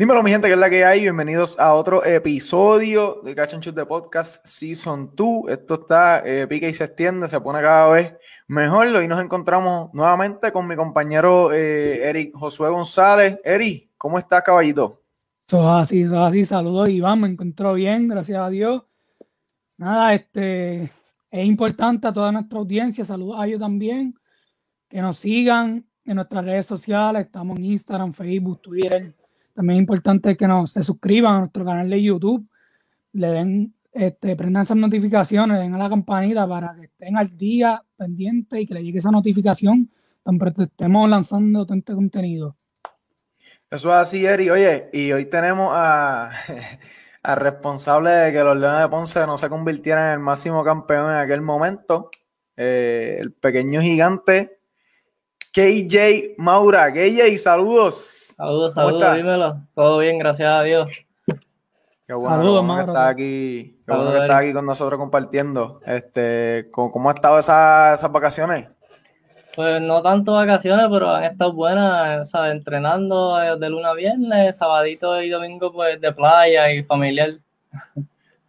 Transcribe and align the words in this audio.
Dímelo, 0.00 0.22
mi 0.22 0.30
gente, 0.30 0.48
que 0.48 0.54
es 0.54 0.58
la 0.58 0.70
que 0.70 0.82
hay. 0.82 1.02
Bienvenidos 1.02 1.58
a 1.58 1.74
otro 1.74 2.02
episodio 2.02 3.20
de 3.22 3.34
Catch 3.34 3.52
and 3.52 3.62
Shoot 3.62 3.76
de 3.76 3.84
Podcast 3.84 4.42
Season 4.46 5.12
2. 5.14 5.50
Esto 5.50 5.74
está, 5.74 6.22
eh, 6.24 6.46
pica 6.46 6.66
y 6.66 6.72
se 6.72 6.84
extiende, 6.84 7.28
se 7.28 7.38
pone 7.38 7.60
cada 7.60 7.90
vez 7.90 8.14
mejor. 8.48 8.86
Hoy 8.86 9.06
nos 9.06 9.22
encontramos 9.22 9.92
nuevamente 9.92 10.52
con 10.52 10.66
mi 10.66 10.74
compañero 10.74 11.52
eh, 11.52 12.08
Eric 12.08 12.34
Josué 12.34 12.70
González. 12.70 13.38
Eric, 13.44 13.90
¿cómo 13.98 14.18
estás, 14.18 14.42
caballito? 14.42 15.02
Eso 15.46 15.70
así, 15.70 16.00
eso 16.00 16.24
así. 16.24 16.46
Saludos, 16.46 16.88
Iván. 16.88 17.20
Me 17.20 17.28
encontró 17.28 17.74
bien, 17.74 18.08
gracias 18.08 18.38
a 18.38 18.48
Dios. 18.48 18.82
Nada, 19.76 20.14
este 20.14 20.84
es 21.30 21.44
importante 21.44 22.06
a 22.06 22.12
toda 22.14 22.32
nuestra 22.32 22.58
audiencia. 22.58 23.04
Saludos 23.04 23.38
a 23.38 23.46
ellos 23.46 23.60
también. 23.60 24.14
Que 24.88 25.02
nos 25.02 25.18
sigan 25.18 25.84
en 26.06 26.14
nuestras 26.14 26.42
redes 26.42 26.64
sociales. 26.64 27.26
Estamos 27.26 27.58
en 27.58 27.66
Instagram, 27.66 28.14
Facebook, 28.14 28.62
Twitter 28.62 29.19
también 29.54 29.78
es 29.78 29.80
importante 29.80 30.36
que 30.36 30.46
nos 30.46 30.72
se 30.72 30.82
suscriban 30.82 31.36
a 31.36 31.38
nuestro 31.40 31.64
canal 31.64 31.88
de 31.88 32.02
YouTube, 32.02 32.46
le 33.12 33.28
den, 33.28 33.74
este, 33.92 34.36
prendan 34.36 34.62
esas 34.62 34.76
notificaciones, 34.76 35.58
den 35.58 35.74
a 35.74 35.78
la 35.78 35.88
campanita 35.88 36.46
para 36.46 36.74
que 36.74 36.84
estén 36.84 37.16
al 37.16 37.36
día 37.36 37.82
pendiente 37.96 38.60
y 38.60 38.66
que 38.66 38.74
le 38.74 38.82
llegue 38.82 38.98
esa 38.98 39.10
notificación 39.10 39.90
tan 40.22 40.38
pronto 40.38 40.62
estemos 40.62 41.08
lanzando 41.08 41.66
todo 41.66 41.76
este 41.76 41.94
contenido. 41.94 42.56
Eso 43.70 43.90
es 43.90 43.96
así, 43.96 44.26
Eri. 44.26 44.50
Oye, 44.50 44.90
y 44.92 45.12
hoy 45.12 45.26
tenemos 45.26 45.70
a, 45.72 46.30
al 47.22 47.36
responsable 47.36 48.10
de 48.10 48.32
que 48.32 48.42
los 48.42 48.58
Leones 48.58 48.80
de 48.80 48.88
Ponce 48.88 49.26
no 49.26 49.38
se 49.38 49.48
convirtieran 49.48 50.08
en 50.08 50.12
el 50.14 50.18
máximo 50.18 50.64
campeón 50.64 51.10
en 51.10 51.16
aquel 51.16 51.40
momento, 51.40 52.10
eh, 52.56 53.16
el 53.20 53.32
pequeño 53.32 53.80
gigante 53.80 54.60
KJ 55.52 56.34
Maura. 56.36 56.92
KJ, 56.92 57.36
saludos. 57.38 58.29
Saludos, 58.40 58.72
saludos, 58.72 59.16
dímelo. 59.16 59.60
Todo 59.74 59.98
bien, 59.98 60.18
gracias 60.18 60.48
a 60.50 60.62
Dios. 60.62 60.88
Qué 62.06 62.14
bueno, 62.14 62.36
saludos, 62.36 62.74
que 62.74 62.80
está 62.80 63.08
aquí, 63.08 63.78
qué 63.84 63.92
bueno 63.92 64.12
que 64.12 64.18
está 64.18 64.38
aquí 64.38 64.52
con 64.54 64.64
nosotros 64.64 64.98
compartiendo. 64.98 65.82
Este, 65.84 66.70
¿cómo, 66.70 67.10
han 67.10 67.16
estado 67.16 67.38
esas, 67.38 68.10
vacaciones? 68.10 68.68
Pues 69.54 69.82
no 69.82 70.00
tanto 70.00 70.32
vacaciones, 70.32 70.86
pero 70.90 71.10
han 71.10 71.24
estado 71.24 71.52
buenas, 71.52 72.30
¿sabes? 72.30 72.52
Entrenando 72.52 73.36
de 73.36 73.68
luna 73.68 73.90
a 73.90 73.94
viernes, 73.94 74.56
sabadito 74.56 75.20
y 75.20 75.28
domingo 75.28 75.70
pues 75.70 76.00
de 76.00 76.10
playa 76.10 76.72
y 76.72 76.82
familiar. 76.82 77.32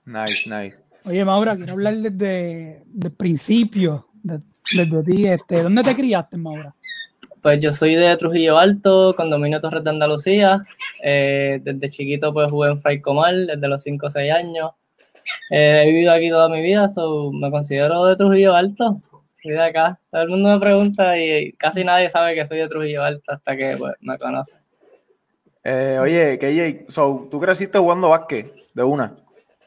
Nice, 0.06 0.50
nice. 0.50 0.80
Oye, 1.04 1.26
Maura, 1.26 1.58
quiero 1.58 1.74
hablar 1.74 1.98
desde, 1.98 2.82
el 3.04 3.12
principio, 3.12 4.08
desde 4.24 5.04
ti. 5.04 5.28
Este, 5.28 5.64
¿Dónde 5.64 5.82
te 5.82 5.94
criaste, 5.94 6.38
Maura? 6.38 6.74
Pues 7.42 7.60
yo 7.60 7.72
soy 7.72 7.96
de 7.96 8.16
Trujillo 8.18 8.58
Alto, 8.58 9.16
condominio 9.16 9.60
Torres 9.60 9.84
de 9.84 9.90
Andalucía. 9.90 10.62
Eh, 11.04 11.60
desde 11.64 11.90
chiquito 11.90 12.32
pues 12.34 12.52
jugué 12.52 12.70
en 12.70 12.80
Fray 12.80 13.02
Comal, 13.02 13.48
desde 13.48 13.68
los 13.68 13.82
5 13.82 14.06
o 14.06 14.10
6 14.10 14.32
años. 14.32 14.72
Eh, 15.50 15.84
he 15.84 15.92
vivido 15.92 16.12
aquí 16.12 16.30
toda 16.30 16.50
mi 16.50 16.62
vida, 16.62 16.88
so 16.90 17.32
me 17.32 17.50
considero 17.50 18.06
de 18.06 18.16
Trujillo 18.16 18.56
Alto. 18.56 19.02
Soy 19.42 19.54
de 19.54 19.62
acá. 19.64 20.00
Todo 20.12 20.22
el 20.22 20.30
mundo 20.30 20.50
me 20.50 20.60
pregunta 20.60 21.18
y 21.18 21.54
casi 21.54 21.84
nadie 21.84 22.10
sabe 22.10 22.36
que 22.36 22.46
soy 22.46 22.60
de 22.60 22.68
Trujillo 22.68 23.04
Alto 23.04 23.32
hasta 23.32 23.58
que 23.58 23.76
pues, 23.78 23.94
me 24.02 24.18
conoce. 24.18 24.54
Eh, 25.64 25.98
oye, 26.00 26.40
KJ, 26.40 26.92
so, 26.92 27.28
¿tú 27.30 27.40
creciste 27.40 27.78
jugando 27.78 28.10
básquet 28.10 28.54
de 28.74 28.84
una? 28.84 29.16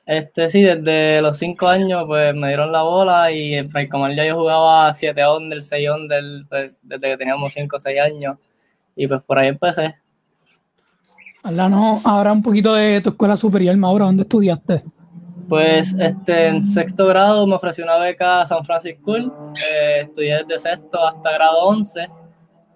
Este 0.06 0.48
sí, 0.48 0.62
desde 0.62 1.22
los 1.22 1.38
5 1.38 1.66
años 1.66 2.04
pues 2.06 2.34
me 2.34 2.48
dieron 2.48 2.70
la 2.70 2.82
bola 2.82 3.32
y 3.32 3.54
en 3.54 3.70
Fray 3.70 3.88
ya 4.14 4.26
yo 4.26 4.36
jugaba 4.36 4.92
7 4.92 5.28
under, 5.28 5.62
6 5.62 5.88
under 5.88 6.22
pues, 6.48 6.72
desde 6.82 7.08
que 7.08 7.16
teníamos 7.16 7.52
5 7.54 7.76
o 7.76 7.80
6 7.80 8.00
años 8.00 8.36
y 8.96 9.06
pues 9.06 9.22
por 9.22 9.38
ahí 9.38 9.48
empecé. 9.48 9.94
Háblanos 11.42 12.04
ahora 12.04 12.32
un 12.32 12.42
poquito 12.42 12.74
de 12.74 13.00
tu 13.00 13.10
escuela 13.10 13.36
superior, 13.36 13.76
Mauro, 13.76 14.06
¿dónde 14.06 14.22
estudiaste? 14.22 14.82
Pues 15.48 15.94
este, 15.98 16.48
en 16.48 16.60
sexto 16.60 17.06
grado 17.06 17.46
me 17.46 17.54
ofreció 17.54 17.84
una 17.84 17.98
beca 17.98 18.40
a 18.40 18.46
San 18.46 18.64
Francisco 18.64 19.12
School, 19.12 19.32
eh, 19.74 20.00
estudié 20.02 20.42
desde 20.44 20.70
sexto 20.70 21.02
hasta 21.04 21.32
grado 21.32 21.64
11 21.64 22.08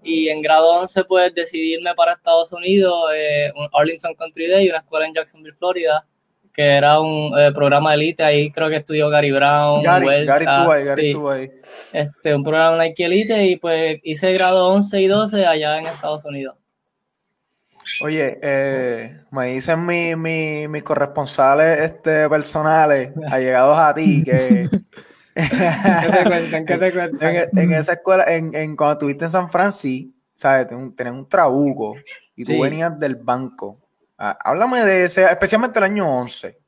y 0.03 0.29
en 0.29 0.43
grado 0.43 0.81
11 0.81 1.05
pues 1.05 1.35
decidirme 1.35 1.95
para 1.95 2.13
Estados 2.13 2.53
Unidos, 2.53 3.11
eh, 3.15 3.51
un 3.57 3.69
Arlington 3.73 4.15
Country 4.15 4.49
Day, 4.49 4.69
una 4.69 4.79
escuela 4.79 5.07
en 5.07 5.15
Jacksonville, 5.15 5.57
Florida, 5.57 6.05
que 6.53 6.63
era 6.63 7.01
un 7.01 7.33
eh, 7.39 7.53
programa 7.53 7.91
de 7.91 7.97
élite, 7.97 8.25
ahí 8.25 8.51
creo 8.51 8.69
que 8.69 8.77
estudió 8.77 9.09
Gary 9.11 9.31
Brown, 9.31 9.83
Gary, 9.83 10.27
Gary 10.27 10.45
Gary 10.45 11.51
Este, 11.93 12.35
un 12.35 12.43
programa 12.43 12.83
Nike 12.83 13.05
Elite 13.05 13.45
y 13.45 13.57
pues 13.57 13.99
hice 14.03 14.33
grado 14.35 14.69
11 14.69 15.01
y 15.01 15.07
12 15.07 15.47
allá 15.47 15.79
en 15.79 15.87
Estados 15.87 16.25
Unidos. 16.25 16.57
Oye, 18.05 18.39
eh, 18.43 19.21
me 19.31 19.55
dicen 19.55 19.87
mis 19.87 20.17
mi, 20.17 20.83
corresponsales 20.83 21.81
este, 21.81 22.29
personales 22.29 23.13
allegados 23.31 23.79
a 23.79 23.95
ti 23.95 24.23
que... 24.25 24.69
¿Qué 25.35 26.13
te 26.13 26.25
cuentan? 26.25 26.67
¿Qué 26.67 26.77
te 26.79 26.93
cuentan? 26.93 27.37
En, 27.53 27.73
esa 27.73 27.93
escuela, 27.93 28.25
en, 28.27 28.55
en, 28.55 28.77
cuando 28.77 28.95
estuviste 28.95 29.27
en 29.27 29.31
San 29.31 29.51
Francisco, 29.51 30.13
¿sabes? 30.35 30.67
Tenías 30.67 31.15
un 31.15 31.29
trabuco 31.29 31.95
y 32.35 32.43
tú 32.43 32.61
venías 32.61 32.99
del 32.99 33.15
banco 33.15 33.77
Ah, 33.79 33.88
háblame 34.19 34.85
de 34.85 35.05
ese, 35.05 35.25
especialmente 35.25 35.79
el 35.79 35.85
año 35.85 36.09
11. 36.09 36.59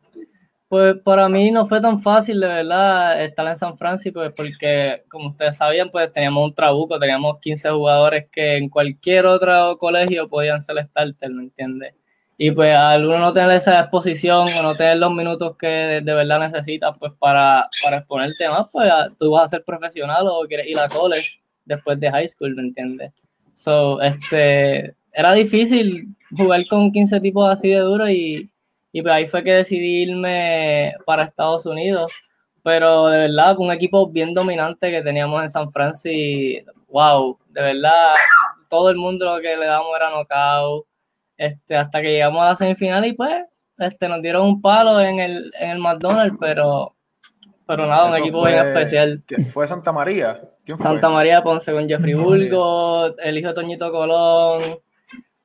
Pues 0.69 0.95
para 1.05 1.29
mí 1.29 1.51
no 1.51 1.67
fue 1.67 1.81
tan 1.81 2.01
fácil, 2.01 2.39
de 2.39 2.47
verdad, 2.47 3.25
estar 3.25 3.45
en 3.45 3.57
San 3.57 3.77
Francisco, 3.77 4.21
pues 4.21 4.33
porque, 4.37 5.03
como 5.09 5.27
ustedes 5.31 5.57
sabían, 5.57 5.91
pues 5.91 6.13
teníamos 6.13 6.45
un 6.45 6.55
trabuco, 6.55 6.97
teníamos 6.97 7.41
15 7.41 7.71
jugadores 7.71 8.29
que 8.31 8.57
en 8.57 8.69
cualquier 8.69 9.27
otro 9.27 9.77
colegio 9.79 10.29
podían 10.29 10.61
ser 10.61 10.77
starter, 10.87 11.31
¿me 11.33 11.43
entiendes? 11.43 11.95
Y 12.39 12.53
pues 12.53 12.73
al 12.75 13.05
uno 13.05 13.19
no 13.19 13.33
tener 13.33 13.51
esa 13.51 13.81
exposición 13.81 14.47
o 14.61 14.63
no 14.63 14.77
tener 14.77 14.99
los 14.99 15.13
minutos 15.13 15.57
que 15.59 15.67
de, 15.67 16.15
verdad 16.15 16.39
necesitas, 16.39 16.97
pues 17.01 17.13
para, 17.19 17.69
para 17.83 17.99
exponerte 17.99 18.49
más, 18.49 18.71
pues 18.73 18.89
tú 19.19 19.33
vas 19.33 19.47
a 19.47 19.49
ser 19.49 19.65
profesional 19.65 20.25
o 20.29 20.47
quieres 20.47 20.69
ir 20.69 20.79
a 20.79 20.87
college 20.87 21.41
después 21.65 21.99
de 21.99 22.13
high 22.13 22.29
school, 22.29 22.55
¿me 22.55 22.63
entiendes? 22.63 23.13
So, 23.55 24.01
este, 24.01 24.95
era 25.13 25.33
difícil 25.33 26.09
jugar 26.37 26.67
con 26.69 26.93
15 26.93 27.21
tipos 27.21 27.49
así 27.49 27.69
de 27.69 27.81
duros 27.81 28.11
y, 28.11 28.51
y 28.93 29.03
pues 29.03 29.15
ahí 29.15 29.27
fue 29.27 29.43
que 29.43 29.53
decidí 29.53 30.03
irme 30.03 30.95
para 31.07 31.25
Estados 31.25 31.67
Unidos. 31.67 32.13
Pero 32.63 33.07
de 33.09 33.19
verdad, 33.19 33.57
un 33.59 33.73
equipo 33.73 34.09
bien 34.09 34.35
dominante 34.35 34.91
que 34.91 35.03
teníamos 35.03 35.43
en 35.43 35.49
San 35.49 35.73
Francisco, 35.73 36.73
wow, 36.89 37.39
de 37.49 37.63
verdad, 37.63 38.13
todo 38.69 38.91
el 38.91 38.97
mundo 38.97 39.35
lo 39.35 39.41
que 39.41 39.57
le 39.57 39.67
damos 39.67 39.89
era 39.97 40.11
knockout, 40.11 40.87
este, 41.39 41.77
hasta 41.77 42.03
que 42.03 42.13
llegamos 42.13 42.43
a 42.43 42.47
la 42.47 42.57
semifinal 42.57 43.07
y 43.07 43.15
pues 43.15 43.45
este, 43.79 44.09
nos 44.09 44.21
dieron 44.21 44.47
un 44.47 44.61
palo 44.61 45.01
en 45.01 45.21
el, 45.21 45.51
en 45.61 45.71
el 45.71 45.79
McDonald's, 45.79 46.37
pero, 46.39 46.95
pero 47.67 47.87
nada, 47.87 48.11
un 48.11 48.17
equipo 48.17 48.45
bien 48.45 48.67
especial. 48.67 49.23
¿Fue 49.49 49.67
Santa 49.67 49.91
María? 49.91 50.41
Santa 50.67 51.09
María 51.09 51.43
Ponce 51.43 51.73
con 51.73 51.89
Jeffrey 51.89 52.15
Bulgo, 52.15 53.17
el 53.19 53.39
hijo 53.39 53.49
de 53.49 53.55
Toñito 53.55 53.91
Colón, 53.91 54.59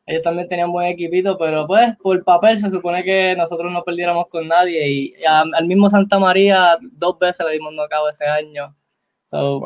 ellos 0.07 0.21
también 0.21 0.47
tenían 0.47 0.71
buen 0.71 0.87
equipito, 0.87 1.37
pero 1.37 1.65
pues 1.65 1.97
por 1.97 2.23
papel 2.23 2.57
se 2.57 2.69
supone 2.69 3.03
que 3.03 3.35
nosotros 3.35 3.71
no 3.71 3.83
perdiéramos 3.83 4.27
con 4.29 4.47
nadie 4.47 4.87
y, 4.87 5.13
al 5.25 5.65
mismo 5.65 5.89
Santa 5.89 6.19
María 6.19 6.75
dos 6.91 7.17
veces 7.17 7.45
le 7.45 7.53
dimos 7.53 7.73
no 7.73 7.87
cabo 7.87 8.09
ese 8.09 8.25
año. 8.25 8.75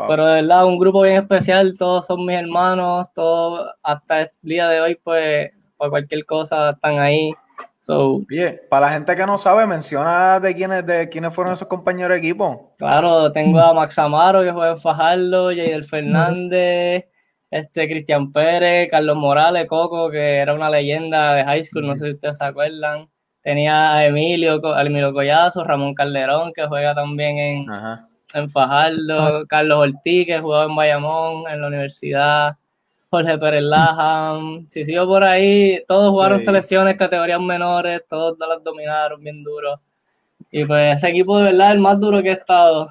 Pero 0.07 0.25
de 0.25 0.41
verdad, 0.41 0.66
un 0.66 0.79
grupo 0.79 1.01
bien 1.01 1.17
especial, 1.17 1.75
todos 1.77 2.07
son 2.07 2.25
mis 2.25 2.38
hermanos, 2.38 3.07
todos 3.13 3.69
hasta 3.83 4.22
el 4.22 4.31
día 4.41 4.67
de 4.69 4.81
hoy, 4.81 4.95
pues 5.03 5.51
por 5.77 5.89
cualquier 5.89 6.25
cosa 6.25 6.71
están 6.71 6.97
ahí. 6.97 7.31
So, 7.81 8.21
Bien, 8.27 8.61
para 8.69 8.88
la 8.88 8.94
gente 8.94 9.16
que 9.16 9.25
no 9.25 9.38
sabe, 9.38 9.67
menciona 9.67 10.39
de 10.39 10.56
quiénes, 10.56 10.85
de 10.85 11.09
quiénes 11.09 11.33
fueron 11.33 11.53
esos 11.53 11.67
compañeros 11.67 12.11
de 12.11 12.17
equipo. 12.17 12.73
Claro, 12.77 13.31
tengo 13.31 13.59
a 13.59 13.73
Max 13.73 14.00
Amaro 14.00 14.41
que 14.41 14.51
juega 14.51 14.71
en 14.71 14.79
Fajardo, 14.79 15.50
Jader 15.50 15.83
Fernández 15.83 17.06
este 17.51 17.87
Cristian 17.87 18.31
Pérez, 18.31 18.89
Carlos 18.89 19.17
Morales, 19.17 19.65
Coco, 19.67 20.09
que 20.09 20.37
era 20.37 20.53
una 20.53 20.69
leyenda 20.69 21.33
de 21.33 21.43
high 21.43 21.63
school, 21.63 21.87
no 21.87 21.95
sé 21.95 22.06
si 22.06 22.12
ustedes 22.13 22.38
se 22.38 22.45
acuerdan. 22.45 23.09
Tenía 23.41 23.94
a 23.94 24.06
Emilio, 24.06 24.62
a 24.74 24.81
Emilio 24.81 25.13
Collazo, 25.13 25.63
Ramón 25.63 25.95
Calderón, 25.95 26.51
que 26.53 26.68
juega 26.68 26.94
también 26.94 27.38
en, 27.38 27.65
en 28.33 28.50
Fajardo, 28.50 29.45
Carlos 29.47 29.89
Ortiz, 29.89 30.25
que 30.25 30.39
jugaba 30.39 30.65
en 30.65 30.75
Bayamón, 30.75 31.50
en 31.50 31.62
la 31.62 31.68
universidad, 31.68 32.57
Jorge 33.09 33.38
Pérez 33.38 33.63
Laham, 33.63 34.68
si 34.69 34.85
sigo 34.85 35.07
por 35.07 35.24
ahí, 35.24 35.83
todos 35.88 36.12
jugaron 36.12 36.39
selecciones, 36.39 36.95
categorías 36.95 37.41
menores, 37.41 38.01
todos 38.07 38.38
las 38.39 38.63
dominaron 38.63 39.21
bien 39.24 39.44
duro. 39.44 39.81
Y 40.51 40.65
pues 40.65 40.97
ese 40.97 41.09
equipo 41.09 41.38
de 41.38 41.45
verdad 41.45 41.69
es 41.69 41.75
el 41.75 41.81
más 41.81 42.00
duro 42.00 42.21
que 42.21 42.29
he 42.29 42.33
estado. 42.33 42.89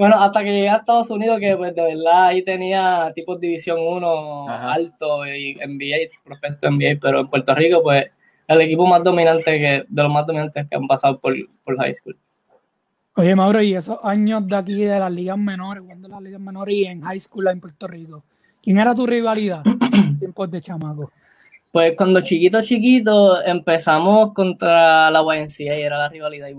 Bueno, 0.00 0.18
hasta 0.18 0.42
que 0.42 0.50
llegué 0.50 0.70
a 0.70 0.76
Estados 0.76 1.10
Unidos, 1.10 1.38
que 1.38 1.54
pues 1.58 1.74
de 1.74 1.82
verdad 1.82 2.28
ahí 2.28 2.42
tenía 2.42 3.12
tipo 3.14 3.36
División 3.36 3.76
1 3.78 4.48
alto 4.48 5.26
y 5.26 5.56
NBA, 5.56 6.08
prospecto 6.24 6.70
NBA, 6.70 6.98
pero 7.02 7.20
en 7.20 7.28
Puerto 7.28 7.54
Rico, 7.54 7.82
pues 7.82 8.06
el 8.48 8.62
equipo 8.62 8.86
más 8.86 9.04
dominante, 9.04 9.58
que 9.58 9.84
de 9.86 10.02
los 10.02 10.10
más 10.10 10.26
dominantes 10.26 10.66
que 10.70 10.74
han 10.74 10.86
pasado 10.86 11.20
por, 11.20 11.34
por 11.66 11.76
high 11.76 11.92
school. 11.92 12.16
Oye, 13.16 13.36
Mauro, 13.36 13.60
y 13.60 13.74
esos 13.74 13.98
años 14.02 14.48
de 14.48 14.56
aquí 14.56 14.84
de 14.84 14.98
las 14.98 15.12
ligas 15.12 15.36
menores, 15.36 15.82
cuando 15.84 16.08
las 16.08 16.22
ligas 16.22 16.40
menores 16.40 16.74
y 16.76 16.86
en 16.86 17.02
high 17.02 17.20
school 17.20 17.48
en 17.48 17.60
Puerto 17.60 17.86
Rico, 17.86 18.24
¿quién 18.62 18.78
era 18.78 18.94
tu 18.94 19.06
rivalidad 19.06 19.60
en 19.66 20.18
tiempos 20.18 20.50
de 20.50 20.62
chamaco? 20.62 21.12
Pues 21.70 21.92
cuando 21.94 22.22
chiquito, 22.22 22.62
chiquito, 22.62 23.42
empezamos 23.42 24.32
contra 24.32 25.10
la 25.10 25.20
YNCA, 25.20 25.74
era 25.74 25.98
la 25.98 26.08
rivalidad 26.08 26.48
y 26.48 26.54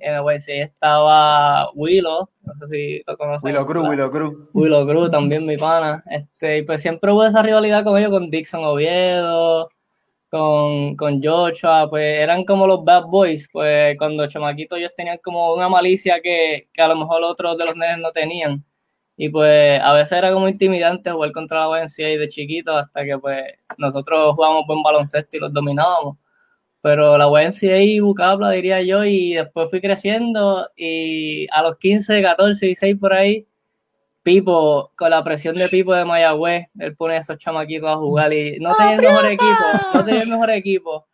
En 0.00 0.12
la 0.14 0.20
YNCA 0.20 0.64
estaba 0.64 1.70
Willow, 1.74 2.28
no 2.42 2.54
sé 2.54 2.66
si 2.68 3.02
lo 3.06 3.16
conoces. 3.16 3.44
Willow 3.44 3.66
Cruz, 3.66 3.88
Willow 3.88 4.10
Cruz. 4.10 4.48
Willow 4.52 4.86
Cruz, 4.86 5.10
también 5.10 5.46
mi 5.46 5.56
pana. 5.56 6.04
Este, 6.10 6.58
y 6.58 6.62
pues 6.62 6.82
siempre 6.82 7.12
hubo 7.12 7.24
esa 7.24 7.42
rivalidad 7.42 7.84
con 7.84 7.98
ellos, 7.98 8.10
con 8.10 8.30
Dixon 8.30 8.64
Oviedo, 8.64 9.68
con, 10.30 10.96
con 10.96 11.22
Joshua, 11.22 11.88
pues 11.88 12.18
eran 12.18 12.44
como 12.44 12.66
los 12.66 12.84
bad 12.84 13.06
boys, 13.06 13.48
pues 13.52 13.96
cuando 13.98 14.26
chamaquitos 14.26 14.78
ellos 14.78 14.92
tenían 14.96 15.18
como 15.22 15.54
una 15.54 15.68
malicia 15.68 16.20
que, 16.22 16.68
que 16.72 16.82
a 16.82 16.88
lo 16.88 16.96
mejor 16.96 17.22
otros 17.24 17.56
de 17.56 17.64
los 17.64 17.76
nenes 17.76 17.98
no 17.98 18.12
tenían. 18.12 18.64
Y 19.16 19.30
pues 19.30 19.80
a 19.82 19.92
veces 19.94 20.12
era 20.12 20.32
como 20.32 20.48
intimidante 20.48 21.10
jugar 21.10 21.32
contra 21.32 21.66
la 21.66 21.84
y 21.84 22.16
de 22.16 22.28
chiquito 22.28 22.76
hasta 22.76 23.04
que 23.04 23.18
pues 23.18 23.42
nosotros 23.76 24.34
jugábamos 24.34 24.66
buen 24.66 24.82
baloncesto 24.82 25.36
y 25.36 25.40
los 25.40 25.52
dominábamos. 25.52 26.18
Pero 26.80 27.18
la 27.18 27.26
YMCA 27.26 27.78
y 27.78 28.00
Bucapla 28.00 28.50
diría 28.50 28.80
yo 28.82 29.04
y 29.04 29.34
después 29.34 29.68
fui 29.70 29.80
creciendo 29.80 30.68
y 30.76 31.46
a 31.52 31.62
los 31.62 31.76
15, 31.78 32.22
14, 32.22 32.66
16 32.66 32.96
por 32.98 33.12
ahí, 33.12 33.46
Pipo, 34.22 34.92
con 34.96 35.10
la 35.10 35.24
presión 35.24 35.56
de 35.56 35.68
Pipo 35.68 35.94
de 35.94 36.04
Mayagüez, 36.04 36.66
él 36.78 36.94
pone 36.96 37.14
a 37.14 37.18
esos 37.18 37.38
chamaquitos 37.38 37.88
a 37.88 37.96
jugar 37.96 38.32
y 38.32 38.58
no 38.60 38.74
tenía 38.76 38.94
el 38.94 39.00
mejor 39.00 39.26
equipo, 39.26 39.54
no 39.94 40.04
tenía 40.04 40.22
el 40.22 40.28
mejor 40.28 40.50
equipo, 40.50 41.06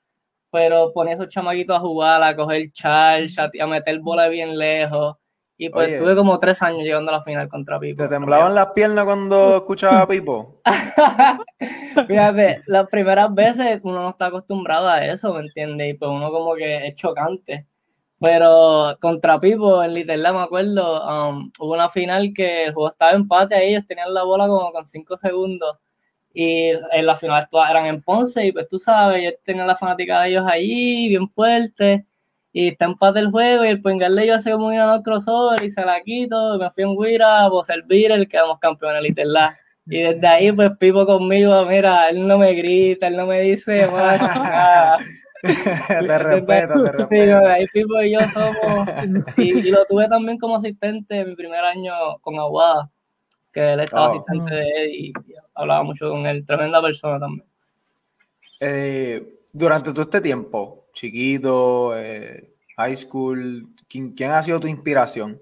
pero 0.50 0.92
ponía 0.92 1.12
a 1.12 1.14
esos 1.14 1.28
chamaquitos 1.28 1.76
a 1.76 1.80
jugar, 1.80 2.22
a 2.22 2.36
coger 2.36 2.70
charge, 2.72 3.36
a 3.38 3.66
meter 3.66 4.00
bola 4.00 4.28
bien 4.28 4.58
lejos 4.58 5.16
y 5.64 5.70
pues 5.70 5.88
estuve 5.88 6.08
tuve 6.10 6.16
como 6.16 6.38
tres 6.38 6.60
años 6.62 6.82
llegando 6.82 7.10
a 7.10 7.14
la 7.14 7.22
final 7.22 7.48
contra 7.48 7.80
Pipo. 7.80 8.02
¿Te 8.02 8.08
temblaban 8.08 8.54
las 8.54 8.68
piernas 8.72 9.04
cuando 9.04 9.56
escuchaba 9.56 10.02
a 10.02 10.08
Pipo? 10.08 10.60
Fíjate, 12.08 12.62
las 12.66 12.86
primeras 12.88 13.34
veces 13.34 13.80
uno 13.82 14.02
no 14.02 14.10
está 14.10 14.26
acostumbrado 14.26 14.88
a 14.88 15.04
eso, 15.04 15.32
¿me 15.32 15.40
entiendes? 15.40 15.94
Y 15.94 15.94
pues 15.94 16.10
uno 16.10 16.30
como 16.30 16.54
que 16.54 16.88
es 16.88 16.94
chocante. 16.94 17.66
Pero 18.20 18.96
contra 19.00 19.40
Pipo, 19.40 19.82
en 19.82 19.94
Little 19.94 20.32
me 20.32 20.40
acuerdo, 20.40 21.02
um, 21.06 21.50
hubo 21.58 21.72
una 21.72 21.88
final 21.88 22.30
que 22.34 22.66
el 22.66 22.74
juego 22.74 22.90
estaba 22.90 23.12
empate 23.12 23.54
ahí, 23.54 23.70
ellos 23.70 23.86
tenían 23.86 24.12
la 24.12 24.24
bola 24.24 24.46
como 24.46 24.70
con 24.70 24.84
cinco 24.84 25.16
segundos. 25.16 25.78
Y 26.32 26.70
en 26.92 27.06
la 27.06 27.16
final 27.16 27.46
todas 27.48 27.70
eran 27.70 27.86
en 27.86 28.02
Ponce, 28.02 28.46
y 28.46 28.52
pues 28.52 28.68
tú 28.68 28.78
sabes, 28.78 29.20
ellos 29.20 29.34
tenían 29.42 29.66
la 29.66 29.76
fanática 29.76 30.22
de 30.22 30.30
ellos 30.30 30.44
allí, 30.46 31.08
bien 31.08 31.28
fuerte 31.30 32.06
y 32.56 32.68
está 32.68 32.84
empate 32.84 33.18
el 33.18 33.32
juego 33.32 33.64
y 33.64 33.68
el 33.68 33.80
Pengal 33.80 34.16
yo 34.24 34.36
hace 34.36 34.52
como 34.52 34.68
un 34.68 35.02
crossover 35.02 35.60
y 35.64 35.72
se 35.72 35.84
la 35.84 36.00
quito, 36.02 36.56
me 36.56 36.70
fui 36.70 36.84
en 36.84 36.96
Guira, 36.96 37.46
a 37.46 37.50
servir 37.64 38.12
el 38.12 38.28
quedamos 38.28 38.58
campeones 38.60 39.02
literal. 39.02 39.54
Y 39.86 40.00
desde 40.00 40.26
ahí 40.26 40.50
pues 40.50 40.70
Pipo 40.78 41.04
conmigo, 41.04 41.66
mira, 41.66 42.08
él 42.08 42.26
no 42.26 42.38
me 42.38 42.54
grita, 42.54 43.06
él 43.06 43.18
no 43.18 43.26
me 43.26 43.42
dice 43.42 43.86
más 43.92 44.18
nada. 44.18 44.98
te 45.42 46.18
respeto, 46.18 46.84
te 46.84 46.92
respeto. 46.96 47.08
Sí, 47.10 47.18
ahí 47.18 47.66
Pipo 47.66 48.00
y 48.00 48.12
yo 48.12 48.20
somos, 48.28 48.88
y, 49.36 49.70
lo 49.70 49.84
tuve 49.84 50.08
también 50.08 50.38
como 50.38 50.56
asistente 50.56 51.18
en 51.18 51.28
mi 51.28 51.36
primer 51.36 51.62
año 51.62 51.92
con 52.22 52.38
Aguada, 52.38 52.88
que 53.52 53.74
él 53.74 53.80
estaba 53.80 54.06
oh. 54.06 54.10
asistente 54.10 54.54
de 54.54 54.68
él 54.68 54.90
y, 54.90 55.12
hablaba 55.54 55.82
mucho 55.82 56.08
con 56.08 56.24
él, 56.24 56.46
tremenda 56.46 56.80
persona 56.80 57.20
también. 57.20 57.46
Eh, 58.60 59.40
durante 59.52 59.90
todo 59.90 60.02
este 60.02 60.22
tiempo, 60.22 60.83
chiquito, 60.94 61.96
eh, 61.96 62.54
high 62.76 62.96
school? 62.96 63.68
¿Quién, 63.88 64.30
ha 64.30 64.42
sido 64.42 64.60
tu 64.60 64.66
inspiración? 64.66 65.40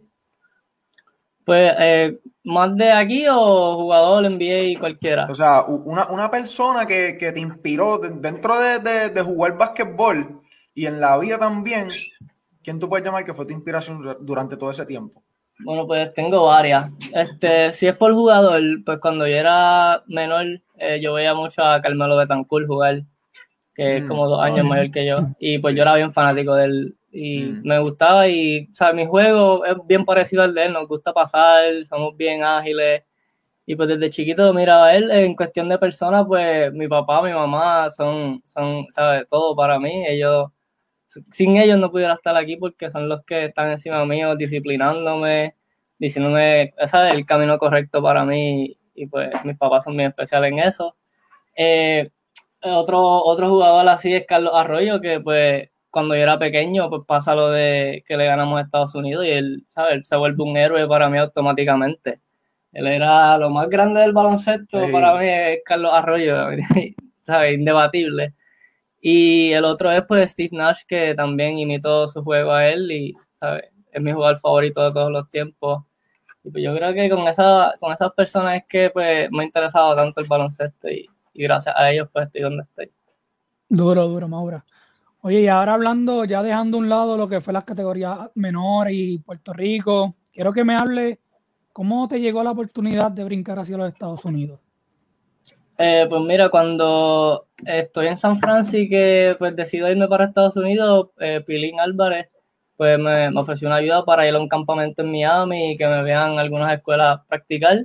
Pues, 1.44 1.72
eh, 1.78 2.20
¿más 2.44 2.76
de 2.76 2.93
aquí 2.93 3.26
o 3.28 3.76
jugador 3.76 4.28
NBA 4.31 4.78
cualquiera? 4.78 5.26
O 5.31 5.34
sea, 5.34 5.62
una, 5.64 6.31
persona 6.31 6.87
que, 6.87 7.14
te 7.14 7.40
inspiró 7.40 7.99
dentro 7.99 8.54
de, 8.58 9.22
jugar 9.22 9.56
básquetbol 9.56 10.40
y 10.75 10.87
en 10.87 11.00
la 11.00 11.19
vida 11.19 11.38
también, 11.38 11.88
¿quién 12.62 12.78
tú 12.78 12.88
puedes 12.88 13.05
llamar 13.05 13.25
que 13.25 13.34
fue 13.34 13.46
tu 13.46 13.52
inspiración 13.52 14.16
durante 14.20 14.56
todo 14.56 14.70
ese 14.70 14.87
tiempo? 14.87 15.22
Bueno, 15.64 15.87
pues 15.87 16.12
tengo 16.12 16.44
varias. 16.44 16.90
Este, 17.12 17.72
si 17.72 17.87
es 17.87 17.96
por 17.96 18.12
jugador, 18.12 18.62
pues 18.84 18.98
cuando 18.98 19.26
yo 19.26 19.34
era 19.34 20.02
menor, 20.06 20.60
eh, 20.78 21.00
yo 21.00 21.12
veía 21.12 21.34
mucho 21.34 21.62
a 21.62 21.81
Carmelo 21.81 22.16
Betancourt 22.16 22.66
jugar 22.66 23.02
que 23.74 23.98
es 23.98 24.04
mm. 24.04 24.08
como 24.08 24.28
dos 24.28 24.44
años 24.44 24.64
mayor 24.64 24.90
que 24.90 25.06
yo. 25.06 25.16
Y 25.38 25.58
pues 25.58 25.74
yo 25.74 25.82
era 25.82 25.96
bien 25.96 26.12
fanático 26.12 26.54
de 26.54 26.64
él 26.64 26.96
y 27.12 27.42
mm. 27.42 27.62
me 27.64 27.78
gustaba 27.78 28.26
y, 28.28 28.69
o 28.72 28.74
sea, 28.74 28.92
mi 28.92 29.06
juego 29.06 29.64
es 29.66 29.76
bien 29.86 30.04
parecido 30.04 30.42
al 30.42 30.54
de 30.54 30.66
él, 30.66 30.72
nos 30.72 30.88
gusta 30.88 31.12
pasar, 31.12 31.64
somos 31.84 32.16
bien 32.16 32.42
ágiles. 32.42 33.02
Y 33.64 33.76
pues 33.76 33.88
desde 33.88 34.10
chiquito 34.10 34.52
miraba 34.52 34.86
a 34.86 34.96
él, 34.96 35.10
en 35.10 35.36
cuestión 35.36 35.69
de 35.69 35.78
personas, 35.78 36.24
pues 36.26 36.72
mi 36.72 36.88
papá, 36.88 37.22
mi 37.22 37.32
mamá 37.32 37.88
son, 37.90 38.42
son, 38.44 38.86
¿sabes? 38.90 39.26
Todo 39.28 39.54
para 39.54 39.78
mí. 39.78 40.04
Ellos, 40.08 40.48
sin 41.06 41.56
ellos 41.56 41.78
no 41.78 41.90
pudiera 41.90 42.14
estar 42.14 42.36
aquí 42.36 42.56
porque 42.56 42.90
son 42.90 43.08
los 43.08 43.24
que 43.24 43.46
están 43.46 43.70
encima 43.70 44.04
mío, 44.04 44.34
disciplinándome, 44.34 45.54
diciéndome, 45.98 46.74
¿sabes? 46.86 47.14
El 47.14 47.24
camino 47.24 47.56
correcto 47.58 48.02
para 48.02 48.24
mí. 48.24 48.76
Y 48.94 49.06
pues 49.06 49.30
mis 49.44 49.56
papás 49.56 49.84
son 49.84 49.94
muy 49.94 50.04
especiales 50.04 50.50
en 50.50 50.58
eso. 50.58 50.96
Eh, 51.56 52.10
otro, 52.62 53.00
otro 53.25 53.49
jugador 53.49 53.88
así 53.88 54.14
es 54.14 54.25
Carlos 54.26 54.53
Arroyo, 54.55 55.00
que 55.00 55.20
pues 55.20 55.70
cuando 55.91 56.14
yo 56.14 56.23
era 56.23 56.38
pequeño, 56.38 56.88
pues 56.88 57.03
pasa 57.06 57.35
lo 57.35 57.50
de 57.50 58.03
que 58.06 58.17
le 58.17 58.25
ganamos 58.26 58.59
a 58.59 58.62
Estados 58.62 58.94
Unidos 58.94 59.26
y 59.26 59.31
él, 59.31 59.67
¿sabes? 59.69 60.09
se 60.09 60.17
vuelve 60.17 60.43
un 60.43 60.56
héroe 60.56 60.88
para 60.88 61.11
mí 61.11 61.19
automáticamente. 61.19 62.20
Él 62.73 62.87
era 62.87 63.37
lo 63.37 63.50
más 63.50 63.69
grande 63.69 64.00
del 64.00 64.12
baloncesto, 64.12 64.91
para 64.91 65.14
mí 65.19 65.26
es 65.29 65.61
Carlos 65.64 65.93
Arroyo, 65.93 66.35
¿sabes? 67.25 67.55
Indebatible. 67.59 68.35
Y 69.03 69.53
el 69.53 69.65
otro 69.67 69.91
es 69.91 70.03
pues 70.08 70.31
Steve 70.31 70.50
Nash, 70.53 70.82
que 70.88 71.15
también 71.15 71.58
imitó 71.58 72.08
su 72.08 72.23
juego 72.23 72.53
a 72.53 72.69
él 72.69 72.91
y, 72.91 73.15
¿sabes? 73.35 73.65
Es 73.93 74.00
mi 74.00 74.12
jugador 74.12 74.38
favorito 74.38 74.82
de 74.82 74.93
todos 74.93 75.11
los 75.12 75.29
tiempos. 75.29 75.82
Y 76.44 76.50
pues 76.50 76.65
yo 76.65 76.75
creo 76.75 76.94
que 76.94 77.11
con, 77.11 77.29
esa, 77.29 77.75
con 77.81 77.93
esas 77.93 78.12
personas 78.15 78.56
es 78.62 78.65
que 78.67 78.91
pues 78.91 79.31
me 79.31 79.43
ha 79.43 79.47
interesado 79.47 79.94
tanto 79.94 80.20
el 80.20 80.26
baloncesto 80.29 80.88
y, 80.88 81.08
y 81.32 81.43
gracias 81.43 81.75
a 81.76 81.90
ellos 81.90 82.08
pues 82.12 82.26
estoy 82.26 82.43
donde 82.43 82.62
estoy. 82.64 82.90
Duro, 83.69 84.06
duro, 84.06 84.29
Maura. 84.29 84.64
Oye, 85.23 85.43
y 85.43 85.49
ahora 85.49 85.75
hablando, 85.75 86.25
ya 86.25 86.43
dejando 86.43 86.76
a 86.76 86.81
un 86.81 86.88
lado 86.88 87.17
lo 87.17 87.29
que 87.29 87.40
fue 87.40 87.52
las 87.52 87.64
categorías 87.64 88.31
menores 88.34 88.93
y 88.96 89.19
Puerto 89.19 89.52
Rico, 89.52 90.17
quiero 90.32 90.52
que 90.52 90.64
me 90.64 90.75
hable 90.75 91.20
cómo 91.73 92.08
te 92.08 92.20
llegó 92.20 92.43
la 92.43 92.50
oportunidad 92.50 93.11
de 93.12 93.25
brincar 93.25 93.58
hacia 93.58 93.76
los 93.76 93.88
Estados 93.88 94.25
Unidos. 94.25 94.61
Eh, 95.79 96.06
pues 96.08 96.23
mira, 96.23 96.49
cuando 96.49 97.46
estoy 97.64 98.08
en 98.08 98.17
San 98.17 98.38
Francisco 98.38 98.90
que 98.90 99.37
pues 99.38 99.56
decido 99.56 99.91
irme 99.91 100.06
para 100.08 100.27
Estados 100.27 100.56
Unidos, 100.56 101.10
eh, 101.19 101.43
Pilín 101.46 101.81
Álvarez 101.81 102.29
pues 102.77 102.98
me, 102.98 103.31
me, 103.31 103.41
ofreció 103.41 103.69
una 103.69 103.77
ayuda 103.77 104.05
para 104.05 104.29
ir 104.29 104.34
a 104.34 104.41
un 104.41 104.48
campamento 104.48 105.03
en 105.03 105.12
Miami 105.12 105.72
y 105.72 105.77
que 105.77 105.86
me 105.86 106.03
vean 106.03 106.39
algunas 106.39 106.74
escuelas 106.74 107.20
practicar. 107.29 107.84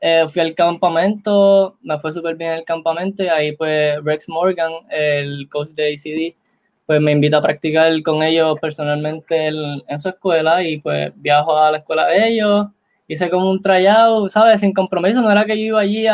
Eh, 0.00 0.24
fui 0.28 0.40
al 0.42 0.54
campamento, 0.54 1.76
me 1.82 1.98
fue 1.98 2.12
súper 2.12 2.36
bien 2.36 2.52
el 2.52 2.64
campamento 2.64 3.24
y 3.24 3.28
ahí 3.28 3.56
pues 3.56 3.96
Rex 4.04 4.28
Morgan, 4.28 4.70
el 4.90 5.48
coach 5.48 5.70
de 5.70 5.92
ACD, 5.92 6.36
pues 6.86 7.00
me 7.00 7.12
invita 7.12 7.38
a 7.38 7.42
practicar 7.42 8.00
con 8.02 8.22
ellos 8.22 8.56
personalmente 8.60 9.48
en 9.48 10.00
su 10.00 10.08
escuela 10.08 10.62
y 10.62 10.78
pues 10.78 11.10
viajo 11.16 11.58
a 11.58 11.72
la 11.72 11.78
escuela 11.78 12.06
de 12.06 12.28
ellos, 12.28 12.66
hice 13.08 13.28
como 13.28 13.50
un 13.50 13.60
tryout, 13.60 14.28
¿sabes? 14.30 14.60
Sin 14.60 14.72
compromiso, 14.72 15.20
no 15.20 15.32
era 15.32 15.44
que 15.44 15.58
yo 15.58 15.64
iba 15.66 15.80
allí 15.80 16.06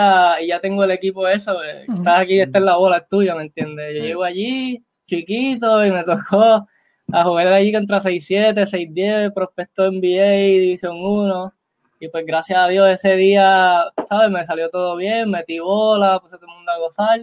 y 0.45 0.49
ya 0.49 0.61
tengo 0.61 0.85
el 0.85 0.91
equipo 0.91 1.29
eso, 1.29 1.55
pues, 1.55 1.99
estás 1.99 2.21
aquí, 2.21 2.41
esta 2.41 2.59
es 2.59 2.65
la 2.65 2.77
bola 2.77 2.99
es 2.99 3.09
tuya, 3.09 3.35
¿me 3.35 3.43
entiendes? 3.43 3.95
Yo 3.97 4.03
llego 4.03 4.25
allí 4.25 4.83
chiquito 5.07 5.85
y 5.85 5.91
me 5.91 6.03
tocó 6.05 6.67
a 7.13 7.25
jugar 7.25 7.49
allí 7.49 7.71
contra 7.71 8.01
6-7, 8.01 8.65
6-10, 8.65 9.35
prospecto 9.35 9.91
NBA, 9.91 10.61
División 10.61 10.97
1 11.05 11.53
y 12.05 12.09
pues 12.09 12.27
gracias 12.27 12.59
a 12.59 12.69
Dios 12.69 12.89
ese 12.91 13.17
día, 13.17 13.85
¿sabes? 14.07 14.31
Me 14.31 14.45
salió 14.45 14.69
todo 14.69 14.97
bien, 14.97 15.31
metí 15.31 15.59
bola, 15.59 16.19
puse 16.21 16.37
todo 16.37 16.47
el 16.49 16.57
mundo 16.57 16.71
a 16.71 16.79
gozar. 16.79 17.21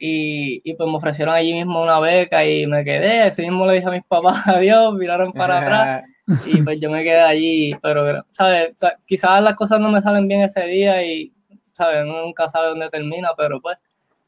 Y, 0.00 0.62
y, 0.64 0.74
pues 0.74 0.88
me 0.88 0.96
ofrecieron 0.96 1.34
allí 1.34 1.52
mismo 1.52 1.82
una 1.82 1.98
beca 1.98 2.46
y 2.46 2.66
me 2.66 2.84
quedé. 2.84 3.26
Ese 3.26 3.42
mismo 3.42 3.66
le 3.66 3.74
dije 3.74 3.88
a 3.88 3.90
mis 3.90 4.04
papás 4.04 4.46
adiós, 4.48 4.94
miraron 4.94 5.32
para 5.32 5.58
atrás 5.58 6.06
y 6.46 6.62
pues 6.62 6.78
yo 6.80 6.88
me 6.88 7.02
quedé 7.02 7.20
allí. 7.20 7.72
Pero, 7.82 8.24
¿sabes? 8.30 8.70
quizás 9.06 9.42
las 9.42 9.54
cosas 9.54 9.80
no 9.80 9.90
me 9.90 10.00
salen 10.00 10.26
bien 10.28 10.42
ese 10.42 10.64
día 10.66 11.04
y, 11.04 11.32
¿sabes? 11.72 12.04
Uno 12.04 12.22
nunca 12.22 12.48
sabe 12.48 12.68
dónde 12.68 12.88
termina, 12.88 13.30
pero 13.36 13.60
pues 13.60 13.76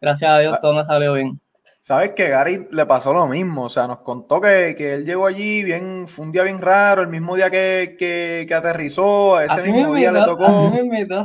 gracias 0.00 0.30
a 0.30 0.38
Dios 0.40 0.58
todo 0.60 0.74
me 0.74 0.84
salió 0.84 1.14
bien. 1.14 1.40
Sabes 1.82 2.12
que 2.12 2.28
Gary 2.28 2.68
le 2.70 2.84
pasó 2.84 3.14
lo 3.14 3.26
mismo, 3.26 3.64
o 3.64 3.70
sea, 3.70 3.86
nos 3.86 4.00
contó 4.00 4.38
que, 4.38 4.74
que, 4.76 4.94
él 4.94 5.06
llegó 5.06 5.26
allí 5.26 5.62
bien, 5.62 6.06
fue 6.06 6.26
un 6.26 6.32
día 6.32 6.42
bien 6.42 6.60
raro, 6.60 7.00
el 7.00 7.08
mismo 7.08 7.36
día 7.36 7.50
que, 7.50 7.96
que, 7.98 8.44
que 8.46 8.54
aterrizó, 8.54 9.40
ese 9.40 9.70
mismo 9.70 9.94
día 9.94 10.12
le 10.12 10.22
tocó. 10.24 10.72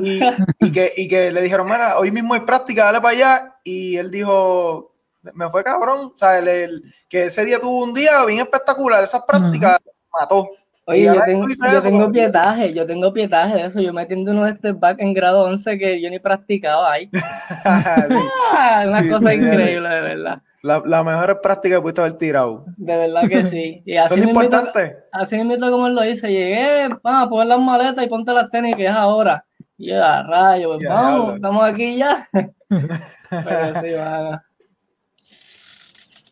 Y, 0.01 0.21
y, 0.59 0.71
que, 0.71 0.93
y 0.95 1.07
que 1.09 1.31
le 1.31 1.41
dijeron, 1.41 1.65
mira, 1.67 1.99
hoy 1.99 2.09
mismo 2.09 2.35
hay 2.35 2.41
práctica, 2.41 2.85
dale 2.85 3.01
para 3.01 3.17
allá. 3.17 3.59
Y 3.65 3.97
él 3.97 4.09
dijo, 4.09 4.93
me 5.33 5.49
fue 5.49 5.63
cabrón, 5.63 6.13
o 6.15 6.17
sea, 6.17 6.37
el, 6.39 6.83
que 7.09 7.25
ese 7.25 7.43
día 7.43 7.59
tuvo 7.59 7.83
un 7.83 7.93
día 7.93 8.23
bien 8.25 8.39
espectacular, 8.39 9.03
esas 9.03 9.23
prácticas 9.23 9.79
mató. 10.17 10.49
Oye, 10.87 11.05
yo 11.05 11.15
tengo, 11.25 11.47
yo 11.71 11.81
tengo 11.81 12.11
pietaje, 12.11 12.73
yo 12.73 12.85
tengo 12.85 13.11
pietaje 13.11 13.55
de 13.55 13.65
eso. 13.65 13.81
Yo 13.81 13.91
metiendo 13.91 14.31
unos 14.31 14.51
step 14.57 14.79
back 14.79 15.01
en 15.01 15.13
grado 15.15 15.43
11 15.45 15.79
que 15.79 15.99
yo 15.99 16.09
ni 16.09 16.19
practicaba 16.19 16.91
ahí. 16.91 17.09
Ah, 18.57 18.85
una 18.87 19.07
cosa 19.09 19.33
increíble, 19.33 19.89
de 19.89 20.01
verdad. 20.01 20.41
La, 20.61 20.81
la 20.85 21.03
mejor 21.03 21.41
práctica 21.41 21.75
que 21.75 21.81
pudiste 21.81 22.01
haber 22.01 22.13
tirado. 22.13 22.65
De 22.77 22.97
verdad 22.97 23.27
que 23.27 23.45
sí. 23.45 23.81
Y 23.85 23.97
así 23.97 24.19
es 24.19 24.27
importante. 24.27 24.97
así 25.11 25.43
mismo 25.43 25.69
como 25.69 25.87
él 25.87 25.95
lo 25.95 26.01
dice, 26.01 26.31
llegué, 26.31 26.87
vamos 27.03 27.23
a 27.25 27.29
poner 27.29 27.47
las 27.47 27.59
maletas 27.59 28.03
y 28.03 28.07
ponte 28.07 28.33
las 28.33 28.49
tenis 28.49 28.75
que 28.75 28.85
es 28.85 28.91
ahora. 28.91 29.45
Y 29.77 29.89
yo, 29.89 30.03
a 30.03 30.23
rayo, 30.23 30.75
pues 30.75 30.87
vamos, 30.87 31.35
estamos 31.35 31.63
aquí 31.63 31.97
ya. 31.97 32.27
Pero 32.31 33.81
sí, 33.81 34.39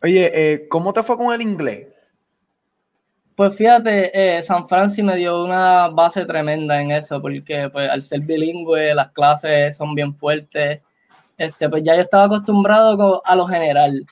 Oye, 0.02 0.30
eh, 0.34 0.68
¿cómo 0.68 0.92
te 0.92 1.02
fue 1.02 1.16
con 1.16 1.32
el 1.32 1.40
inglés? 1.40 1.93
Pues 3.36 3.56
fíjate, 3.56 4.36
eh, 4.36 4.42
San 4.42 4.66
Francisco 4.68 5.06
me 5.06 5.16
dio 5.16 5.44
una 5.44 5.88
base 5.88 6.24
tremenda 6.24 6.80
en 6.80 6.92
eso, 6.92 7.20
porque 7.20 7.68
pues, 7.68 7.90
al 7.90 8.00
ser 8.02 8.20
bilingüe 8.20 8.94
las 8.94 9.10
clases 9.10 9.76
son 9.76 9.94
bien 9.94 10.14
fuertes. 10.14 10.80
Este, 11.36 11.68
pues 11.68 11.82
ya 11.82 11.96
yo 11.96 12.02
estaba 12.02 12.24
acostumbrado 12.24 13.22
a 13.24 13.34
lo 13.34 13.46
general, 13.46 14.06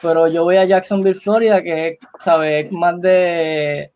pero 0.00 0.28
yo 0.28 0.44
voy 0.44 0.58
a 0.58 0.64
Jacksonville, 0.64 1.16
Florida, 1.16 1.60
que, 1.60 1.98
¿sabes? 2.20 2.70
Más 2.70 3.00
de... 3.00 3.92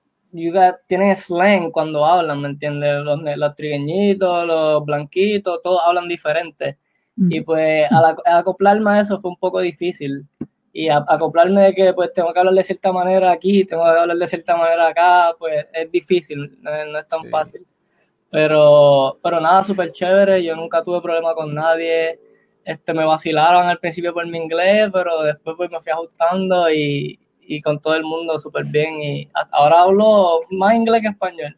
tienen 0.89 1.15
slang 1.15 1.71
cuando 1.71 2.05
hablan, 2.05 2.41
¿me 2.41 2.49
entiendes? 2.49 3.05
Los, 3.05 3.21
los 3.37 3.55
trigueñitos, 3.55 4.47
los 4.47 4.85
blanquitos, 4.85 5.61
todos 5.63 5.81
hablan 5.87 6.09
diferente. 6.09 6.79
Y 7.17 7.43
pues 7.43 7.87
al, 7.93 8.17
acoplarme 8.25 8.91
a 8.91 9.01
eso 9.01 9.21
fue 9.21 9.31
un 9.31 9.37
poco 9.37 9.61
difícil 9.61 10.27
y 10.73 10.89
acoplarme 10.89 11.61
de 11.61 11.75
que 11.75 11.93
pues 11.93 12.13
tengo 12.15 12.33
que 12.33 12.39
hablar 12.39 12.55
de 12.55 12.63
cierta 12.63 12.93
manera 12.93 13.31
aquí, 13.31 13.65
tengo 13.65 13.85
que 13.85 13.91
hablar 13.91 14.17
de 14.17 14.27
cierta 14.27 14.57
manera 14.57 14.89
acá, 14.89 15.35
pues 15.39 15.67
es 15.73 15.91
difícil, 15.91 16.59
no, 16.63 16.99
es 16.99 17.09
tan 17.09 17.29
fácil. 17.29 17.67
Pero, 18.31 19.19
pero 19.23 19.41
nada, 19.41 19.63
súper 19.63 19.93
chévere, 19.93 20.43
yo 20.43 20.57
nunca 20.57 20.83
tuve 20.83 21.03
problema 21.03 21.35
con 21.35 21.55
nadie, 21.55 22.19
este, 22.65 22.95
me 22.95 23.05
vacilaron 23.05 23.67
al 23.67 23.79
principio 23.79 24.15
por 24.15 24.27
mi 24.27 24.39
inglés, 24.39 24.89
pero 24.91 25.23
después 25.23 25.57
pues 25.59 25.71
me 25.71 25.81
fui 25.81 25.93
ajustando 25.93 26.73
y, 26.73 27.19
y 27.43 27.61
con 27.61 27.79
todo 27.79 27.95
el 27.95 28.05
mundo 28.05 28.39
súper 28.39 28.65
bien 28.65 29.03
y 29.03 29.29
ahora 29.51 29.83
hablo 29.83 30.41
más 30.53 30.75
inglés 30.75 31.03
que 31.03 31.09
español. 31.09 31.55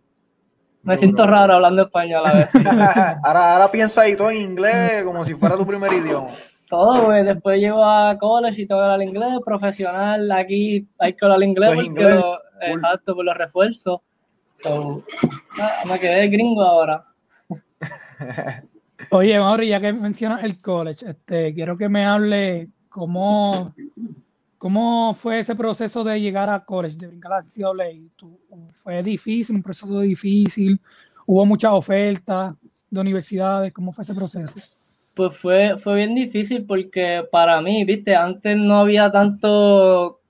Me 0.82 0.96
siento 0.96 1.26
raro 1.26 1.54
hablando 1.54 1.82
español 1.82 2.26
a 2.26 2.32
veces. 2.32 2.60
ahora, 3.22 3.54
ahora 3.54 3.70
piensa 3.70 4.02
ahí 4.02 4.16
todo 4.16 4.30
en 4.30 4.42
inglés 4.42 5.04
como 5.04 5.24
si 5.24 5.34
fuera 5.34 5.56
tu 5.56 5.66
primer 5.66 5.92
idioma 5.92 6.32
todo, 6.68 7.06
güey. 7.06 7.24
Después 7.24 7.60
llego 7.60 7.84
a 7.84 8.16
college 8.18 8.62
y 8.62 8.66
tengo 8.66 8.80
que 8.80 8.84
hablar 8.84 9.02
inglés, 9.02 9.38
profesional, 9.44 10.30
aquí 10.32 10.86
hay 10.98 11.12
que 11.14 11.24
hablar 11.24 11.42
inglés 11.42 11.70
porque 11.74 12.20
exacto, 12.62 13.14
por 13.14 13.24
los 13.24 13.36
refuerzos. 13.36 14.00
me 15.88 15.98
quedé 15.98 16.28
gringo 16.28 16.62
ahora. 16.62 17.04
Oye, 19.10 19.38
Mauri, 19.38 19.68
ya 19.68 19.80
que 19.80 19.92
mencionas 19.92 20.42
el 20.44 20.60
college, 20.60 21.08
este, 21.10 21.54
quiero 21.54 21.76
que 21.76 21.88
me 21.88 22.04
hable 22.04 22.68
cómo, 22.88 23.74
cómo 24.58 25.14
fue 25.14 25.40
ese 25.40 25.54
proceso 25.54 26.02
de 26.04 26.20
llegar 26.20 26.48
a 26.50 26.64
college, 26.64 26.96
de 26.96 27.08
brincar 27.08 27.32
a 27.32 27.42
NCAA. 27.42 28.08
¿Fue 28.72 29.02
difícil, 29.02 29.56
un 29.56 29.62
proceso 29.62 30.00
difícil? 30.00 30.80
¿Hubo 31.26 31.44
muchas 31.46 31.72
ofertas 31.72 32.54
de 32.90 33.00
universidades? 33.00 33.72
¿Cómo 33.72 33.92
fue 33.92 34.04
ese 34.04 34.14
proceso? 34.14 34.83
Pues 35.14 35.36
fue, 35.36 35.78
fue 35.78 35.96
bien 35.96 36.14
difícil 36.14 36.66
porque 36.66 37.24
para 37.30 37.60
mí, 37.60 37.84
viste, 37.84 38.16
antes 38.16 38.56
no 38.56 38.78
había 38.78 39.10
tanto 39.10 40.20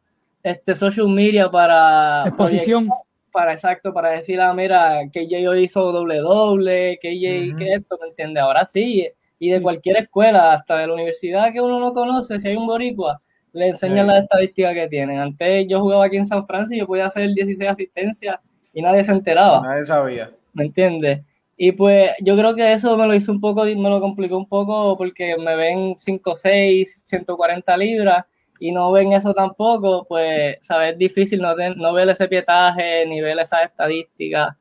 este 0.42 0.74
social 0.74 1.08
media 1.08 1.50
para 1.50 2.24
exposición. 2.26 2.88
Para, 3.32 3.52
exacto, 3.52 3.92
para 3.92 4.10
decir, 4.10 4.40
ah, 4.40 4.52
mira, 4.52 5.00
que 5.12 5.26
yo 5.26 5.54
hizo 5.56 5.90
doble 5.90 6.18
doble, 6.18 6.98
que 7.00 7.08
uh 7.08 7.56
que 7.56 7.72
esto, 7.72 7.98
¿me 8.00 8.08
entiende? 8.08 8.38
Ahora 8.40 8.64
sí, 8.66 9.08
y 9.38 9.50
de 9.50 9.60
cualquier 9.60 9.96
escuela, 9.96 10.52
hasta 10.52 10.78
de 10.78 10.86
la 10.86 10.94
universidad 10.94 11.52
que 11.52 11.60
uno 11.60 11.80
no 11.80 11.92
conoce, 11.92 12.38
si 12.38 12.48
hay 12.48 12.56
un 12.56 12.66
boricua, 12.66 13.20
le 13.52 13.68
enseñan 13.68 14.06
las 14.06 14.22
estadísticas 14.22 14.74
que 14.74 14.88
tienen. 14.88 15.18
Antes 15.18 15.66
yo 15.68 15.80
jugaba 15.80 16.06
aquí 16.06 16.16
en 16.16 16.26
San 16.26 16.46
Francisco 16.46 16.76
y 16.76 16.78
yo 16.80 16.86
podía 16.86 17.06
hacer 17.06 17.32
16 17.34 17.70
asistencias 17.70 18.36
y 18.72 18.82
nadie 18.82 19.02
se 19.04 19.12
enteraba. 19.12 19.62
Nadie 19.62 19.84
sabía. 19.84 20.30
¿Me 20.52 20.64
entiendes? 20.64 21.20
Y 21.56 21.72
pues 21.72 22.10
yo 22.20 22.36
creo 22.36 22.54
que 22.54 22.72
eso 22.72 22.96
me 22.96 23.06
lo 23.06 23.14
hizo 23.14 23.30
un 23.30 23.40
poco, 23.40 23.64
me 23.64 23.88
lo 23.88 24.00
complicó 24.00 24.36
un 24.36 24.48
poco 24.48 24.96
porque 24.96 25.36
me 25.38 25.54
ven 25.56 25.94
5, 25.96 26.36
6, 26.36 27.04
140 27.06 27.76
libras 27.76 28.24
y 28.58 28.72
no 28.72 28.90
ven 28.92 29.12
eso 29.12 29.34
tampoco, 29.34 30.04
pues, 30.08 30.58
¿sabes? 30.62 30.92
Es 30.92 30.98
difícil 30.98 31.40
no, 31.40 31.54
no 31.76 31.92
ver 31.92 32.08
ese 32.08 32.28
pietaje 32.28 33.06
ni 33.06 33.20
ver 33.20 33.38
esas 33.38 33.66
estadísticas. 33.66 34.56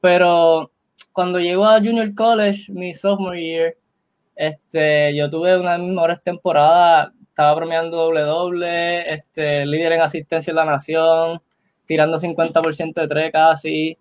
Pero 0.00 0.70
cuando 1.12 1.38
llego 1.38 1.66
a 1.66 1.80
Junior 1.80 2.14
College, 2.14 2.72
mi 2.72 2.92
sophomore 2.92 3.42
year, 3.42 3.76
este, 4.36 5.14
yo 5.16 5.28
tuve 5.30 5.58
una 5.58 5.72
de 5.72 5.78
mis 5.78 5.92
mejores 5.92 6.22
temporadas, 6.22 7.12
estaba 7.28 7.54
bromeando 7.54 7.96
doble-doble, 7.96 9.12
este, 9.12 9.66
líder 9.66 9.92
en 9.92 10.00
asistencia 10.02 10.50
en 10.50 10.56
la 10.56 10.64
nación, 10.64 11.42
tirando 11.86 12.18
50% 12.18 13.00
de 13.00 13.08
tres 13.08 13.32
casi. 13.32 13.98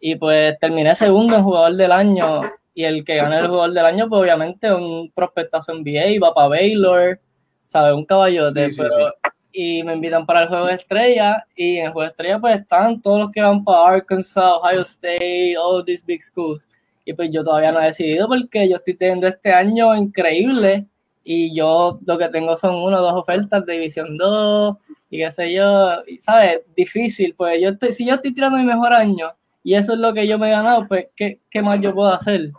Y 0.00 0.16
pues 0.16 0.58
terminé 0.58 0.94
segundo 0.94 1.36
en 1.36 1.42
jugador 1.42 1.74
del 1.74 1.92
año. 1.92 2.40
Y 2.74 2.84
el 2.84 3.04
que 3.04 3.16
gane 3.16 3.38
el 3.38 3.48
jugador 3.48 3.72
del 3.72 3.86
año, 3.86 4.08
pues 4.08 4.22
obviamente 4.22 4.72
un 4.72 5.10
prospectazo 5.10 5.74
NBA, 5.74 6.20
va 6.22 6.32
para 6.32 6.48
Baylor, 6.48 7.20
¿sabes? 7.66 7.94
Un 7.94 8.04
caballote. 8.04 8.70
pero, 8.76 9.14
Y 9.52 9.82
me 9.82 9.94
invitan 9.94 10.24
para 10.24 10.42
el 10.42 10.48
juego 10.48 10.66
de 10.66 10.74
estrella. 10.74 11.44
Y 11.56 11.78
en 11.78 11.86
el 11.86 11.92
juego 11.92 12.02
de 12.02 12.10
estrella, 12.10 12.38
pues 12.38 12.60
están 12.60 13.02
todos 13.02 13.18
los 13.18 13.30
que 13.30 13.42
van 13.42 13.64
para 13.64 13.94
Arkansas, 13.94 14.44
Ohio 14.62 14.82
State, 14.82 15.56
all 15.58 15.82
these 15.84 16.04
big 16.06 16.22
schools. 16.22 16.68
Y 17.04 17.12
pues 17.14 17.30
yo 17.32 17.42
todavía 17.42 17.72
no 17.72 17.80
he 17.80 17.86
decidido 17.86 18.28
porque 18.28 18.68
yo 18.68 18.76
estoy 18.76 18.94
teniendo 18.94 19.26
este 19.26 19.52
año 19.52 19.96
increíble. 19.96 20.86
Y 21.24 21.54
yo 21.54 21.98
lo 22.06 22.16
que 22.16 22.28
tengo 22.28 22.56
son 22.56 22.76
una 22.76 23.00
o 23.00 23.02
dos 23.02 23.14
ofertas 23.14 23.66
de 23.66 23.74
División 23.74 24.16
2 24.16 24.76
y 25.10 25.18
qué 25.18 25.32
sé 25.32 25.52
yo, 25.52 26.02
¿sabes? 26.20 26.60
Difícil, 26.74 27.34
pues 27.36 27.60
yo 27.60 27.70
estoy, 27.70 27.92
si 27.92 28.06
yo 28.06 28.14
estoy 28.14 28.32
tirando 28.32 28.56
mi 28.56 28.64
mejor 28.64 28.92
año 28.92 29.28
y 29.62 29.74
eso 29.74 29.92
es 29.94 29.98
lo 29.98 30.12
que 30.14 30.26
yo 30.26 30.38
me 30.38 30.48
he 30.48 30.52
ganado, 30.52 30.86
pues, 30.88 31.06
¿qué, 31.16 31.40
qué 31.50 31.62
más 31.62 31.80
yo 31.80 31.94
puedo 31.94 32.12
hacer? 32.12 32.52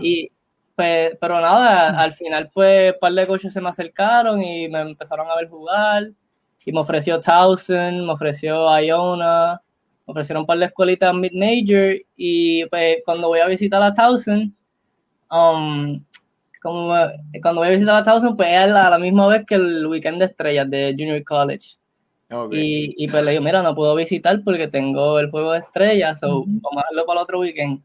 Y, 0.00 0.30
pues, 0.74 1.16
pero 1.20 1.34
nada, 1.40 2.00
al 2.00 2.12
final, 2.12 2.50
pues, 2.52 2.92
un 2.92 2.98
par 3.00 3.12
de 3.12 3.26
coaches 3.26 3.52
se 3.52 3.60
me 3.60 3.68
acercaron 3.68 4.42
y 4.42 4.68
me 4.68 4.80
empezaron 4.80 5.30
a 5.30 5.36
ver 5.36 5.48
jugar, 5.48 6.10
y 6.64 6.72
me 6.72 6.80
ofreció 6.80 7.18
Towson, 7.20 8.06
me 8.06 8.12
ofreció 8.12 8.78
Iona, 8.80 9.60
me 10.06 10.12
ofrecieron 10.12 10.42
un 10.42 10.46
par 10.46 10.58
de 10.58 10.66
escuelitas 10.66 11.14
mid-major, 11.14 11.96
y 12.16 12.64
pues, 12.66 12.98
cuando 13.04 13.28
voy 13.28 13.40
a 13.40 13.46
visitar 13.46 13.82
a 13.82 13.92
Towson, 13.92 14.54
um, 15.30 15.96
como 16.62 16.94
cuando 17.42 17.60
voy 17.60 17.68
a 17.68 17.72
visitar 17.72 17.96
a 17.96 18.02
Towson, 18.04 18.36
pues 18.36 18.48
es 18.48 18.72
a 18.72 18.90
la 18.90 18.98
misma 18.98 19.26
vez 19.26 19.44
que 19.46 19.56
el 19.56 19.86
weekend 19.86 20.18
de 20.20 20.26
estrellas 20.26 20.70
de 20.70 20.94
Junior 20.96 21.24
College. 21.24 21.76
Y, 22.50 22.94
y, 22.96 23.08
pues 23.08 23.24
le 23.24 23.32
digo, 23.32 23.42
mira, 23.42 23.62
no 23.62 23.74
puedo 23.74 23.94
visitar 23.94 24.42
porque 24.44 24.68
tengo 24.68 25.18
el 25.18 25.30
juego 25.30 25.52
de 25.52 25.58
estrellas, 25.58 26.22
o 26.22 26.44
vamos 26.46 26.76
a 26.76 26.80
hacerlo 26.80 27.06
para 27.06 27.20
el 27.20 27.24
otro 27.24 27.40
weekend. 27.40 27.80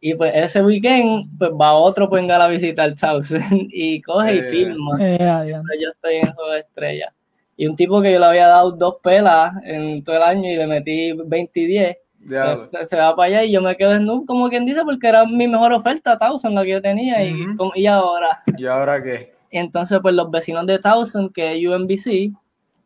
Y 0.00 0.14
pues 0.14 0.36
ese 0.36 0.62
weekend, 0.62 1.38
pues 1.38 1.50
va 1.50 1.72
otro 1.72 2.08
pues 2.08 2.28
a 2.28 2.48
visitar 2.48 2.94
Towson 2.94 3.40
y 3.70 4.00
coge 4.02 4.36
y 4.36 4.42
filma. 4.42 4.98
Eh, 5.00 5.18
yo 5.80 5.90
estoy 5.90 6.16
en 6.16 6.26
el 6.26 6.34
juego 6.34 6.52
de 6.52 6.60
estrellas. 6.60 7.12
Y 7.56 7.66
un 7.66 7.74
tipo 7.74 8.02
que 8.02 8.12
yo 8.12 8.18
le 8.18 8.26
había 8.26 8.48
dado 8.48 8.72
dos 8.72 8.96
pelas 9.02 9.52
en 9.64 10.04
todo 10.04 10.16
el 10.16 10.22
año 10.22 10.50
y 10.50 10.56
le 10.56 10.66
metí 10.66 11.12
20 11.12 11.60
y 11.60 11.66
10, 11.66 11.96
pues, 12.28 12.88
se, 12.88 12.96
va 12.96 13.16
para 13.16 13.28
allá 13.28 13.44
y 13.44 13.52
yo 13.52 13.62
me 13.62 13.74
quedo 13.76 13.94
en 13.94 14.26
como 14.26 14.50
quien 14.50 14.66
dice, 14.66 14.82
porque 14.84 15.08
era 15.08 15.24
mi 15.24 15.48
mejor 15.48 15.72
oferta, 15.72 16.18
Towson, 16.18 16.54
la 16.54 16.64
que 16.64 16.70
yo 16.70 16.82
tenía. 16.82 17.24
y, 17.24 17.34
y 17.74 17.86
ahora. 17.86 18.40
¿Y 18.58 18.66
ahora 18.66 19.02
qué? 19.02 19.34
entonces, 19.50 19.98
pues 20.02 20.14
los 20.14 20.30
vecinos 20.30 20.66
de 20.66 20.78
Towson, 20.78 21.30
que 21.30 21.54
es 21.54 21.66
UMBC, 21.66 22.36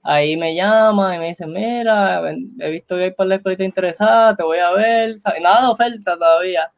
ahí 0.03 0.37
me 0.37 0.55
llaman 0.55 1.17
y 1.17 1.19
me 1.19 1.29
dicen, 1.29 1.53
mira, 1.53 2.23
he 2.59 2.71
visto 2.71 2.97
que 2.97 3.05
hay 3.05 3.11
para 3.13 3.29
la 3.29 3.35
escuelita 3.37 3.65
interesada, 3.65 4.35
te 4.37 4.43
voy 4.43 4.59
a 4.59 4.71
ver, 4.73 5.17
nada 5.43 5.67
de 5.67 5.73
oferta 5.73 6.17
todavía. 6.17 6.73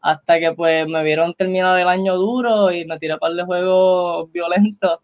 Hasta 0.00 0.38
que 0.38 0.52
pues 0.52 0.86
me 0.86 1.02
vieron 1.02 1.34
terminar 1.34 1.78
el 1.78 1.88
año 1.88 2.16
duro 2.16 2.70
y 2.70 2.84
me 2.84 2.98
tiré 2.98 3.16
para 3.18 3.34
de 3.34 3.44
juegos 3.44 4.30
violentos 4.32 4.98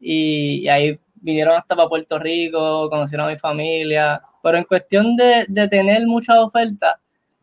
y, 0.00 0.68
ahí 0.68 0.98
vinieron 1.16 1.56
hasta 1.56 1.76
para 1.76 1.88
Puerto 1.88 2.18
Rico, 2.18 2.90
conocieron 2.90 3.28
a 3.28 3.30
mi 3.30 3.36
familia, 3.38 4.20
pero 4.42 4.58
en 4.58 4.64
cuestión 4.64 5.16
de, 5.16 5.46
de 5.48 5.68
tener 5.68 6.06
muchas 6.06 6.36
ofertas, 6.38 6.96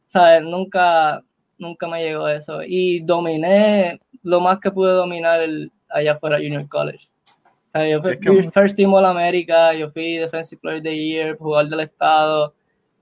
¿sabes? 0.05 0.43
Nunca, 0.43 1.23
nunca 1.57 1.87
me 1.87 2.03
llegó 2.03 2.27
eso 2.27 2.61
y 2.63 2.99
dominé 3.01 3.99
lo 4.23 4.41
más 4.41 4.59
que 4.59 4.71
pude 4.71 4.91
dominar 4.91 5.41
el, 5.41 5.71
allá 5.89 6.13
afuera 6.13 6.37
Junior 6.37 6.67
College. 6.67 7.07
O 7.69 7.71
sea, 7.71 7.87
yo 7.87 8.01
fui 8.01 8.17
First 8.51 8.77
Team 8.77 8.93
All 8.93 9.05
America, 9.05 9.73
yo 9.73 9.89
fui 9.89 10.17
Defensive 10.17 10.59
Player 10.59 10.79
of 10.79 10.83
the 10.83 10.97
Year, 10.97 11.37
jugador 11.37 11.69
del 11.69 11.79
estado. 11.81 12.53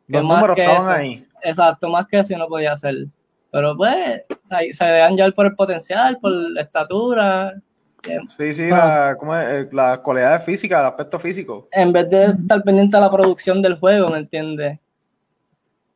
Los 0.08 0.24
números 0.24 0.58
estaban 0.58 1.00
ahí. 1.00 1.26
Exacto, 1.42 1.90
más 1.90 2.06
que 2.08 2.20
eso 2.20 2.38
no 2.38 2.48
podía 2.48 2.74
hacer. 2.74 3.08
Pero 3.50 3.78
pues, 3.78 4.24
se, 4.44 4.74
se 4.74 4.86
dejan 4.86 5.16
llevar 5.16 5.34
por 5.34 5.46
el 5.46 5.56
potencial, 5.56 6.18
por 6.20 6.32
la 6.32 6.62
estatura. 6.62 7.54
Sí, 8.30 8.54
sí, 8.54 8.70
la, 8.70 9.16
¿cómo 9.18 9.36
es? 9.36 9.48
Eh, 9.50 9.70
la 9.72 10.02
cualidad 10.02 10.42
física, 10.44 10.82
el 10.82 10.88
aspecto 10.88 11.18
físico. 11.18 11.68
En 11.72 11.94
vez 11.94 12.10
de 12.10 12.26
estar 12.26 12.62
pendiente 12.64 12.98
de 12.98 13.02
la 13.02 13.10
producción 13.10 13.62
del 13.62 13.76
juego, 13.76 14.10
¿me 14.10 14.20
entiendes? 14.20 14.80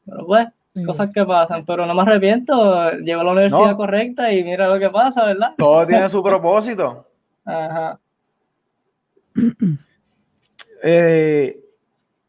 Pero 0.05 0.25
pues, 0.25 0.47
cosas 0.85 1.09
que 1.13 1.25
pasan, 1.25 1.65
pero 1.65 1.85
no 1.85 1.93
me 1.93 2.01
arrepiento, 2.01 2.91
llevo 2.99 3.21
a 3.21 3.23
la 3.25 3.31
universidad 3.31 3.75
correcta 3.75 4.31
y 4.31 4.43
mira 4.43 4.67
lo 4.67 4.79
que 4.79 4.89
pasa, 4.89 5.25
¿verdad? 5.25 5.53
Todo 5.57 5.85
tiene 5.85 6.07
su 6.09 6.23
propósito. 6.23 7.05
Ajá. 7.45 7.99
Eh, 10.83 11.63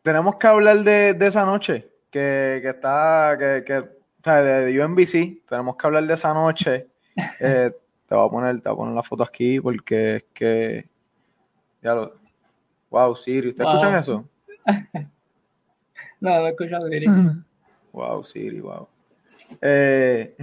tenemos 0.02 0.36
que 0.36 0.46
hablar 0.46 0.84
de, 0.84 1.16
esa 1.18 1.46
noche 1.46 1.88
que, 2.10 2.60
está, 2.62 3.34
que, 3.38 3.64
que, 3.64 3.78
o 3.78 3.88
sea, 4.22 4.42
de 4.42 4.84
UNBC, 4.84 5.48
tenemos 5.48 5.76
que 5.76 5.86
hablar 5.86 6.06
de 6.06 6.14
esa 6.14 6.34
noche. 6.34 6.88
Eh, 7.40 7.70
te 8.06 8.14
voy 8.14 8.26
a 8.26 8.30
poner, 8.30 8.60
te 8.60 8.68
voy 8.68 8.72
a 8.72 8.76
poner 8.76 8.94
la 8.94 9.02
foto 9.02 9.22
aquí 9.22 9.60
porque 9.60 10.16
es 10.16 10.24
que, 10.34 10.88
ya 11.82 11.94
lo, 11.94 12.14
wow, 12.88 13.14
Siri, 13.14 13.48
¿ustedes 13.48 13.68
escuchan 13.68 13.96
eso? 13.96 14.28
no, 16.20 16.40
no 16.40 16.46
escucho 16.46 16.80
Siri. 16.88 17.06
Wow, 17.92 18.24
Siri, 18.24 18.60
wow. 18.60 18.88
Eh, 19.60 20.34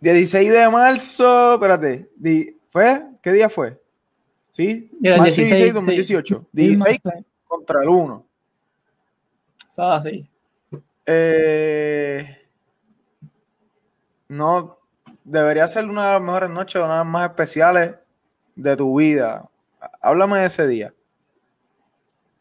16 0.00 0.52
de 0.52 0.68
marzo, 0.68 1.54
espérate, 1.54 2.08
¿fue? 2.70 3.02
¿Qué 3.20 3.32
día 3.32 3.48
fue? 3.48 3.81
¿Sí? 4.52 4.90
Marzo 5.00 5.24
16, 5.24 5.50
16 5.50 5.74
2018. 5.74 6.46
Sí. 6.54 6.78
contra 7.46 7.82
el 7.82 7.88
1. 7.88 8.26
Eso 9.68 9.82
así. 9.84 10.28
Eh, 11.06 12.38
no, 14.28 14.78
debería 15.24 15.66
ser 15.68 15.86
una 15.86 16.06
de 16.06 16.12
las 16.12 16.22
mejores 16.22 16.50
noches, 16.50 16.76
una 16.76 16.92
de 16.92 16.98
las 16.98 17.06
más 17.06 17.30
especiales 17.30 17.94
de 18.54 18.76
tu 18.76 18.98
vida. 18.98 19.48
Háblame 20.00 20.38
de 20.40 20.46
ese 20.46 20.66
día. 20.66 20.94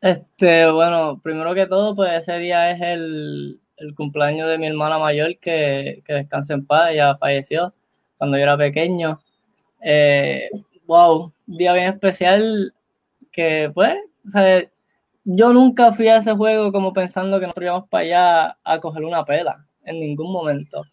Este, 0.01 0.69
bueno, 0.71 1.19
primero 1.21 1.53
que 1.53 1.67
todo, 1.67 1.95
pues 1.95 2.11
ese 2.13 2.37
día 2.39 2.71
es 2.71 2.81
el, 2.81 3.59
el 3.77 3.95
cumpleaños 3.95 4.49
de 4.49 4.57
mi 4.57 4.67
hermana 4.67 4.99
mayor 4.99 5.37
que, 5.39 6.01
que 6.05 6.13
descansa 6.13 6.53
en 6.53 6.65
paz, 6.65 6.91
ella 6.91 7.15
falleció 7.17 7.73
cuando 8.17 8.37
yo 8.37 8.43
era 8.43 8.57
pequeño. 8.57 9.19
Eh, 9.81 10.49
wow, 10.91 11.31
día 11.45 11.71
bien 11.71 11.87
especial 11.87 12.73
que 13.31 13.71
pues, 13.73 13.95
o 14.25 14.27
sea, 14.27 14.61
yo 15.23 15.53
nunca 15.53 15.93
fui 15.93 16.09
a 16.09 16.17
ese 16.17 16.33
juego 16.33 16.73
como 16.73 16.91
pensando 16.91 17.39
que 17.39 17.45
nosotros 17.45 17.63
íbamos 17.63 17.87
para 17.87 18.03
allá 18.03 18.57
a 18.65 18.79
coger 18.81 19.05
una 19.05 19.23
pela, 19.23 19.65
en 19.85 20.01
ningún 20.01 20.33
momento. 20.33 20.83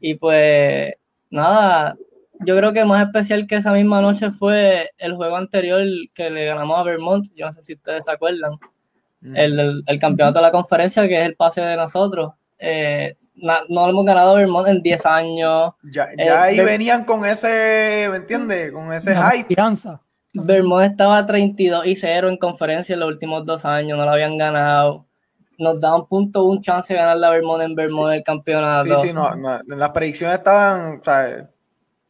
Y 0.00 0.16
pues, 0.16 0.94
nada, 1.30 1.96
yo 2.40 2.56
creo 2.56 2.72
que 2.72 2.84
más 2.84 3.06
especial 3.06 3.46
que 3.46 3.54
esa 3.54 3.72
misma 3.72 4.00
noche 4.00 4.32
fue 4.32 4.90
el 4.98 5.14
juego 5.14 5.36
anterior 5.36 5.84
que 6.12 6.28
le 6.28 6.46
ganamos 6.46 6.76
a 6.76 6.82
Vermont, 6.82 7.26
yo 7.36 7.46
no 7.46 7.52
sé 7.52 7.62
si 7.62 7.74
ustedes 7.74 8.06
se 8.06 8.10
acuerdan, 8.10 8.54
mm. 9.20 9.36
el, 9.36 9.82
el, 9.86 9.98
campeonato 10.00 10.40
de 10.40 10.42
la 10.42 10.50
conferencia, 10.50 11.06
que 11.06 11.20
es 11.20 11.26
el 11.28 11.36
pase 11.36 11.60
de 11.60 11.76
nosotros. 11.76 12.32
Eh, 12.58 13.14
no, 13.68 13.88
hemos 13.88 14.04
ganado 14.04 14.34
Vermont 14.36 14.68
en 14.68 14.82
10 14.82 15.06
años. 15.06 15.72
Ya, 15.92 16.06
eh, 16.16 16.30
ahí 16.30 16.60
venían 16.60 17.04
con 17.04 17.24
ese, 17.24 18.08
¿me 18.10 18.16
entiendes? 18.16 18.72
Con 18.72 18.92
ese 18.92 19.14
hype. 19.14 19.54
Vermont 20.32 20.84
estaba 20.84 21.26
32 21.26 21.86
y 21.86 21.96
0 21.96 22.28
en 22.28 22.36
conferencia 22.36 22.94
en 22.94 23.00
los 23.00 23.08
últimos 23.08 23.44
dos 23.44 23.64
años, 23.64 23.98
no 23.98 24.04
lo 24.04 24.12
habían 24.12 24.38
ganado. 24.38 25.06
Nos 25.58 25.80
daban 25.80 26.06
punto 26.06 26.44
un 26.44 26.60
chance 26.60 26.94
de 26.94 27.00
ganar 27.00 27.16
la 27.16 27.30
Vermont 27.30 27.62
en 27.62 27.74
Vermont 27.74 28.12
el 28.12 28.22
campeonato. 28.22 28.96
Sí, 28.96 29.08
sí, 29.08 29.12
no, 29.12 29.30
las 29.66 29.90
predicciones 29.90 30.38
estaban, 30.38 31.00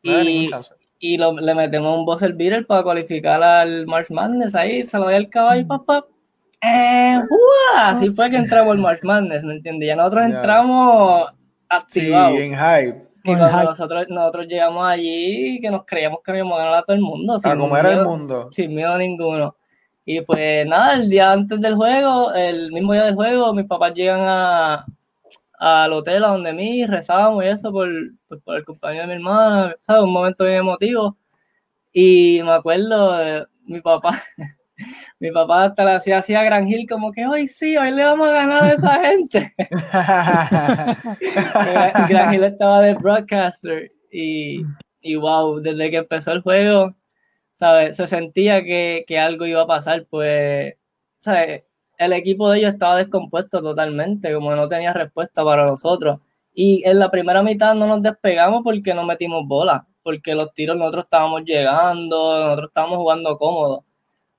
y, 0.03 0.51
y 0.99 1.19
le 1.19 1.55
metemos 1.55 1.99
un 1.99 2.05
buzzer 2.05 2.35
beater 2.35 2.67
para 2.67 2.83
cualificar 2.83 3.43
al 3.43 3.87
March 3.87 4.11
Madness 4.11 4.55
ahí, 4.55 4.87
se 4.87 4.99
lo 4.99 5.09
dio 5.09 5.17
el 5.17 5.31
caballo, 5.31 5.67
papá. 5.67 6.05
Eh, 6.62 7.19
Así 7.76 8.12
fue 8.12 8.31
que 8.31 8.37
entramos 8.37 8.73
al 8.73 8.79
March 8.79 9.00
Madness, 9.02 9.43
¿me 9.43 9.55
entiendes? 9.55 9.88
Ya 9.88 9.97
nosotros 9.97 10.25
entramos 10.25 11.31
activados. 11.69 12.37
Sí, 12.37 12.43
en 12.43 12.52
hype. 12.52 13.11
Y 13.25 13.37
cuando 13.37 13.64
nosotros, 13.64 14.07
nosotros 14.09 14.47
llegamos 14.47 14.85
allí, 14.85 15.61
que 15.61 15.71
nos 15.71 15.85
creíamos 15.85 16.21
que 16.25 16.37
íbamos 16.37 16.55
a 16.55 16.62
ganar 16.62 16.75
a 16.79 16.83
todo 16.83 16.97
el 16.97 17.02
mundo. 17.02 17.38
Sin 17.38 17.59
como 17.59 17.76
era 17.76 17.93
el 17.93 18.05
mundo. 18.05 18.49
Sin 18.50 18.75
miedo 18.75 18.97
ninguno. 18.97 19.57
Y 20.05 20.23
pues 20.23 20.67
nada, 20.67 20.95
el 20.95 21.09
día 21.09 21.33
antes 21.33 21.61
del 21.61 21.75
juego, 21.75 22.33
el 22.35 22.73
mismo 22.73 22.95
día 22.95 23.05
del 23.05 23.14
juego, 23.14 23.52
mis 23.52 23.66
papás 23.66 23.94
llegan 23.94 24.23
a, 24.23 24.87
al 25.59 25.92
hotel 25.92 26.25
a 26.25 26.29
donde 26.29 26.53
mí, 26.53 26.87
rezábamos 26.87 27.44
y 27.44 27.49
eso 27.49 27.70
por, 27.70 27.88
por, 28.44 28.57
el 28.57 28.64
cumpleaños 28.64 29.03
de 29.03 29.07
mi 29.09 29.14
hermana, 29.14 29.77
¿sabes? 29.83 30.03
Un 30.03 30.12
momento 30.12 30.44
bien 30.44 30.59
emotivo. 30.61 31.16
Y 31.92 32.40
me 32.42 32.53
acuerdo, 32.53 33.18
de, 33.18 33.46
mi 33.66 33.81
papá, 33.81 34.11
mi 35.20 35.30
papá 35.30 35.64
hasta 35.64 35.85
le 35.85 35.92
hacía 35.92 36.18
así 36.18 36.35
a 36.35 36.42
Gran 36.42 36.66
Hill 36.66 36.87
como 36.88 37.12
que 37.12 37.26
hoy 37.26 37.46
sí, 37.46 37.76
hoy 37.76 37.90
le 37.90 38.04
vamos 38.04 38.28
a 38.28 38.33
ganar 38.33 38.64
a 38.64 38.72
esa 38.72 39.04
gente. 39.04 39.54
Gran 42.09 42.35
Hill 42.35 42.44
estaba 42.44 42.80
de 42.80 42.94
broadcaster 42.94 43.92
y, 44.11 44.62
y, 45.02 45.16
wow, 45.16 45.61
desde 45.61 45.90
que 45.90 45.98
empezó 45.98 46.33
el 46.33 46.40
juego, 46.40 46.94
¿sabes? 47.52 47.98
Se 47.98 48.06
sentía 48.06 48.64
que, 48.64 49.04
que 49.06 49.18
algo 49.18 49.44
iba 49.44 49.62
a 49.62 49.66
pasar, 49.66 50.06
pues, 50.09 50.74
¿sabes? 51.16 51.64
El 51.98 52.14
equipo 52.14 52.50
de 52.50 52.61
ellos 52.61 52.72
estaba 52.72 52.96
descompuesto 52.96 53.61
totalmente, 53.61 54.33
como 54.33 54.54
no 54.56 54.68
tenía 54.68 54.94
respuesta 54.94 55.44
para 55.44 55.66
nosotros. 55.66 56.18
Y 56.54 56.83
en 56.88 56.98
la 56.98 57.11
primera 57.11 57.42
mitad 57.42 57.74
no 57.74 57.87
nos 57.87 58.02
despegamos 58.02 58.62
porque 58.64 58.94
no 58.94 59.04
metimos 59.04 59.46
bola, 59.46 59.87
porque 60.02 60.35
los 60.35 60.54
tiros 60.54 60.78
nosotros 60.78 61.04
estábamos 61.04 61.42
llegando, 61.44 62.40
nosotros 62.40 62.70
estábamos 62.70 62.98
jugando 62.98 63.37
cómodos 63.37 63.85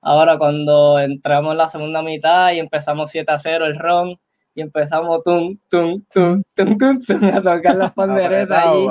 Ahora 0.02 0.36
cuando 0.36 0.98
entramos 0.98 1.52
en 1.52 1.58
la 1.58 1.68
segunda 1.68 2.02
mitad 2.02 2.52
y 2.52 2.58
empezamos 2.58 3.10
7 3.10 3.30
a 3.30 3.38
0 3.38 3.66
el 3.66 3.76
ron 3.76 4.18
y 4.54 4.60
empezamos 4.60 5.22
tum, 5.22 5.56
tum, 5.70 5.96
tum, 6.12 6.42
tum, 6.54 6.76
tum, 6.76 7.02
tum 7.04 7.24
a 7.28 7.40
tocar 7.40 7.76
las 7.76 7.92
panderetas 7.94 8.66
ahí. 8.66 8.86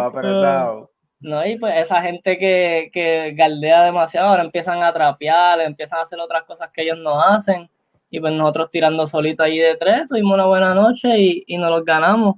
No, 1.19 1.45
y 1.45 1.57
pues 1.59 1.77
esa 1.77 2.01
gente 2.01 2.39
que, 2.39 2.89
que 2.91 3.33
galdea 3.35 3.83
demasiado, 3.83 4.29
ahora 4.29 4.43
empiezan 4.43 4.81
a 4.83 4.91
trapear, 4.91 5.59
empiezan 5.61 5.99
a 5.99 6.03
hacer 6.03 6.19
otras 6.19 6.43
cosas 6.45 6.69
que 6.73 6.81
ellos 6.81 6.97
no 6.97 7.21
hacen. 7.21 7.69
Y 8.09 8.19
pues 8.19 8.33
nosotros 8.33 8.71
tirando 8.71 9.05
solito 9.05 9.43
ahí 9.43 9.59
de 9.59 9.75
tres, 9.75 10.07
tuvimos 10.07 10.33
una 10.33 10.45
buena 10.45 10.73
noche 10.73 11.09
y, 11.19 11.43
y 11.45 11.57
nos 11.57 11.69
los 11.69 11.85
ganamos. 11.85 12.37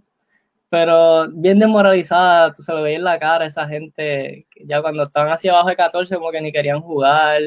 Pero 0.69 1.27
bien 1.29 1.59
desmoralizada, 1.59 2.53
tú 2.53 2.63
se 2.63 2.73
lo 2.73 2.81
veías 2.81 2.97
en 2.97 3.05
la 3.05 3.19
cara 3.19 3.45
esa 3.45 3.67
gente, 3.67 4.47
ya 4.65 4.81
cuando 4.81 5.03
estaban 5.03 5.31
hacia 5.31 5.51
abajo 5.51 5.69
de 5.69 5.75
14 5.75 6.15
como 6.15 6.31
que 6.31 6.41
ni 6.41 6.51
querían 6.51 6.81
jugar 6.81 7.39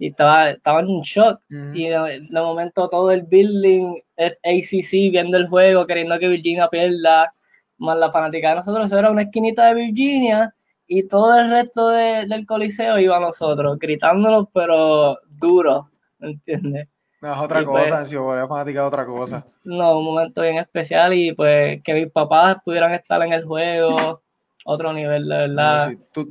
y 0.00 0.08
estaba, 0.08 0.50
estaba 0.50 0.80
en 0.80 1.00
shock. 1.02 1.40
Y 1.74 1.88
de, 1.88 2.26
momento 2.32 2.88
todo 2.88 3.10
el 3.10 3.22
building, 3.22 4.00
el 4.16 4.32
ACC 4.42 5.12
viendo 5.12 5.36
el 5.36 5.46
juego, 5.46 5.86
queriendo 5.86 6.18
que 6.18 6.28
Virginia 6.28 6.68
pierda, 6.68 7.30
más 7.76 7.98
la 7.98 8.10
fanática 8.10 8.48
de 8.48 8.56
nosotros, 8.56 8.88
eso 8.88 8.98
era 8.98 9.10
una 9.10 9.22
esquinita 9.22 9.66
de 9.66 9.74
Virginia 9.74 10.54
y 10.86 11.06
todo 11.06 11.38
el 11.38 11.50
resto 11.50 11.90
del 11.90 12.46
coliseo 12.46 12.98
iba 12.98 13.18
a 13.18 13.20
nosotros, 13.20 13.78
gritándonos, 13.78 14.48
pero 14.54 15.18
duro, 15.38 15.90
¿me 16.18 16.30
entiendes? 16.30 16.88
No, 17.20 17.34
es 17.34 17.38
otra 17.38 17.62
cosa, 17.62 17.96
pues, 17.98 18.08
si 18.08 18.16
fanática 18.16 18.80
de 18.80 18.86
otra 18.86 19.04
cosa. 19.04 19.44
No, 19.64 19.98
un 19.98 20.06
momento 20.06 20.40
bien 20.40 20.56
especial 20.56 21.12
y 21.12 21.32
pues 21.32 21.82
que 21.82 21.92
mis 21.92 22.10
papás 22.10 22.56
pudieran 22.64 22.94
estar 22.94 23.22
en 23.22 23.34
el 23.34 23.44
juego, 23.44 24.22
otro 24.64 24.94
nivel, 24.94 25.28
de 25.28 25.36
verdad. 25.36 25.92
tú, 26.14 26.26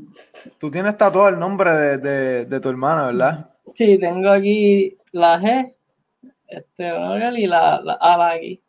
tú, 0.60 0.72
tienes 0.72 0.98
tatuado 0.98 1.30
el 1.30 1.38
nombre 1.38 1.72
de, 1.72 1.98
de, 2.00 2.46
de 2.46 2.60
tu 2.60 2.70
hermana, 2.70 3.06
¿verdad? 3.06 3.50
Sí, 3.74 3.98
tengo 3.98 4.30
aquí 4.30 4.98
la 5.12 5.40
G, 5.40 5.76
este, 6.48 6.88
y 6.88 7.48
la, 7.48 7.82
la 7.82 7.98
A 8.00 8.32
aquí. 8.32 8.62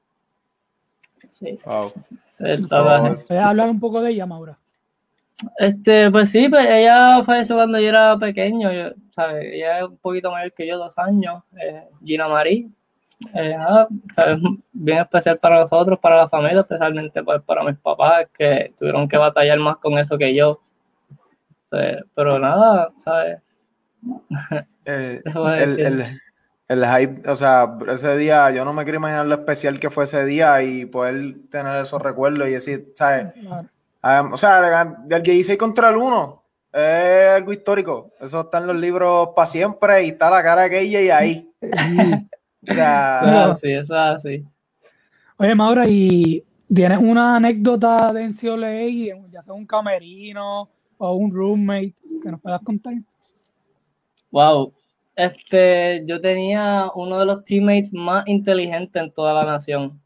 Sí. 1.28 1.58
Wow. 1.64 1.92
¿Puedes 2.38 3.30
hablar 3.30 3.70
un 3.70 3.80
poco 3.80 4.00
de 4.00 4.10
ella, 4.10 4.26
Maura? 4.26 4.58
Este, 5.58 6.10
pues 6.10 6.30
sí, 6.30 6.48
pues 6.48 6.66
ella 6.68 7.22
falleció 7.24 7.56
cuando 7.56 7.80
yo 7.80 7.88
era 7.88 8.18
pequeño, 8.18 8.70
yo, 8.72 8.90
¿sabes? 9.10 9.46
Ella 9.52 9.78
es 9.78 9.84
un 9.84 9.96
poquito 9.96 10.30
mayor 10.30 10.52
que 10.52 10.66
yo, 10.66 10.78
dos 10.78 10.98
años, 10.98 11.42
eh, 11.58 11.88
Gina 12.04 12.28
Marie. 12.28 12.68
Eh, 13.34 13.56
¿sabes? 14.14 14.38
Bien 14.72 14.98
especial 14.98 15.38
para 15.38 15.60
nosotros, 15.60 15.98
para 15.98 16.16
la 16.16 16.28
familia, 16.28 16.60
especialmente 16.60 17.22
pues, 17.22 17.42
para 17.42 17.62
mis 17.62 17.78
papás 17.78 18.28
que 18.36 18.72
tuvieron 18.78 19.06
que 19.08 19.18
batallar 19.18 19.58
más 19.58 19.76
con 19.76 19.98
eso 19.98 20.16
que 20.16 20.34
yo. 20.34 20.60
Pues, 21.68 22.02
pero 22.14 22.38
nada, 22.38 22.90
¿sabes? 22.96 23.42
Eh, 24.86 25.22
el, 26.68 26.86
hype, 26.86 27.28
o 27.28 27.36
sea, 27.36 27.76
ese 27.88 28.16
día, 28.16 28.50
yo 28.50 28.64
no 28.64 28.72
me 28.72 28.84
quiero 28.84 28.98
imaginar 28.98 29.26
lo 29.26 29.34
especial 29.34 29.80
que 29.80 29.90
fue 29.90 30.04
ese 30.04 30.24
día 30.24 30.62
y 30.62 30.86
poder 30.86 31.36
tener 31.50 31.76
esos 31.82 32.00
recuerdos 32.00 32.48
y 32.48 32.52
decir, 32.52 32.92
¿sabes? 32.96 33.26
o 34.02 34.36
sea, 34.36 34.84
del 35.04 35.22
16 35.22 35.58
contra 35.58 35.90
el 35.90 35.96
1 35.96 36.40
es 36.72 37.30
algo 37.30 37.52
histórico. 37.52 38.12
Eso 38.20 38.42
está 38.42 38.58
en 38.58 38.68
los 38.68 38.76
libros 38.76 39.30
para 39.34 39.46
siempre 39.46 40.04
y 40.04 40.10
está 40.10 40.30
la 40.30 40.42
cara 40.42 40.62
de 40.62 40.66
aquella 40.66 41.00
y 41.00 41.10
ahí. 41.10 41.50
o 42.68 42.74
sea, 42.74 43.50
eso 43.50 43.66
es 43.66 43.90
así. 43.90 44.44
Oye, 45.36 45.54
Maura, 45.54 45.88
¿y 45.88 46.44
tienes 46.72 46.98
una 46.98 47.36
anécdota 47.36 48.12
de 48.12 48.28
NCAA, 48.28 49.30
ya 49.30 49.42
sea 49.42 49.54
un 49.54 49.66
camerino 49.66 50.68
o 50.98 51.14
un 51.14 51.32
roommate, 51.32 51.94
que 52.22 52.30
nos 52.30 52.40
puedas 52.40 52.60
contar? 52.62 52.94
Wow. 54.30 54.72
Este, 55.16 56.02
yo 56.06 56.20
tenía 56.20 56.88
uno 56.94 57.18
de 57.18 57.26
los 57.26 57.44
teammates 57.44 57.92
más 57.92 58.26
inteligentes 58.26 59.02
en 59.02 59.12
toda 59.12 59.34
la 59.34 59.44
nación. 59.44 60.00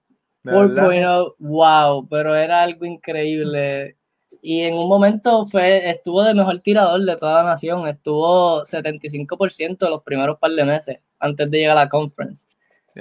4.0, 0.44 1.36
wow, 1.38 2.06
pero 2.08 2.34
era 2.34 2.62
algo 2.62 2.84
increíble. 2.84 3.96
Y 4.42 4.60
en 4.60 4.74
un 4.74 4.88
momento 4.88 5.46
fue, 5.46 5.88
estuvo 5.88 6.22
de 6.22 6.34
mejor 6.34 6.58
tirador 6.60 7.00
de 7.00 7.16
toda 7.16 7.42
la 7.42 7.50
nación, 7.50 7.86
estuvo 7.88 8.62
75% 8.62 9.78
de 9.78 9.90
los 9.90 10.02
primeros 10.02 10.38
par 10.38 10.50
de 10.50 10.64
meses 10.64 10.98
antes 11.18 11.50
de 11.50 11.58
llegar 11.58 11.78
a 11.78 11.84
la 11.84 11.88
conference. 11.88 12.46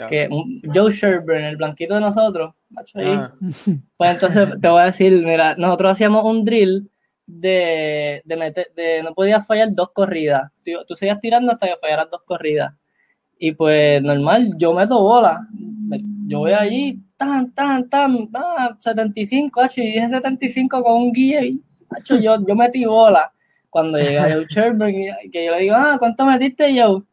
Que 0.10 0.28
Joe 0.74 0.92
Sherburne, 0.92 1.50
el 1.50 1.58
blanquito 1.58 1.94
de 1.94 2.02
nosotros, 2.02 2.54
ah. 2.96 3.32
pues 3.98 4.12
entonces 4.12 4.50
te 4.60 4.68
voy 4.68 4.82
a 4.82 4.86
decir, 4.86 5.24
mira, 5.24 5.56
nosotros 5.56 5.92
hacíamos 5.92 6.26
un 6.26 6.46
drill 6.46 6.90
de, 7.26 8.22
de, 8.26 8.36
meter, 8.36 8.68
de 8.76 9.04
no 9.04 9.14
podías 9.14 9.46
fallar 9.46 9.74
dos 9.74 9.90
corridas. 9.94 10.52
Tú, 10.88 10.96
seguías 10.96 11.20
tirando 11.20 11.52
hasta 11.52 11.68
que 11.68 11.78
fallaras 11.78 12.10
dos 12.10 12.22
corridas. 12.26 12.74
Y 13.38 13.54
pues 13.54 14.02
normal, 14.02 14.54
yo 14.58 14.74
meto 14.74 15.02
bola. 15.02 15.48
Yo 16.28 16.40
voy 16.40 16.54
allí, 16.54 17.00
tan, 17.18 17.54
tan, 17.54 17.90
tan, 17.90 18.30
ah, 18.34 18.76
75, 18.80 19.62
y 19.76 19.82
dije 19.82 20.10
75 20.10 20.84
con 20.84 21.02
un 21.02 21.12
guía 21.12 21.44
y 21.44 21.62
yo, 22.06 22.38
yo 22.48 22.56
metí 22.56 22.86
bola. 22.86 23.32
Cuando 23.70 23.98
llega 23.98 24.32
Joe 24.32 24.46
Sherburne, 24.48 25.16
que 25.32 25.46
yo 25.46 25.52
le 25.52 25.60
digo, 25.62 25.76
ah, 25.76 25.98
¿cuánto 26.00 26.26
metiste, 26.26 26.80
Joe? 26.80 27.04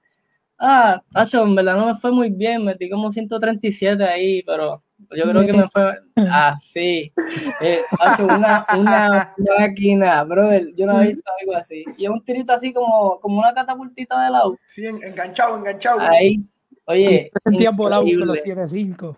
Ah, 0.59 1.03
Tacho, 1.13 1.43
en 1.43 1.55
verdad 1.55 1.77
no 1.77 1.87
me 1.87 1.95
fue 1.95 2.13
muy 2.13 2.31
bien, 2.31 2.65
metí 2.65 2.91
como 2.91 3.11
137 3.11 4.05
ahí, 4.05 4.43
pero 4.43 4.83
yo 5.17 5.25
creo 5.31 5.47
que 5.47 5.53
me 5.53 5.69
fue 5.69 5.97
así. 6.31 7.13
Eh, 7.61 7.83
una, 8.23 8.67
una 8.77 9.35
máquina, 9.59 10.25
brother, 10.25 10.73
yo 10.77 10.87
no 10.87 11.01
he 11.01 11.09
visto 11.09 11.31
algo 11.41 11.57
así. 11.57 11.85
Y 11.97 12.05
es 12.05 12.11
un 12.11 12.25
tirito 12.25 12.53
así 12.53 12.73
como, 12.73 13.19
como 13.21 13.39
una 13.39 13.53
catapultita 13.53 14.25
de 14.25 14.31
lado. 14.31 14.59
Sí, 14.69 14.87
enganchado, 14.87 15.57
enganchado. 15.57 16.01
Ahí, 16.01 16.45
oye. 16.85 17.31
Sentía 17.45 17.71
volado 17.71 18.03
con 18.03 18.27
los 18.27 18.39
7-5. 18.39 19.17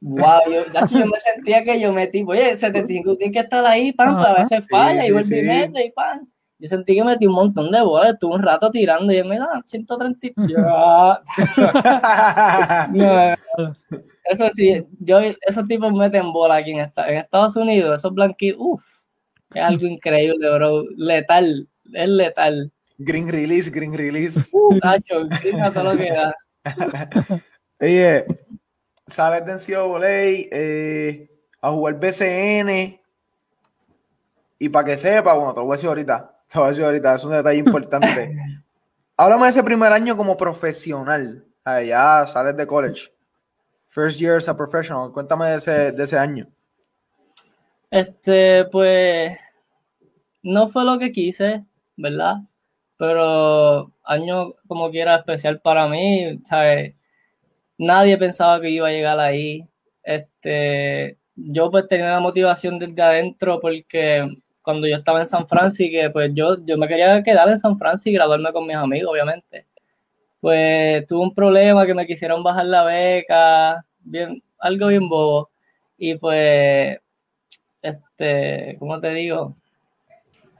Wow, 0.00 0.40
yo, 0.52 0.62
yo 0.90 1.06
me 1.06 1.18
sentía 1.18 1.64
que 1.64 1.80
yo 1.80 1.92
metí, 1.92 2.22
oye, 2.26 2.54
75 2.54 3.16
tiene 3.16 3.32
que 3.32 3.38
estar 3.40 3.64
ahí, 3.64 3.92
pan, 3.92 4.14
para 4.14 4.32
a 4.32 4.38
veces 4.40 4.66
falla, 4.68 5.06
y 5.06 5.10
vuelve 5.10 5.38
y 5.38 5.42
mete, 5.42 5.86
y 5.86 5.90
pan 5.90 6.28
yo 6.58 6.68
sentí 6.68 6.94
que 6.94 7.04
metí 7.04 7.26
un 7.26 7.34
montón 7.34 7.70
de 7.70 7.82
bolas, 7.82 8.14
estuve 8.14 8.34
un 8.34 8.42
rato 8.42 8.70
tirando 8.70 9.12
y 9.12 9.18
yo 9.18 9.26
me 9.26 9.38
da 9.38 9.62
130. 9.64 11.22
Eso 14.28 14.48
sí, 14.54 14.84
yo, 15.00 15.20
esos 15.20 15.66
tipos 15.66 15.92
meten 15.92 16.32
bola 16.32 16.56
aquí 16.56 16.72
en, 16.72 16.78
en 16.78 17.16
Estados 17.16 17.56
Unidos, 17.56 18.00
esos 18.00 18.12
blanquitos, 18.12 18.58
uff, 18.60 18.84
es 19.54 19.62
algo 19.62 19.86
increíble, 19.86 20.54
bro, 20.54 20.84
letal, 20.96 21.68
es 21.92 22.08
letal. 22.08 22.72
Green 22.98 23.28
release, 23.28 23.70
green 23.70 23.92
release. 23.92 24.50
Uh, 24.52 24.78
Nacho, 24.82 25.28
green 25.42 25.60
a 25.60 25.72
todo 25.72 25.84
lo 25.84 25.96
que 25.96 26.10
da. 26.10 26.34
Oye, 27.80 28.24
sales 29.06 29.44
de 29.44 29.52
NCAA 29.52 30.48
eh, 30.50 31.30
a 31.60 31.70
jugar 31.70 32.00
BCN 32.00 33.00
y 34.58 34.68
para 34.70 34.86
que 34.86 34.96
sepa, 34.96 35.34
bueno, 35.34 35.52
te 35.52 35.60
lo 35.60 35.66
voy 35.66 35.74
a 35.74 35.76
decir 35.76 35.88
ahorita, 35.88 36.40
te 36.48 36.58
voy 36.58 36.66
a 36.66 36.70
decir 36.70 36.84
ahorita, 36.84 37.14
es 37.14 37.24
un 37.24 37.32
detalle 37.32 37.58
importante. 37.58 38.30
Háblame 39.18 39.44
de 39.44 39.50
ese 39.50 39.62
primer 39.62 39.92
año 39.92 40.16
como 40.16 40.36
profesional. 40.36 41.46
Ya 41.64 42.26
sales 42.26 42.56
de 42.56 42.66
college. 42.66 43.10
First 43.96 44.20
year 44.20 44.36
as 44.36 44.46
a 44.46 44.54
professional. 44.54 45.10
Cuéntame 45.10 45.46
de 45.46 45.56
ese, 45.56 45.90
de 45.92 46.04
ese 46.04 46.18
año. 46.18 46.46
Este, 47.90 48.66
pues, 48.66 49.38
no 50.42 50.68
fue 50.68 50.84
lo 50.84 50.98
que 50.98 51.10
quise, 51.10 51.64
¿verdad? 51.96 52.34
Pero 52.98 53.90
año 54.04 54.52
como 54.68 54.90
quiera 54.90 55.16
especial 55.16 55.62
para 55.62 55.88
mí, 55.88 56.38
¿sabes? 56.44 56.94
Nadie 57.78 58.18
pensaba 58.18 58.60
que 58.60 58.68
iba 58.68 58.88
a 58.88 58.92
llegar 58.92 59.18
ahí. 59.18 59.66
Este, 60.02 61.16
yo 61.34 61.70
pues 61.70 61.88
tenía 61.88 62.10
la 62.10 62.20
motivación 62.20 62.78
desde 62.78 63.00
adentro 63.00 63.60
porque 63.60 64.28
cuando 64.60 64.86
yo 64.86 64.96
estaba 64.96 65.20
en 65.20 65.26
San 65.26 65.48
Francisco, 65.48 65.92
que 65.98 66.10
pues 66.10 66.32
yo, 66.34 66.62
yo 66.66 66.76
me 66.76 66.86
quería 66.86 67.22
quedar 67.22 67.48
en 67.48 67.58
San 67.58 67.78
Francisco 67.78 68.10
y 68.10 68.14
graduarme 68.14 68.52
con 68.52 68.66
mis 68.66 68.76
amigos, 68.76 69.10
obviamente. 69.10 69.66
Pues 70.40 71.06
tuve 71.06 71.22
un 71.22 71.34
problema 71.34 71.86
que 71.86 71.94
me 71.94 72.06
quisieron 72.06 72.42
bajar 72.42 72.66
la 72.66 72.84
beca, 72.84 73.85
bien, 74.06 74.42
algo 74.58 74.88
bien 74.88 75.08
bobo. 75.08 75.50
Y 75.98 76.14
pues, 76.16 76.98
este, 77.82 78.76
¿cómo 78.78 78.98
te 78.98 79.10
digo? 79.14 79.54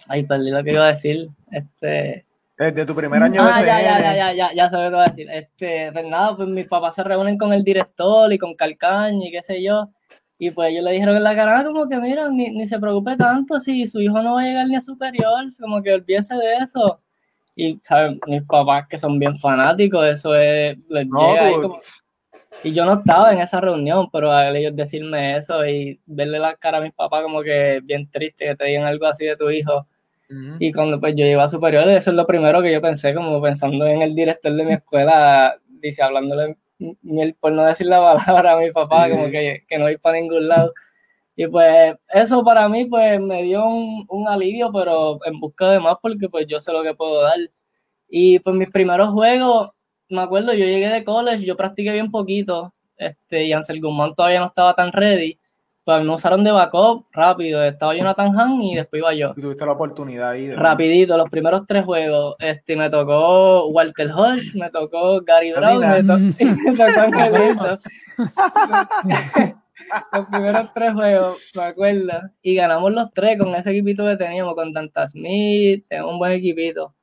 Ay, 0.09 0.25
perdí 0.25 0.51
lo 0.51 0.63
que 0.63 0.73
iba 0.73 0.85
a 0.85 0.89
decir. 0.89 1.29
Este. 1.51 2.25
De 2.59 2.87
tu 2.87 2.95
primer 2.95 3.23
año 3.23 3.43
ah, 3.43 3.53
ya, 3.59 3.83
ya, 3.83 4.01
ya, 4.01 4.15
ya, 4.15 4.33
ya, 4.33 4.53
ya 4.55 4.69
sé 4.71 4.77
lo 4.77 4.83
que 4.83 4.89
iba 4.89 5.05
a 5.05 5.09
decir. 5.09 5.29
Este, 5.31 5.93
pues 5.93 6.07
nada, 6.07 6.37
pues 6.37 6.49
mis 6.49 6.67
papás 6.67 6.95
se 6.95 7.05
reúnen 7.05 7.37
con 7.37 7.53
el 7.53 7.63
director 7.63 8.33
y 8.33 8.39
con 8.39 8.55
Calcaña 8.55 9.27
y 9.27 9.31
qué 9.31 9.43
sé 9.43 9.63
yo. 9.63 9.91
Y 10.39 10.51
pues 10.51 10.71
ellos 10.71 10.85
le 10.85 10.93
dijeron 10.93 11.17
en 11.17 11.25
la 11.25 11.35
cara, 11.35 11.65
como 11.65 11.89
que 11.89 11.99
mira, 11.99 12.29
ni, 12.29 12.51
ni, 12.51 12.67
se 12.67 12.79
preocupe 12.79 13.17
tanto 13.17 13.59
si 13.59 13.87
su 13.87 14.01
hijo 14.01 14.23
no 14.23 14.35
va 14.35 14.43
a 14.43 14.45
llegar 14.45 14.67
ni 14.67 14.77
a 14.77 14.81
superior, 14.81 15.45
como 15.61 15.83
que 15.83 15.95
olvídese 15.95 16.35
de 16.35 16.57
eso. 16.63 17.01
Y, 17.55 17.79
¿saben? 17.83 18.21
Mis 18.27 18.43
papás 18.43 18.87
que 18.89 18.99
son 18.99 19.19
bien 19.19 19.35
fanáticos, 19.35 20.07
eso 20.07 20.35
es, 20.35 20.77
les 20.89 21.07
llega 21.07 21.51
como... 21.53 21.79
Y 22.63 22.73
yo 22.73 22.85
no 22.85 22.95
estaba 22.95 23.33
en 23.33 23.41
esa 23.41 23.61
reunión, 23.61 24.09
pero 24.11 24.33
a 24.33 24.49
ellos 24.51 24.75
decirme 24.75 25.37
eso 25.37 25.67
y 25.67 25.99
verle 26.07 26.39
la 26.39 26.57
cara 26.57 26.79
a 26.79 26.81
mis 26.81 26.93
papás 26.93 27.23
como 27.23 27.43
que 27.43 27.81
bien 27.85 28.11
triste 28.11 28.47
que 28.47 28.57
te 28.57 28.65
digan 28.65 28.85
algo 28.85 29.07
así 29.07 29.27
de 29.27 29.37
tu 29.37 29.51
hijo. 29.51 29.87
Y 30.59 30.73
cuando 30.73 30.99
pues 30.99 31.15
yo 31.15 31.25
iba 31.25 31.45
a 31.45 31.49
superior, 31.49 31.89
eso 31.89 32.11
es 32.11 32.17
lo 32.17 32.27
primero 32.27 32.61
que 32.61 32.73
yo 32.73 32.83
pensé, 32.83 33.15
como 33.15 33.41
pensando 33.41 33.87
en 33.87 34.03
el 34.03 34.15
director 34.15 34.53
de 34.53 34.65
mi 34.65 34.73
escuela, 34.73 35.55
dice, 35.81 36.03
hablándole 36.03 36.57
por 37.41 37.53
no 37.53 37.65
decir 37.65 37.87
la 37.87 38.01
palabra 38.27 38.53
a 38.53 38.59
mi 38.59 38.71
papá, 38.73 39.09
como 39.09 39.31
que, 39.31 39.65
que 39.69 39.79
no 39.79 39.89
ir 39.91 40.01
para 40.01 40.19
ningún 40.19 40.49
lado. 40.49 40.73
Y 41.37 41.47
pues 41.49 41.95
eso 42.09 42.43
para 42.43 42.69
mí 42.69 42.87
pues 42.87 43.21
me 43.21 43.43
dio 43.43 43.67
un, 43.67 44.07
un, 44.09 44.27
alivio, 44.27 44.73
pero 44.73 45.19
en 45.27 45.39
busca 45.39 45.71
de 45.71 45.81
más 45.81 45.97
porque 46.01 46.29
pues 46.29 46.47
yo 46.49 46.61
sé 46.61 46.73
lo 46.73 46.83
que 46.83 46.95
puedo 46.95 47.23
dar. 47.23 47.39
Y 48.09 48.39
pues 48.39 48.57
mis 48.57 48.71
primeros 48.71 49.11
juegos, 49.11 49.71
me 50.09 50.21
acuerdo, 50.21 50.53
yo 50.53 50.65
llegué 50.65 50.89
de 50.89 51.05
college, 51.05 51.45
yo 51.45 51.57
practiqué 51.57 51.93
bien 51.93 52.11
poquito, 52.11 52.75
este, 52.97 53.45
y 53.45 53.53
Ansel 53.53 53.81
Guzmán 53.81 54.15
todavía 54.15 54.41
no 54.41 54.47
estaba 54.47 54.75
tan 54.75 54.93
ready 54.93 55.39
pues 55.87 56.05
me 56.05 56.13
usaron 56.13 56.43
de 56.43 56.51
backup 56.51 57.07
rápido. 57.13 57.63
Estaba 57.63 57.95
Jonathan 57.95 58.37
Han 58.37 58.61
y 58.61 58.75
después 58.75 58.99
iba 58.99 59.15
yo. 59.15 59.35
Y 59.37 59.41
tuviste 59.41 59.65
la 59.65 59.71
oportunidad 59.71 60.31
ahí. 60.31 60.53
Rapidito, 60.53 61.17
los 61.17 61.31
primeros 61.31 61.65
tres 61.65 61.85
juegos. 61.85 62.35
Este, 62.41 62.75
me 62.75 62.91
tocó 62.91 63.69
Walter 63.69 64.11
Hodge, 64.11 64.57
me 64.57 64.69
tocó 64.71 65.21
Gary 65.21 65.53
Brown, 65.53 65.79
me, 65.79 66.03
tocó 66.77 67.01
Angelito. 67.01 67.79
los 70.13 70.27
primeros 70.27 70.75
tres 70.75 70.93
juegos, 70.93 71.53
me 71.55 71.63
acuerdo. 71.63 72.21
Y 72.43 72.57
ganamos 72.57 72.93
los 72.93 73.13
tres 73.13 73.39
con 73.39 73.55
ese 73.55 73.71
equipito 73.71 74.05
que 74.05 74.17
teníamos, 74.17 74.57
con 74.57 74.73
Danta 74.73 75.07
Smith, 75.07 75.87
un 76.05 76.19
buen 76.19 76.33
equipito. 76.33 76.97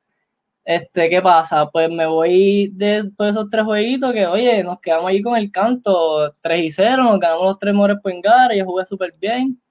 Este, 0.65 1.10
¿qué 1.10 1.21
pasa? 1.21 1.69
Pues 1.69 1.89
me 1.89 2.06
voy 2.06 2.69
de 2.73 3.12
todos 3.17 3.32
esos 3.32 3.49
tres 3.49 3.65
jueguitos 3.65 4.13
que, 4.13 4.26
oye, 4.26 4.63
nos 4.63 4.80
quedamos 4.80 5.08
ahí 5.08 5.21
con 5.21 5.36
el 5.36 5.52
canto 5.52 6.34
3 6.39 6.62
y 6.62 6.71
0, 6.71 7.04
nos 7.04 7.19
ganamos 7.19 7.45
los 7.45 7.60
tres 7.60 7.73
mores 7.73 7.97
y 8.06 8.58
yo 8.58 8.65
jugué 8.65 8.86
súper 8.86 9.13
bien. 9.19 9.62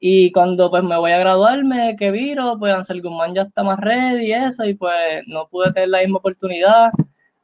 Y 0.00 0.32
cuando 0.32 0.68
pues 0.68 0.82
me 0.82 0.96
voy 0.96 1.12
a 1.12 1.18
graduarme, 1.18 1.94
que 1.96 2.10
viro, 2.10 2.56
pues 2.58 2.74
Ansel 2.74 3.02
Guzmán 3.02 3.34
ya 3.34 3.42
está 3.42 3.62
más 3.62 3.78
ready 3.78 4.26
y 4.26 4.32
eso, 4.32 4.64
y 4.64 4.74
pues 4.74 5.22
no 5.28 5.46
pude 5.48 5.72
tener 5.72 5.90
la 5.90 6.00
misma 6.00 6.18
oportunidad 6.18 6.90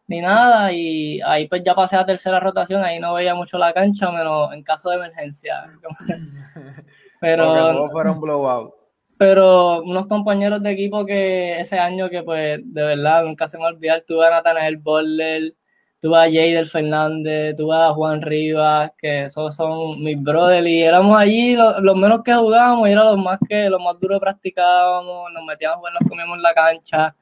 ni 0.09 0.21
nada, 0.21 0.73
y 0.73 1.21
ahí 1.21 1.47
pues 1.47 1.63
ya 1.65 1.75
pasé 1.75 1.97
a 1.97 2.07
tercera 2.07 2.41
rotación, 2.41 2.83
ahí 2.83 2.99
no 2.99 3.15
veía 3.15 3.35
mucho 3.35 3.59
la 3.59 3.73
cancha, 3.73 4.11
menos 4.11 4.53
en 4.53 4.63
caso 4.65 4.91
de 4.91 4.97
emergencia. 4.97 5.67
Pero... 7.21 7.89
fueron 7.91 8.21
blowout 8.21 8.78
pero 9.19 9.83
unos 9.83 10.07
compañeros 10.07 10.63
de 10.63 10.71
equipo 10.71 11.05
que 11.05 11.61
ese 11.61 11.79
año 11.79 12.09
que 12.09 12.23
pues 12.23 12.61
de 12.63 12.83
verdad 12.83 13.25
nunca 13.25 13.49
se 13.49 13.59
me 13.59 13.67
olvidar, 13.67 14.05
tuve 14.07 14.27
a 14.27 14.31
Nathanael 14.31 14.77
Boller, 14.77 15.55
tuve 16.01 16.17
a 16.17 16.31
Jader 16.31 16.67
Fernández, 16.67 17.57
tuve 17.57 17.75
a 17.75 17.93
Juan 17.93 18.23
Rivas, 18.23 18.93
que 18.97 19.25
esos 19.25 19.57
son 19.57 20.03
mis 20.05 20.23
brothers 20.23 20.67
y 20.67 20.83
éramos 20.83 21.19
allí 21.19 21.57
los, 21.57 21.97
menos 21.97 22.23
que 22.23 22.33
jugábamos 22.33 22.89
y 22.89 22.93
eran 22.93 23.07
los 23.07 23.19
más 23.19 23.39
que 23.49 23.69
los 23.69 23.83
más 23.83 23.99
duros 23.99 24.21
practicábamos, 24.21 25.33
nos 25.35 25.45
metíamos 25.45 25.85
a 25.85 25.91
nos 25.99 26.09
comíamos 26.09 26.37
en 26.37 26.43
la 26.43 26.55
cancha, 26.55 27.15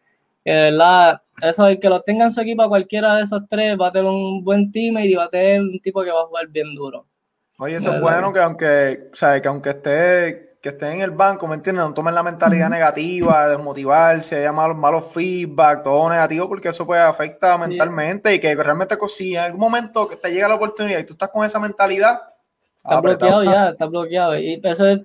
que 0.44 0.50
de 0.50 0.70
verdad, 0.70 1.22
eso 1.40 1.66
el 1.66 1.78
que 1.78 1.88
lo 1.88 2.02
tenga 2.02 2.26
en 2.26 2.30
su 2.30 2.42
equipo 2.42 2.68
cualquiera 2.68 3.16
de 3.16 3.22
esos 3.22 3.40
tres 3.48 3.76
va 3.80 3.88
a 3.88 3.92
tener 3.92 4.10
un 4.10 4.44
buen 4.44 4.70
team 4.70 4.98
y 4.98 5.14
va 5.14 5.24
a 5.24 5.30
tener 5.30 5.62
un 5.62 5.80
tipo 5.80 6.04
que 6.04 6.10
va 6.10 6.20
a 6.20 6.26
jugar 6.26 6.48
bien 6.48 6.74
duro. 6.74 7.06
Oye, 7.58 7.76
eso 7.76 7.94
es 7.94 8.00
bueno 8.02 8.34
que 8.34 8.40
aunque, 8.40 9.08
o 9.10 9.16
sea, 9.16 9.40
que 9.40 9.48
aunque 9.48 9.70
esté 9.70 10.45
que 10.66 10.70
estén 10.70 10.94
en 10.94 11.00
el 11.02 11.12
banco, 11.12 11.46
¿me 11.46 11.54
entiendes? 11.54 11.84
No 11.84 11.94
tomen 11.94 12.14
la 12.14 12.24
mentalidad 12.24 12.68
negativa, 12.68 13.46
desmotivarse, 13.46 14.36
haya 14.36 14.50
malos, 14.50 14.76
malos 14.76 15.04
feedback, 15.12 15.84
todo 15.84 16.10
negativo, 16.10 16.48
porque 16.48 16.70
eso 16.70 16.84
pues 16.84 17.00
afecta 17.00 17.56
mentalmente 17.56 18.34
y 18.34 18.40
que 18.40 18.54
realmente 18.54 18.96
si 19.08 19.36
en 19.36 19.42
algún 19.44 19.60
momento 19.60 20.08
que 20.08 20.16
te 20.16 20.32
llega 20.32 20.48
la 20.48 20.56
oportunidad 20.56 20.98
y 20.98 21.04
tú 21.04 21.12
estás 21.12 21.30
con 21.30 21.44
esa 21.44 21.60
mentalidad, 21.60 22.20
Está 22.86 23.00
bloqueado 23.00 23.42
ya, 23.42 23.68
está 23.70 23.86
bloqueado. 23.86 24.38
Y 24.38 24.60
eso 24.62 24.86
es, 24.86 25.00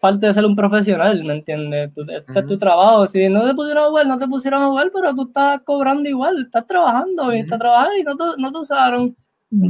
parte 0.00 0.26
de 0.26 0.34
ser 0.34 0.44
un 0.44 0.56
profesional, 0.56 1.22
¿me 1.24 1.34
entiendes? 1.34 1.90
este 1.96 2.40
es 2.40 2.46
tu 2.46 2.58
trabajo. 2.58 3.06
Si 3.06 3.28
no 3.28 3.46
te 3.46 3.54
pusieron 3.54 3.84
a 3.84 3.88
jugar, 3.88 4.06
no 4.06 4.18
te 4.18 4.26
pusieron 4.26 4.62
a 4.62 4.66
jugar, 4.66 4.90
pero 4.92 5.14
tú 5.14 5.28
estás 5.28 5.60
cobrando 5.64 6.08
igual, 6.08 6.42
estás 6.46 6.66
trabajando, 6.66 7.32
y 7.32 7.40
estás 7.40 7.60
trabajando 7.60 7.96
y 7.96 8.02
no 8.02 8.16
te, 8.16 8.24
no 8.38 8.52
te 8.52 8.58
usaron. 8.58 9.16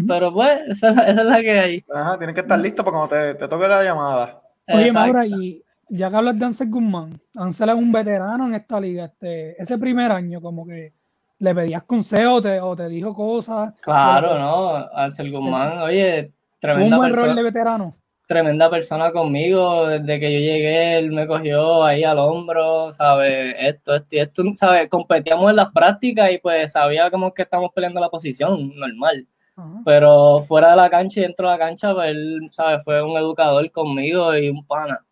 Pero 0.09 0.33
pues, 0.33 0.61
esa, 0.69 0.89
es 0.91 0.97
la- 0.97 1.03
esa 1.09 1.21
es 1.21 1.27
la 1.27 1.41
que 1.43 1.59
hay. 1.61 1.85
Ajá, 1.93 2.17
tienes 2.17 2.35
que 2.35 2.41
estar 2.41 2.59
listo 2.59 2.85
para 2.85 2.97
cuando 2.97 3.15
te, 3.17 3.35
te 3.35 3.49
toque 3.49 3.69
la 3.69 3.83
llamada. 3.83 4.40
Oye. 4.77 4.93
Maura, 4.93 5.27
y 5.27 5.63
ya 5.89 6.11
que 6.11 6.17
hablas 6.17 6.39
de 6.39 6.45
Ansel 6.47 6.71
Guzmán, 6.71 7.21
Ansel 7.35 7.69
es 7.71 7.75
un 7.75 7.91
veterano 7.93 8.47
en 8.47 8.55
esta 8.55 8.81
liga. 8.81 9.07
Este, 9.07 9.61
ese 9.61 9.79
primer 9.79 10.13
año, 10.13 10.41
como 10.41 10.67
que 10.67 10.93
le 11.39 11.55
pedías 11.55 11.83
consejos 11.85 12.43
te- 12.43 12.61
o 12.61 12.77
te 12.77 12.89
dijo 12.89 13.15
cosas. 13.15 13.75
Claro, 13.81 14.39
¿no? 14.39 14.77
Ansel 14.95 15.31
Guzmán, 15.33 15.79
oye, 15.79 16.33
Tuvo 16.61 16.73
un 16.73 16.77
tremenda 16.77 16.97
buen 16.99 17.11
rol 17.13 17.17
de 17.21 17.23
persona, 17.27 17.43
veterano. 17.43 17.97
tremenda 18.29 18.71
persona 18.71 19.11
conmigo. 19.13 19.87
Desde 19.89 20.21
que 20.21 20.33
yo 20.33 20.39
llegué, 20.39 20.99
él 20.99 21.11
me 21.11 21.27
cogió 21.27 21.83
ahí 21.83 22.05
al 22.05 22.19
hombro, 22.19 22.93
¿sabes? 22.93 23.55
Esto, 23.59 23.95
esto 23.97 24.17
y 24.17 24.19
esto, 24.21 24.43
¿sabes? 24.55 24.89
Competíamos 24.89 25.49
en 25.51 25.57
las 25.57 25.73
prácticas 25.73 26.31
y 26.31 26.39
pues 26.39 26.71
sabía 26.73 27.11
como 27.11 27.33
que 27.33 27.43
estamos 27.43 27.71
peleando 27.75 27.99
la 28.01 28.11
posición, 28.11 28.77
normal. 28.77 29.27
Ajá. 29.61 29.83
Pero 29.85 30.43
fuera 30.43 30.71
de 30.71 30.77
la 30.77 30.89
cancha 30.91 31.21
y 31.21 31.23
dentro 31.25 31.47
de 31.49 31.53
la 31.53 31.59
cancha, 31.59 31.95
pues 31.95 32.11
él, 32.11 32.49
¿sabes? 32.51 32.83
Fue 32.85 33.03
un 33.03 33.17
educador 33.17 33.71
conmigo 33.71 34.37
y 34.37 34.49
un 34.49 34.67
pana. 34.67 35.05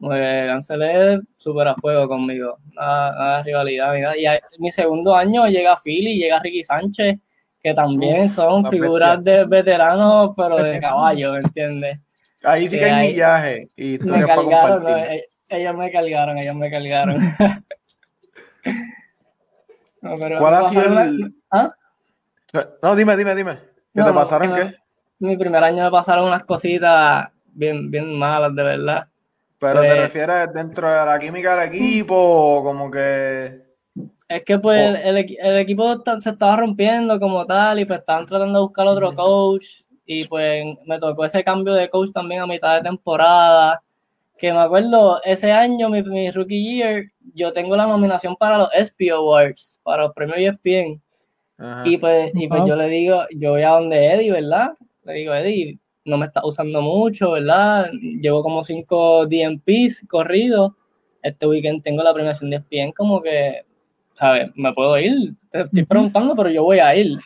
Pues 0.00 0.48
Ansel 0.50 0.82
es 0.82 1.20
súper 1.36 1.66
a 1.68 1.74
fuego 1.74 2.06
conmigo, 2.06 2.58
nada, 2.74 3.12
nada 3.12 3.36
de 3.38 3.42
rivalidad. 3.44 3.94
Y 4.16 4.26
a- 4.26 4.40
mi 4.58 4.70
segundo 4.70 5.16
año 5.16 5.46
llega 5.48 5.76
Philly, 5.76 6.16
llega 6.18 6.38
Ricky 6.38 6.62
Sánchez, 6.62 7.18
que 7.60 7.74
también 7.74 8.26
Uf, 8.26 8.30
son 8.30 8.64
figuras 8.70 9.22
bestia. 9.22 9.42
de 9.42 9.48
veteranos, 9.48 10.30
pero 10.36 10.58
de 10.62 10.78
caballo, 10.78 11.32
¿me 11.32 11.38
entiendes? 11.38 12.04
Ahí 12.44 12.68
sí 12.68 12.78
que 12.78 12.84
hay 12.84 12.90
ahí- 12.92 13.12
millaje 13.14 13.68
y 13.76 13.84
Me 13.86 13.92
historias 13.94 14.28
para 14.28 14.42
cargaron, 14.42 14.70
¿no? 14.70 14.88
compartir. 14.88 15.12
E- 15.12 15.56
ellos 15.58 15.76
me 15.76 15.90
cargaron, 15.90 16.38
ellos 16.38 16.54
me 16.54 16.70
cargaron. 16.70 17.18
No, 20.00 20.16
pero 20.18 20.38
¿Cuál 20.38 20.54
ha 20.54 20.64
sido 20.68 20.82
el- 21.02 21.34
¿Ah? 21.50 21.72
No, 22.82 22.94
dime, 22.96 23.16
dime, 23.16 23.34
dime. 23.34 23.58
¿Qué 23.94 24.00
No, 24.00 24.06
te 24.06 24.12
pasaron 24.12 24.54
qué? 24.54 24.74
Mi 25.20 25.36
primer 25.36 25.62
año 25.64 25.84
me 25.84 25.90
pasaron 25.90 26.26
unas 26.26 26.44
cositas 26.44 27.28
bien, 27.52 27.90
bien 27.90 28.16
malas, 28.18 28.54
de 28.54 28.62
verdad. 28.62 29.06
Pero 29.58 29.80
te 29.80 29.88
Pues- 29.88 30.00
refieres 30.00 30.52
dentro 30.54 30.88
de 30.88 31.04
la 31.06 31.18
química 31.18 31.56
del 31.56 31.74
equipo, 31.74 32.62
como 32.62 32.90
que... 32.90 33.66
Es 34.28 34.44
que 34.44 34.58
pues 34.58 34.78
Oh. 34.78 35.08
el, 35.08 35.16
el 35.16 35.26
equi- 35.26 35.36
el 35.40 35.56
equipo 35.58 36.02
se 36.20 36.30
estaba 36.30 36.56
rompiendo 36.56 37.18
como 37.18 37.44
tal 37.46 37.80
y 37.80 37.84
pues 37.86 38.00
estaban 38.00 38.26
tratando 38.26 38.58
de 38.60 38.64
buscar 38.66 38.86
otro 38.86 39.12
coach 39.12 39.64
y 40.04 40.26
pues 40.26 40.62
me 40.86 40.98
tocó 40.98 41.24
ese 41.24 41.42
cambio 41.42 41.72
de 41.74 41.88
coach 41.88 42.10
también 42.12 42.42
a 42.42 42.46
mitad 42.46 42.76
de 42.76 42.82
temporada. 42.82 43.82
Que 44.36 44.52
me 44.52 44.58
acuerdo, 44.60 45.20
ese 45.24 45.50
año, 45.50 45.88
mi, 45.88 46.02
mi 46.04 46.30
rookie 46.30 46.62
year, 46.76 47.04
yo 47.34 47.50
tengo 47.52 47.74
la 47.76 47.86
nominación 47.86 48.36
para 48.36 48.58
los 48.58 48.72
ESPY 48.72 49.08
Awards, 49.10 49.80
para 49.82 50.04
los 50.04 50.14
premios 50.14 50.38
ESPN. 50.38 51.02
Ajá. 51.58 51.82
Y 51.86 51.98
pues, 51.98 52.32
y 52.34 52.48
pues 52.48 52.62
yo 52.66 52.76
le 52.76 52.88
digo, 52.88 53.20
yo 53.36 53.50
voy 53.50 53.62
a 53.62 53.70
donde 53.70 54.12
Eddie, 54.12 54.32
¿verdad? 54.32 54.72
Le 55.04 55.12
digo, 55.12 55.34
Eddie, 55.34 55.78
no 56.04 56.16
me 56.16 56.26
está 56.26 56.44
usando 56.44 56.80
mucho, 56.80 57.32
¿verdad? 57.32 57.90
Llevo 57.92 58.42
como 58.42 58.62
cinco 58.64 59.26
DMPs 59.26 60.06
corridos. 60.08 60.72
Este 61.22 61.46
weekend 61.46 61.82
tengo 61.82 62.02
la 62.02 62.14
premiación 62.14 62.50
de 62.50 62.56
ESPN, 62.56 62.92
como 62.92 63.20
que, 63.20 63.62
¿sabes? 64.14 64.50
Me 64.54 64.72
puedo 64.72 64.98
ir. 64.98 65.34
Te 65.50 65.62
estoy 65.62 65.84
preguntando, 65.84 66.34
pero 66.34 66.48
yo 66.50 66.64
voy 66.64 66.78
a 66.78 66.94
ir. 66.94 67.18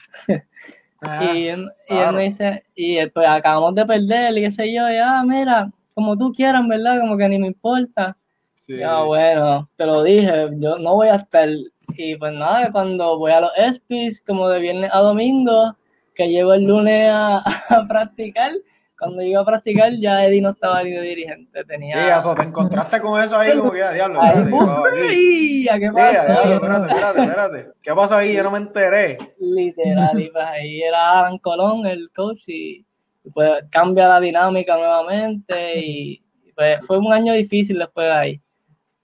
Ajá. 1.01 1.37
Y, 1.37 1.49
él, 1.49 1.69
y 1.89 2.15
me 2.15 2.23
dice, 2.25 2.61
y 2.75 2.97
él, 2.97 3.11
pues 3.11 3.27
acabamos 3.29 3.75
de 3.75 3.85
perder, 3.85 4.39
y 4.39 4.43
qué 4.43 4.51
sé 4.51 4.73
yo, 4.73 4.89
ya, 4.89 5.23
mira, 5.25 5.71
como 5.95 6.17
tú 6.17 6.33
quieras, 6.33 6.67
¿verdad? 6.69 7.01
Como 7.01 7.17
que 7.17 7.29
ni 7.29 7.39
me 7.39 7.49
importa. 7.49 8.17
Sí. 8.55 8.79
Ya, 8.79 9.03
bueno, 9.03 9.69
te 9.77 9.85
lo 9.85 10.03
dije, 10.03 10.49
yo 10.59 10.79
no 10.79 10.95
voy 10.95 11.09
a 11.09 11.17
estar. 11.17 11.49
Y 11.97 12.17
pues 12.17 12.33
nada, 12.33 12.71
cuando 12.73 13.19
voy 13.19 13.33
a 13.33 13.41
los 13.43 13.51
ESPYs, 13.57 14.23
como 14.27 14.49
de 14.49 14.61
viernes 14.61 14.91
a 14.93 15.01
domingo, 15.01 15.77
que 16.15 16.29
llego 16.29 16.55
el 16.55 16.65
lunes 16.65 17.11
a, 17.11 17.39
a 17.71 17.87
practicar, 17.89 18.51
cuando 18.99 19.23
llego 19.23 19.41
a 19.41 19.45
practicar 19.45 19.91
ya 20.01 20.25
Eddie 20.25 20.41
no 20.43 20.51
estaba 20.51 20.83
ni 20.85 20.91
de 20.93 21.01
dirigente, 21.01 21.61
Sí, 21.61 21.67
tenía... 21.67 22.19
eso, 22.19 22.35
te 22.37 22.43
encontraste 22.43 23.01
con 23.01 23.21
eso 23.21 23.37
ahí 23.37 23.57
como 23.57 23.73
que, 23.73 23.83
"Ah, 23.83 23.93
diablo, 23.93 24.21
Ay, 24.23 24.29
espérate, 24.29 24.51
¡bum! 24.51 24.67
yo 24.67 24.85
aquí". 24.87 24.99
¡Ey! 25.11 25.69
¿A 25.69 25.73
qué 25.75 25.79
diablo, 25.81 25.95
pasó? 25.95 26.55
espérate, 26.55 26.87
espérate, 26.93 27.21
espérate. 27.23 27.67
¿Qué 27.83 27.95
pasó 27.95 28.17
ahí? 28.17 28.35
Yo 28.35 28.43
no 28.45 28.51
me 28.53 28.59
enteré. 28.59 29.17
Literal, 29.41 30.21
y 30.21 30.31
pues 30.31 30.45
ahí 30.45 30.83
era 30.83 31.19
Alan 31.21 31.39
Colón, 31.39 31.85
el 31.87 32.11
coach, 32.15 32.45
y 32.49 32.87
pues 33.35 33.67
cambia 33.71 34.09
la 34.09 34.21
dinámica 34.21 34.77
nuevamente, 34.77 35.81
y 35.81 36.23
y, 36.45 36.53
pues 36.55 36.87
fue 36.87 36.99
un 36.99 37.13
año 37.13 37.33
difícil 37.33 37.79
después 37.79 38.07
de 38.07 38.13
ahí. 38.13 38.42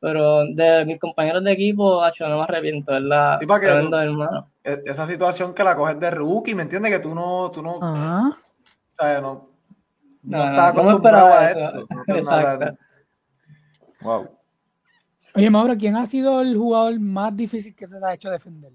Pero 0.01 0.45
de 0.47 0.85
mis 0.85 0.99
compañeros 1.01 1.43
de 1.43 1.53
equipo, 1.53 2.03
acho, 2.03 2.29
no 2.29 2.37
me 2.37 2.43
arrepiento. 2.43 2.97
Sí, 2.97 3.09
Tremendo 3.09 3.91
no- 3.97 4.03
hermano. 4.03 4.49
E- 4.63 4.83
Esa 4.87 5.07
situación 5.07 5.55
que 5.55 5.65
la 5.65 5.75
coges 5.77 5.99
de 5.99 6.11
rookie, 6.11 6.55
¿me 6.55 6.63
entiendes? 6.63 6.93
Que 6.93 6.99
tú 7.01 7.15
no, 7.15 7.51
tú 7.51 7.63
no, 7.63 7.79
Ajá. 7.83 8.37
sabes, 8.97 9.23
no, 9.23 9.49
no, 10.23 10.39
No, 10.39 10.39
no, 10.39 10.51
estás 10.51 10.75
no 10.75 10.83
me 10.85 10.89
acostumbrado 10.91 11.29
esperaba 11.29 11.41
a 11.41 11.51
eso. 11.51 11.59
esto. 11.81 11.87
No 12.07 12.17
Exacto. 12.17 12.79
Wow. 14.03 14.29
Oye, 15.35 15.51
Maura, 15.51 15.77
¿quién 15.77 15.97
ha 15.97 16.07
sido 16.07 16.41
el 16.43 16.57
jugador 16.57 16.99
más 17.01 17.37
difícil 17.37 17.75
que 17.75 17.87
se 17.87 17.99
te 17.99 18.07
ha 18.07 18.15
hecho 18.15 18.31
defender? 18.31 18.71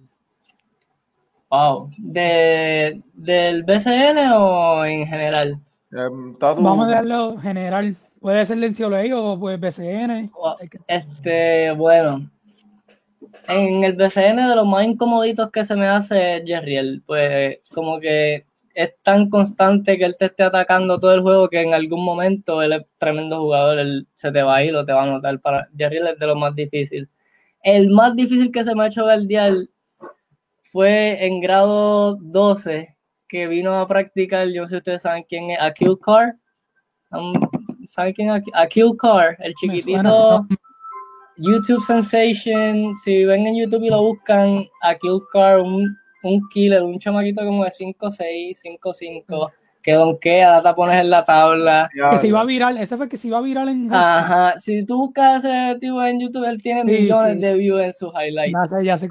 Wow. 1.50 1.90
¿De, 1.98 3.00
¿Del 3.14 3.64
BCN 3.64 4.32
o 4.36 4.84
en 4.86 5.08
general? 5.08 5.60
Em, 5.92 6.36
Vamos 6.40 6.88
a 6.88 6.92
darlo 6.92 7.38
general. 7.38 7.96
Puede 8.24 8.46
ser 8.46 8.58
NCAA 8.58 9.14
o 9.18 9.38
pues 9.38 9.60
BCN. 9.60 10.32
Este, 10.88 11.72
bueno. 11.74 12.32
En 13.50 13.84
el 13.84 13.98
BCN 13.98 14.48
de 14.48 14.56
los 14.56 14.66
más 14.66 14.86
incomoditos 14.86 15.52
que 15.52 15.66
se 15.66 15.76
me 15.76 15.88
hace 15.88 16.38
es 16.38 16.44
Jerriel. 16.46 17.04
Pues 17.06 17.60
como 17.74 18.00
que 18.00 18.46
es 18.74 18.94
tan 19.04 19.30
constante 19.30 19.98
que 19.98 20.06
él 20.06 20.16
te 20.18 20.28
esté 20.28 20.44
atacando 20.44 21.02
todo 21.02 21.14
el 21.14 21.22
juego 21.22 21.50
que 21.50 21.60
en 21.60 21.74
algún 21.74 22.06
momento 22.06 22.62
él 22.62 22.72
es 22.72 22.86
tremendo 22.98 23.42
jugador, 23.42 23.78
él 23.80 24.08
se 24.16 24.32
te 24.32 24.42
va 24.42 24.56
a 24.56 24.64
ir 24.64 24.74
o 24.74 24.86
te 24.86 24.94
va 24.94 25.02
a 25.02 25.04
anotar. 25.04 25.38
Para 25.42 25.68
Jerriel 25.78 26.08
es 26.08 26.18
de 26.18 26.28
lo 26.28 26.38
más 26.38 26.56
difícil. 26.56 27.10
El 27.62 27.90
más 27.90 28.16
difícil 28.16 28.54
que 28.54 28.64
se 28.64 28.74
me 28.74 28.84
ha 28.84 28.88
hecho 28.88 29.04
guardiar 29.04 29.52
fue 30.62 31.26
en 31.26 31.42
grado 31.42 32.16
12, 32.22 32.96
que 33.28 33.48
vino 33.48 33.74
a 33.82 33.86
practicar, 33.86 34.48
yo 34.48 34.62
no 34.62 34.68
sé 34.68 34.76
si 34.76 34.78
ustedes 34.78 35.02
saben 35.02 35.26
quién 35.28 35.52
es, 35.52 35.60
Carr. 36.02 36.38
Um, 37.12 37.34
¿Saben 37.34 37.73
quién 38.13 38.30
es 38.30 38.36
Akil- 38.41 38.54
Akil 38.56 38.91
Carr? 38.98 39.36
El 39.39 39.54
chiquitito 39.56 40.46
YouTube 41.38 41.82
Sensation. 41.82 42.96
Si 42.96 43.26
ven 43.26 43.48
en 43.48 43.58
YouTube 43.58 43.84
y 43.84 43.89
lo 43.89 44.02
buscan, 44.02 44.63
Akil 44.82 45.19
Carr, 45.32 45.60
un, 45.62 45.96
un 46.24 46.41
killer, 46.54 46.84
un 46.84 46.98
chamaquito 47.00 47.43
como 47.43 47.63
de 47.63 47.72
5'6, 47.72 48.54
5'5, 48.82 49.52
que 49.82 49.93
donkea, 49.93 50.50
da 50.52 50.62
tapones 50.62 51.00
en 51.00 51.10
la 51.10 51.26
tabla. 51.26 51.89
Que 52.12 52.17
se 52.19 52.28
iba 52.28 52.41
a 52.41 52.46
viral, 52.46 52.78
ese 52.78 52.96
fue 52.96 53.06
el 53.06 53.10
que 53.10 53.17
se 53.17 53.28
iba 53.28 53.39
a 53.39 53.41
viral 53.41 53.69
en 53.69 53.93
Ajá, 53.93 54.60
si 54.60 54.86
tú 54.86 54.98
buscas 54.98 55.43
a 55.46 55.72
ese 55.72 55.80
tipo 55.80 56.02
en 56.04 56.19
YouTube, 56.22 56.46
él 56.46 56.62
tiene 56.62 56.82
Sí, 56.84 57.02
millones 57.02 57.34
sí. 57.36 57.39
de 57.39 57.54
views 57.56 57.82
en 57.82 57.93
sus 57.93 58.12
highlights. 58.13 58.69
Sé, 58.69 58.86
ya 58.86 58.98
sé 58.98 59.10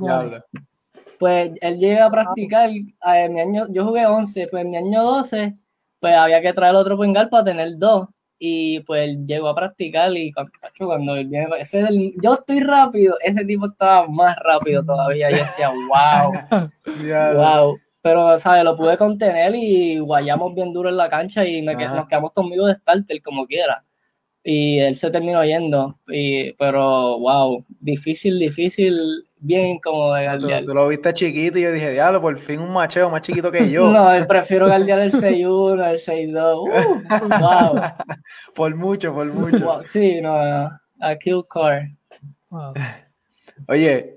pues 1.19 1.53
él 1.61 1.79
llega 1.79 2.07
a 2.07 2.11
practicar, 2.11 2.69
a- 3.01 3.21
en 3.21 3.35
mi 3.35 3.41
año, 3.41 3.67
yo 3.71 3.85
jugué 3.85 4.07
11, 4.07 4.49
pues 4.51 4.65
en 4.65 4.71
mi 4.71 4.77
año 4.77 5.03
12, 5.05 5.55
pues 6.01 6.15
había 6.17 6.41
que 6.41 6.53
traer 6.53 6.75
otro 6.75 6.99
pingal 6.99 7.29
para 7.29 7.45
tener 7.45 7.69
dos. 7.79 8.09
Y 8.45 8.81
pues 8.81 9.09
él 9.09 9.25
llegó 9.25 9.47
a 9.51 9.55
practicar 9.55 10.11
y 10.17 10.33
cuando, 10.33 10.51
tacho, 10.61 10.87
cuando 10.87 11.15
él 11.15 11.29
viene, 11.29 11.47
ese 11.61 11.79
es 11.79 11.89
el- 11.91 12.13
yo 12.21 12.33
estoy 12.33 12.59
rápido, 12.59 13.15
ese 13.23 13.45
tipo 13.45 13.67
estaba 13.67 14.09
más 14.09 14.37
rápido 14.41 14.85
todavía. 14.85 15.31
Y 15.31 15.35
yo 15.35 15.39
decía, 15.39 15.71
wow, 15.89 16.33
wow. 17.37 17.79
Pero, 18.03 18.37
¿sabes? 18.39 18.65
Lo 18.65 18.75
pude 18.75 18.97
contener 18.97 19.55
y 19.55 20.01
guayamos 20.01 20.57
bien 20.57 20.73
duro 20.73 20.89
en 20.89 20.97
la 20.97 21.09
cancha 21.09 21.47
y 21.47 21.63
me 21.63 21.77
nos 21.77 22.09
quedamos 22.09 22.33
conmigo 22.33 22.67
de 22.67 22.75
starter 22.75 23.23
como 23.23 23.47
quiera. 23.47 23.85
Y 24.43 24.81
él 24.81 24.97
se 24.97 25.13
terminó 25.13 25.45
yendo. 25.45 26.01
Y, 26.09 26.53
pero, 26.55 27.21
wow, 27.21 27.65
difícil, 27.79 28.41
difícil, 28.41 28.99
bien 29.43 29.67
incómodo 29.69 30.15
de 30.15 30.25
Tú, 30.25 30.29
guardiar. 30.39 30.65
tú 30.65 30.75
lo 30.75 30.89
viste 30.89 31.13
chiquito 31.13 31.59
y 31.59 31.63
yo 31.63 31.73
dije, 31.73 31.91
diablo, 31.91 32.21
por 32.21 32.39
fin 32.39 32.61
un 32.61 32.73
macheo 32.73 33.11
más 33.11 33.23
chiquito 33.23 33.51
que 33.53 33.69
yo. 33.69 33.91
No, 33.93 34.27
prefiero 34.27 34.67
guardiar 34.69 35.01
el 35.01 35.13
6-1, 35.13 35.91
el 35.91 35.99
6-2. 35.99 36.61
Uh, 36.61 37.73
wow, 37.75 37.83
Por 38.55 38.75
mucho, 38.77 39.13
por 39.13 39.27
mucho. 39.27 39.65
wow. 39.65 39.83
Sí, 39.85 40.21
no, 40.21 40.43
no. 40.45 40.71
A 41.01 41.17
kill 41.17 41.43
car. 41.51 41.89
Wow. 42.51 42.75
Oye, 43.69 44.17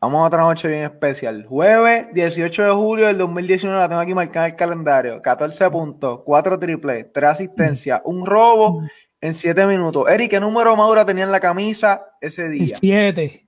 vamos 0.00 0.22
a 0.22 0.26
otra 0.26 0.42
noche 0.42 0.68
bien 0.68 0.82
especial. 0.84 1.44
Jueves 1.46 2.08
18 2.14 2.64
de 2.64 2.70
julio 2.72 3.06
del 3.06 3.18
2019, 3.18 3.78
la 3.78 3.88
tengo 3.88 4.00
aquí 4.00 4.14
marcada 4.14 4.46
en 4.46 4.52
el 4.52 4.56
calendario. 4.58 5.22
14 5.22 5.70
puntos, 5.70 6.20
4 6.24 6.58
triples, 6.58 7.06
3 7.12 7.30
asistencias, 7.30 8.00
un 8.04 8.26
robo 8.26 8.82
en 9.20 9.34
7 9.34 9.66
minutos. 9.66 10.08
Eric, 10.10 10.30
¿qué 10.30 10.40
número 10.40 10.74
Maura 10.76 11.04
tenía 11.04 11.24
en 11.24 11.32
la 11.32 11.40
camisa 11.40 12.06
ese 12.20 12.46
El 12.46 12.52
día? 12.52 12.76
7, 12.78 13.47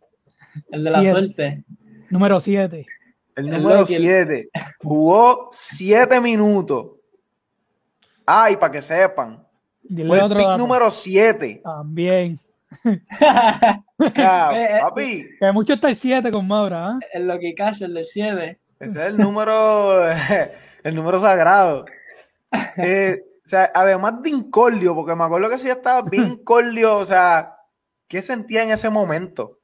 El 0.70 0.84
de 0.84 0.90
la 0.90 1.00
Siete. 1.00 1.12
suerte. 1.26 1.64
número 2.10 2.40
7. 2.40 2.86
El 3.36 3.46
el 3.48 3.50
número 3.62 3.80
Loki, 3.80 3.94
el- 3.94 4.02
7. 4.02 4.50
Jugó 4.82 5.48
7 5.52 6.20
minutos. 6.20 6.86
Ay, 8.26 8.56
para 8.56 8.72
que 8.72 8.82
sepan. 8.82 9.46
Dile 9.82 10.08
Fue 10.08 10.18
el 10.18 10.24
otro 10.24 10.38
pick 10.38 10.46
dato. 10.46 10.58
número 10.58 10.90
7. 10.90 11.60
También. 11.64 12.38
Eh, 14.00 14.14
eh, 14.16 14.78
papi. 14.80 15.26
Que 15.38 15.52
mucho 15.52 15.74
está 15.74 15.90
el 15.90 15.96
7 15.96 16.30
con 16.30 16.46
Maura, 16.46 16.88
¿ah? 16.88 16.98
El 17.12 17.28
Lucky 17.28 17.54
Cash, 17.54 17.82
el 17.82 17.92
del 17.94 18.04
7. 18.06 18.58
Ese 18.78 18.98
es 18.98 19.06
el 19.08 19.18
número, 19.18 20.10
el 20.84 20.94
número 20.94 21.20
sagrado. 21.20 21.84
Eh, 22.78 23.20
o 23.44 23.48
sea, 23.48 23.70
además 23.74 24.22
de 24.22 24.30
incordio, 24.30 24.94
porque 24.94 25.14
me 25.14 25.24
acuerdo 25.24 25.50
que 25.50 25.58
si 25.58 25.66
ya 25.66 25.74
estaba 25.74 26.00
bien 26.08 26.24
incordio, 26.28 26.96
o 26.96 27.04
sea, 27.04 27.56
¿qué 28.08 28.22
sentía 28.22 28.62
en 28.62 28.70
ese 28.70 28.88
momento? 28.88 29.58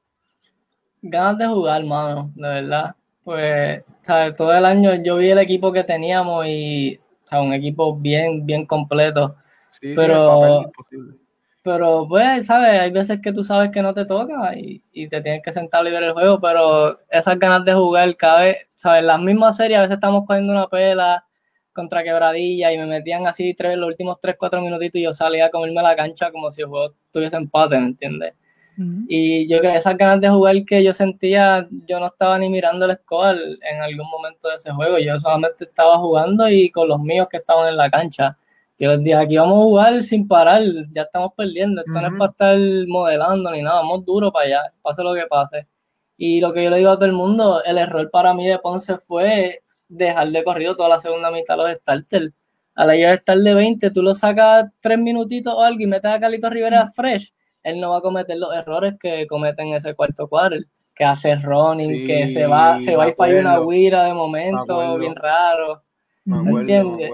Ganas 1.11 1.38
de 1.38 1.47
jugar, 1.47 1.85
mano, 1.85 2.31
de 2.35 2.49
verdad. 2.49 2.95
Pues, 3.25 3.83
¿sabes? 4.03 4.35
Todo 4.35 4.53
el 4.53 4.64
año 4.64 4.95
yo 5.03 5.16
vi 5.16 5.31
el 5.31 5.38
equipo 5.38 5.73
que 5.73 5.85
teníamos 5.85 6.47
y, 6.47 6.99
o 7.33 7.42
un 7.42 7.53
equipo 7.53 7.97
bien, 7.97 8.47
bien 8.47 8.66
completo. 8.66 9.37
Sí, 9.71 9.92
pero, 9.95 10.71
sí, 10.90 10.97
pero 11.62 12.07
pues, 12.09 12.47
¿sabes? 12.47 12.81
Hay 12.81 12.92
veces 12.92 13.19
que 13.21 13.33
tú 13.33 13.42
sabes 13.42 13.71
que 13.71 13.83
no 13.83 13.92
te 13.92 14.05
toca 14.05 14.55
y, 14.57 14.81
te 15.09 15.21
tienes 15.21 15.42
que 15.42 15.53
sentar 15.53 15.85
a 15.85 15.90
ver 15.90 16.03
el 16.05 16.12
juego, 16.12 16.40
pero 16.40 16.97
esas 17.11 17.38
ganas 17.38 17.64
de 17.64 17.75
jugar 17.75 18.16
cada 18.16 18.42
vez, 18.42 18.69
¿sabes? 18.77 19.03
Las 19.03 19.21
mismas 19.21 19.57
series, 19.57 19.79
a 19.79 19.83
veces 19.83 19.95
estamos 19.97 20.25
cogiendo 20.27 20.53
una 20.53 20.69
pela 20.69 21.25
contra 21.73 22.05
quebradilla 22.05 22.73
y 22.73 22.79
me 22.79 22.87
metían 22.87 23.27
así 23.27 23.53
tres, 23.55 23.77
los 23.77 23.88
últimos 23.88 24.19
3, 24.21 24.37
4 24.38 24.61
minutitos 24.62 25.01
y 25.01 25.03
yo 25.03 25.12
salía 25.12 25.47
a 25.47 25.51
comerme 25.51 25.83
la 25.83 25.97
cancha 25.97 26.31
como 26.31 26.51
si 26.51 26.62
el 26.62 26.69
juego 26.69 26.95
tuviese 27.11 27.37
empate, 27.37 27.79
¿me 27.79 27.87
entiendes? 27.87 28.35
Y 29.08 29.48
yo 29.48 29.58
creo 29.58 29.72
que 29.72 29.78
esas 29.78 29.96
ganas 29.96 30.20
de 30.20 30.28
jugar 30.28 30.64
que 30.64 30.84
yo 30.84 30.92
sentía, 30.92 31.66
yo 31.86 31.98
no 31.98 32.06
estaba 32.06 32.38
ni 32.38 32.48
mirando 32.48 32.84
el 32.84 32.96
score 32.96 33.38
en 33.62 33.80
algún 33.80 34.08
momento 34.10 34.48
de 34.48 34.56
ese 34.56 34.70
juego, 34.70 34.98
yo 34.98 35.18
solamente 35.18 35.64
estaba 35.64 35.98
jugando 35.98 36.48
y 36.48 36.70
con 36.70 36.88
los 36.88 37.00
míos 37.00 37.26
que 37.30 37.38
estaban 37.38 37.68
en 37.68 37.76
la 37.76 37.90
cancha. 37.90 38.36
Yo 38.78 38.90
les 38.90 39.02
dije, 39.02 39.16
aquí 39.16 39.38
vamos 39.38 39.58
a 39.58 39.64
jugar 39.64 40.02
sin 40.02 40.28
parar, 40.28 40.60
ya 40.92 41.02
estamos 41.02 41.32
perdiendo, 41.34 41.80
esto 41.80 41.98
no 42.00 42.08
es 42.08 42.14
para 42.18 42.30
estar 42.30 42.58
modelando 42.88 43.50
ni 43.50 43.62
nada, 43.62 43.76
vamos 43.76 44.04
duro 44.04 44.30
para 44.30 44.46
allá, 44.46 44.72
pase 44.82 45.02
lo 45.02 45.14
que 45.14 45.26
pase. 45.26 45.66
Y 46.18 46.40
lo 46.40 46.52
que 46.52 46.64
yo 46.64 46.70
le 46.70 46.78
digo 46.78 46.90
a 46.90 46.96
todo 46.96 47.06
el 47.06 47.12
mundo, 47.12 47.62
el 47.64 47.78
error 47.78 48.10
para 48.10 48.34
mí 48.34 48.46
de 48.46 48.58
Ponce 48.58 48.98
fue 48.98 49.60
dejar 49.88 50.28
de 50.28 50.44
corrido 50.44 50.76
toda 50.76 50.90
la 50.90 50.98
segunda 50.98 51.30
mitad 51.30 51.56
los 51.56 51.70
starters. 51.70 52.32
A 52.74 52.84
la 52.84 52.92
de 52.92 53.14
estar 53.14 53.38
de 53.38 53.54
20, 53.54 53.90
tú 53.90 54.02
lo 54.02 54.14
sacas 54.14 54.66
tres 54.80 54.98
minutitos 54.98 55.54
o 55.54 55.62
algo 55.62 55.80
y 55.80 55.86
metes 55.86 56.10
a 56.10 56.20
Calito 56.20 56.50
Rivera 56.50 56.86
fresh, 56.88 57.32
él 57.66 57.81
no 57.81 57.90
va 57.90 57.98
a 57.98 58.00
cometer 58.00 58.37
los 58.38 58.55
errores 58.55 58.94
que 59.00 59.26
cometen 59.26 59.74
ese 59.74 59.94
cuarto 59.94 60.29
cuarto, 60.29 60.57
que 60.94 61.05
hace 61.05 61.35
running, 61.35 62.07
que 62.07 62.29
se 62.29 62.46
va, 62.46 62.79
se 62.79 62.94
va 62.94 63.09
y 63.09 63.12
falla 63.12 63.40
una 63.40 63.59
guira 63.59 64.05
de 64.05 64.14
momento, 64.14 64.96
bien 64.98 65.16
raro. 65.16 65.83
¿Me 66.24 66.61
entiendes? 66.61 67.11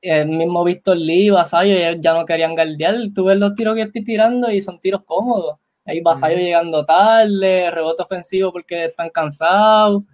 el 0.00 0.28
mismo 0.28 0.62
Víctor 0.64 0.98
Lee, 0.98 1.30
Vasallo, 1.30 1.74
ellos 1.74 1.96
ya 2.00 2.14
no 2.14 2.24
querían 2.24 2.54
guardiar. 2.54 2.94
Tú 3.14 3.24
ves 3.24 3.38
los 3.38 3.54
tiros 3.54 3.74
que 3.74 3.82
estoy 3.82 4.04
tirando 4.04 4.50
y 4.50 4.62
son 4.62 4.78
tiros 4.78 5.02
cómodos. 5.04 5.56
Ahí 5.86 6.00
Vasallo 6.00 6.36
llegando 6.36 6.84
tarde, 6.84 7.70
rebote 7.72 8.02
ofensivo 8.04 8.52
porque 8.52 8.84
están 8.84 9.10
cansados. 9.10 10.04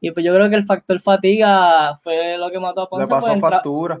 Y 0.00 0.10
pues 0.10 0.26
yo 0.26 0.34
creo 0.34 0.50
que 0.50 0.56
el 0.56 0.64
factor 0.64 1.00
fatiga 1.00 1.96
fue 2.02 2.36
lo 2.36 2.50
que 2.50 2.58
mató 2.58 2.82
a 2.82 2.88
Ponce. 2.88 3.04
Le 3.04 3.10
pasó 3.10 3.28
pues, 3.28 3.40
factura. 3.40 4.00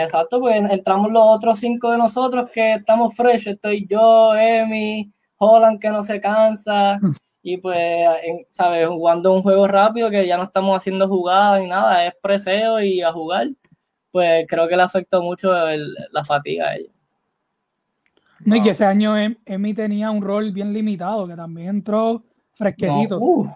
Exacto, 0.00 0.40
pues 0.40 0.58
entramos 0.70 1.10
los 1.10 1.22
otros 1.24 1.58
cinco 1.58 1.90
de 1.90 1.98
nosotros 1.98 2.50
que 2.52 2.74
estamos 2.74 3.14
fresh. 3.16 3.48
Estoy 3.48 3.86
yo, 3.88 4.34
Emi, 4.34 5.12
Holland 5.38 5.80
que 5.80 5.90
no 5.90 6.02
se 6.02 6.20
cansa. 6.20 7.00
Y 7.42 7.56
pues, 7.56 7.78
¿sabes? 8.50 8.88
Jugando 8.88 9.32
un 9.32 9.42
juego 9.42 9.66
rápido 9.66 10.10
que 10.10 10.26
ya 10.26 10.36
no 10.36 10.44
estamos 10.44 10.76
haciendo 10.76 11.08
jugadas 11.08 11.60
ni 11.60 11.68
nada, 11.68 12.06
es 12.06 12.14
preseo 12.20 12.80
y 12.80 13.00
a 13.02 13.12
jugar 13.12 13.48
pues 14.10 14.46
creo 14.48 14.68
que 14.68 14.76
le 14.76 14.82
afectó 14.82 15.22
mucho 15.22 15.48
la 15.48 16.24
fatiga 16.24 16.68
a 16.68 16.76
ella. 16.76 16.90
No, 18.40 18.56
y 18.56 18.62
que 18.62 18.70
ese 18.70 18.84
año 18.84 19.16
em, 19.18 19.36
Emi 19.44 19.74
tenía 19.74 20.10
un 20.10 20.22
rol 20.22 20.52
bien 20.52 20.72
limitado, 20.72 21.26
que 21.26 21.34
también 21.34 21.68
entró 21.68 22.22
fresquecito. 22.54 23.18
Uh, 23.18 23.48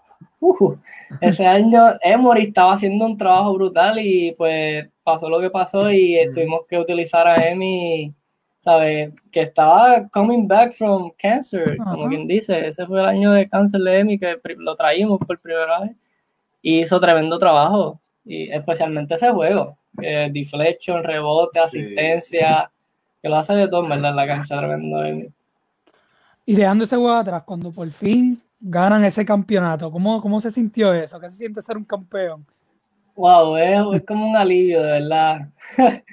uh, 0.42 0.76
ese 1.20 1.46
año 1.46 1.94
Emory 2.02 2.44
estaba 2.44 2.74
haciendo 2.74 3.06
un 3.06 3.16
trabajo 3.16 3.54
brutal 3.54 3.98
y 3.98 4.34
pues 4.36 4.88
pasó 5.02 5.28
lo 5.28 5.40
que 5.40 5.50
pasó 5.50 5.90
y 5.90 6.18
tuvimos 6.34 6.66
que 6.68 6.78
utilizar 6.78 7.26
a 7.26 7.48
Emi, 7.48 8.12
¿sabes? 8.58 9.12
Que 9.30 9.42
estaba 9.42 10.08
coming 10.10 10.46
back 10.46 10.72
from 10.72 11.10
cancer, 11.18 11.76
como 11.78 12.08
quien 12.08 12.26
dice. 12.26 12.66
Ese 12.66 12.86
fue 12.86 13.00
el 13.00 13.06
año 13.06 13.32
de 13.32 13.48
cáncer 13.48 13.80
de 13.80 14.00
Emi 14.00 14.18
que 14.18 14.38
lo 14.58 14.76
traímos 14.76 15.18
por 15.26 15.40
primera 15.40 15.80
vez 15.80 15.92
y 16.60 16.80
hizo 16.80 17.00
tremendo 17.00 17.38
trabajo, 17.38 18.00
y 18.24 18.50
especialmente 18.52 19.14
ese 19.14 19.30
juego 19.30 19.76
eh, 20.00 20.30
deflection, 20.32 21.04
rebote, 21.04 21.58
asistencia, 21.58 22.70
que 23.20 23.28
lo 23.28 23.36
hace 23.36 23.54
de 23.54 23.68
todo, 23.68 23.86
¿verdad? 23.88 24.14
La 24.14 24.26
cancha 24.26 24.58
tremendo. 24.58 25.30
Y 26.46 26.54
dejando 26.54 26.84
ese 26.84 26.96
juego 26.96 27.12
atrás, 27.12 27.42
cuando 27.44 27.70
por 27.70 27.90
fin 27.90 28.40
ganan 28.62 29.04
ese 29.04 29.24
campeonato, 29.24 29.90
¿cómo, 29.90 30.22
cómo 30.22 30.40
se 30.40 30.50
sintió 30.50 30.94
eso? 30.94 31.20
¿Qué 31.20 31.30
se 31.30 31.36
siente 31.36 31.60
ser 31.60 31.76
un 31.76 31.84
campeón? 31.84 32.46
Wow, 33.16 33.56
es, 33.56 34.04
como 34.06 34.30
un 34.30 34.36
alivio, 34.36 34.82
de 34.82 34.92
verdad. 34.92 35.48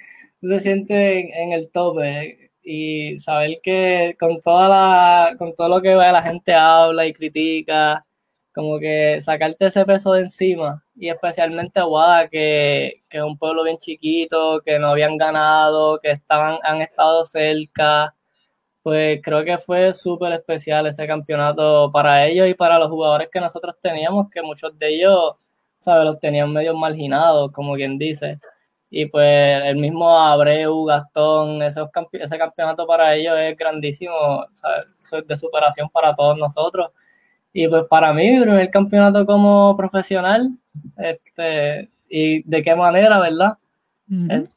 Tú 0.42 0.50
te 0.50 0.60
sientes 0.60 1.26
en, 1.34 1.54
el 1.54 1.70
tope 1.72 2.52
y 2.64 3.16
saber 3.18 3.60
que 3.64 4.16
con 4.20 4.40
toda 4.42 4.68
la, 4.70 5.38
con 5.38 5.54
todo 5.56 5.70
lo 5.70 5.82
que 5.82 5.94
la 5.96 6.22
gente 6.22 6.54
habla 6.54 7.06
y 7.06 7.14
critica, 7.14 8.06
como 8.54 8.80
que 8.80 9.22
sacarte 9.22 9.68
ese 9.68 9.86
peso 9.86 10.14
de 10.14 10.22
encima 10.22 10.84
y 10.96 11.10
especialmente 11.10 11.80
Aguada, 11.80 12.28
que, 12.28 13.04
es 13.10 13.22
un 13.22 13.38
pueblo 13.38 13.64
bien 13.64 13.78
chiquito, 13.78 14.62
que 14.66 14.80
no 14.80 14.88
habían 14.88 15.18
ganado, 15.18 16.00
que 16.02 16.12
estaban, 16.12 16.58
han 16.64 16.82
estado 16.82 17.24
cerca, 17.26 18.14
pues 18.84 19.20
creo 19.24 19.44
que 19.44 19.58
fue 19.58 19.94
súper 19.94 20.34
especial 20.34 20.88
ese 20.88 21.06
campeonato 21.08 21.92
para 21.92 22.26
ellos 22.28 22.48
y 22.50 22.54
para 22.54 22.80
los 22.80 22.90
jugadores 22.90 23.30
que 23.32 23.40
nosotros 23.40 23.76
teníamos, 23.82 24.30
que 24.30 24.42
muchos 24.42 24.78
de 24.80 24.96
ellos, 24.96 25.34
¿sabes? 25.80 26.06
Los 26.06 26.20
tenían 26.20 26.54
medio 26.54 26.76
marginados, 26.76 27.52
como 27.52 27.76
quien 27.76 27.98
dice. 27.98 28.40
Y 28.90 29.06
pues 29.06 29.64
el 29.66 29.78
mismo 29.78 30.10
Abreu, 30.20 30.86
Gastón, 30.86 31.62
ese, 31.62 31.82
campeonato 32.38 32.88
para 32.88 33.16
ellos 33.16 33.36
es 33.40 33.56
grandísimo, 33.58 34.46
¿sabes? 34.54 34.86
es 35.14 35.28
de 35.28 35.38
superación 35.38 35.90
para 35.90 36.14
todos 36.14 36.38
nosotros 36.38 36.92
y 37.54 37.68
pues 37.68 37.86
para 37.90 38.14
mí, 38.14 38.32
mi 38.32 38.42
primer 38.42 38.70
campeonato 38.70 39.26
como 39.26 39.76
profesional, 39.76 40.50
este, 40.98 41.90
y 42.08 42.44
de 42.44 42.62
qué 42.62 42.76
manera, 42.76 43.20
¿verdad? 43.20 43.54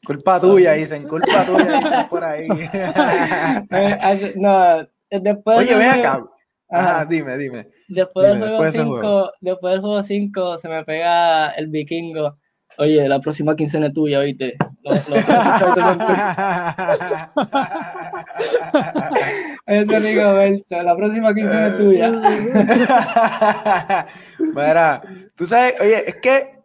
Culpa 0.05 0.39
tuya, 0.39 0.73
dicen, 0.73 1.07
culpa 1.07 1.45
tuya, 1.45 1.79
dicen 1.79 2.07
por 2.09 2.23
ahí. 2.23 2.47
No, 4.35 4.87
después 5.09 5.57
Oye, 5.59 5.75
ve 5.75 5.89
acá. 5.89 6.23
Ajá, 6.69 7.05
dime, 7.05 7.37
dime. 7.37 7.67
Después 7.87 8.27
del 8.27 8.39
juego 8.39 8.67
5, 8.67 9.31
después 9.41 9.73
del 9.73 9.81
juego 9.81 10.01
5 10.01 10.57
se 10.57 10.69
me 10.69 10.83
pega 10.83 11.51
el 11.51 11.67
vikingo. 11.67 12.37
Oye, 12.79 13.07
la 13.07 13.19
próxima 13.19 13.55
quincena 13.55 13.87
es 13.87 13.93
tuya, 13.93 14.19
oíste. 14.19 14.53
Los, 14.81 15.07
los 15.09 15.19
Ese 19.67 19.99
Rigoberto, 19.99 20.83
la 20.83 20.95
próxima 20.95 21.33
quincena 21.35 21.67
es 21.67 21.77
tuya. 21.77 22.11
Mira, 24.39 25.01
tú 25.35 25.45
sabes, 25.45 25.75
oye, 25.79 26.09
es 26.09 26.15
que 26.15 26.62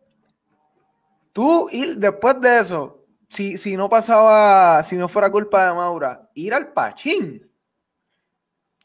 tú 1.39 1.69
ir 1.71 1.99
después 1.99 2.41
de 2.41 2.59
eso, 2.59 3.07
si, 3.29 3.57
si 3.59 3.77
no 3.77 3.89
pasaba, 3.89 4.83
si 4.83 4.97
no 4.97 5.07
fuera 5.07 5.31
culpa 5.31 5.69
de 5.69 5.73
Maura, 5.73 6.29
ir 6.35 6.53
al 6.53 6.73
Pachín. 6.73 7.49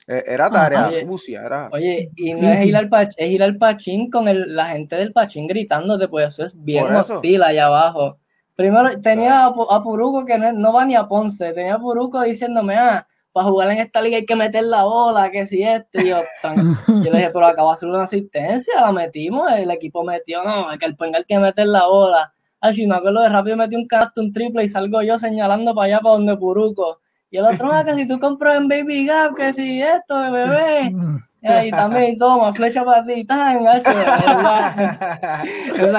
Eh, 0.05 0.23
era 0.27 0.51
tarea 0.51 0.91
sucia, 1.03 1.41
era. 1.43 1.69
Oye, 1.73 2.11
y 2.15 2.35
no 2.35 2.51
es 2.51 2.63
ir 2.63 2.75
al, 2.77 2.89
pach, 2.89 3.15
es 3.17 3.31
ir 3.31 3.41
al 3.41 3.57
Pachín 3.57 4.11
con 4.11 4.27
el, 4.27 4.55
la 4.55 4.67
gente 4.67 4.97
del 4.97 5.13
Pachín 5.13 5.47
gritándote, 5.47 6.07
pues 6.07 6.27
eso 6.27 6.43
es 6.43 6.63
bien 6.63 6.93
hostil 6.93 7.41
allá 7.41 7.65
abajo. 7.65 8.19
Primero 8.55 9.01
tenía 9.01 9.45
a, 9.45 9.81
Puruco 9.81 10.23
que 10.23 10.37
no, 10.37 10.73
va 10.73 10.85
ni 10.85 10.93
a 10.93 11.07
Ponce, 11.07 11.53
tenía 11.53 11.75
a 11.75 11.79
Puruco 11.79 12.21
diciéndome, 12.21 12.75
ah, 12.75 13.07
para 13.31 13.47
jugar 13.47 13.71
en 13.71 13.79
esta 13.79 13.99
liga 13.99 14.17
hay 14.17 14.27
que 14.27 14.35
meter 14.35 14.65
la 14.65 14.83
bola, 14.83 15.31
que 15.31 15.47
si 15.47 15.63
este, 15.63 16.07
yo, 16.07 16.21
yo 16.43 17.11
le 17.11 17.17
dije, 17.17 17.29
pero 17.33 17.47
acabo 17.47 17.69
de 17.69 17.73
hacer 17.73 17.89
una 17.89 18.03
asistencia, 18.03 18.79
la 18.79 18.91
metimos, 18.91 19.51
el 19.53 19.71
equipo 19.71 20.03
metió, 20.03 20.43
no, 20.43 20.67
que 20.77 20.85
el 20.85 20.95
ponga 20.95 21.17
hay 21.17 21.23
que 21.23 21.39
meter 21.39 21.65
la 21.65 21.87
bola. 21.87 22.31
Ay, 22.65 22.87
me 22.87 22.95
acuerdo 22.95 23.21
de 23.21 23.27
rápido 23.27 23.57
metí 23.57 23.75
un 23.75 23.85
canasto, 23.85 24.21
un 24.21 24.31
triple 24.31 24.63
y 24.63 24.69
salgo 24.69 25.01
yo 25.01 25.17
señalando 25.17 25.75
para 25.75 25.87
allá, 25.87 25.99
para 25.99 26.15
donde 26.15 26.37
Puruco. 26.37 27.01
Y 27.29 27.35
el 27.37 27.43
otro, 27.43 27.69
ah, 27.69 27.83
que 27.83 27.93
si 27.93 28.07
tú 28.07 28.17
compras 28.19 28.55
en 28.55 28.69
Baby 28.69 29.05
Gap, 29.05 29.35
que 29.35 29.51
si 29.51 29.81
esto, 29.81 30.17
bebé. 30.31 30.93
Y 31.65 31.71
también, 31.71 32.17
toma, 32.17 32.53
flecha 32.53 32.85
para 32.85 33.05
ti, 33.05 33.25
tan, 33.25 33.67
Esa 33.67 33.83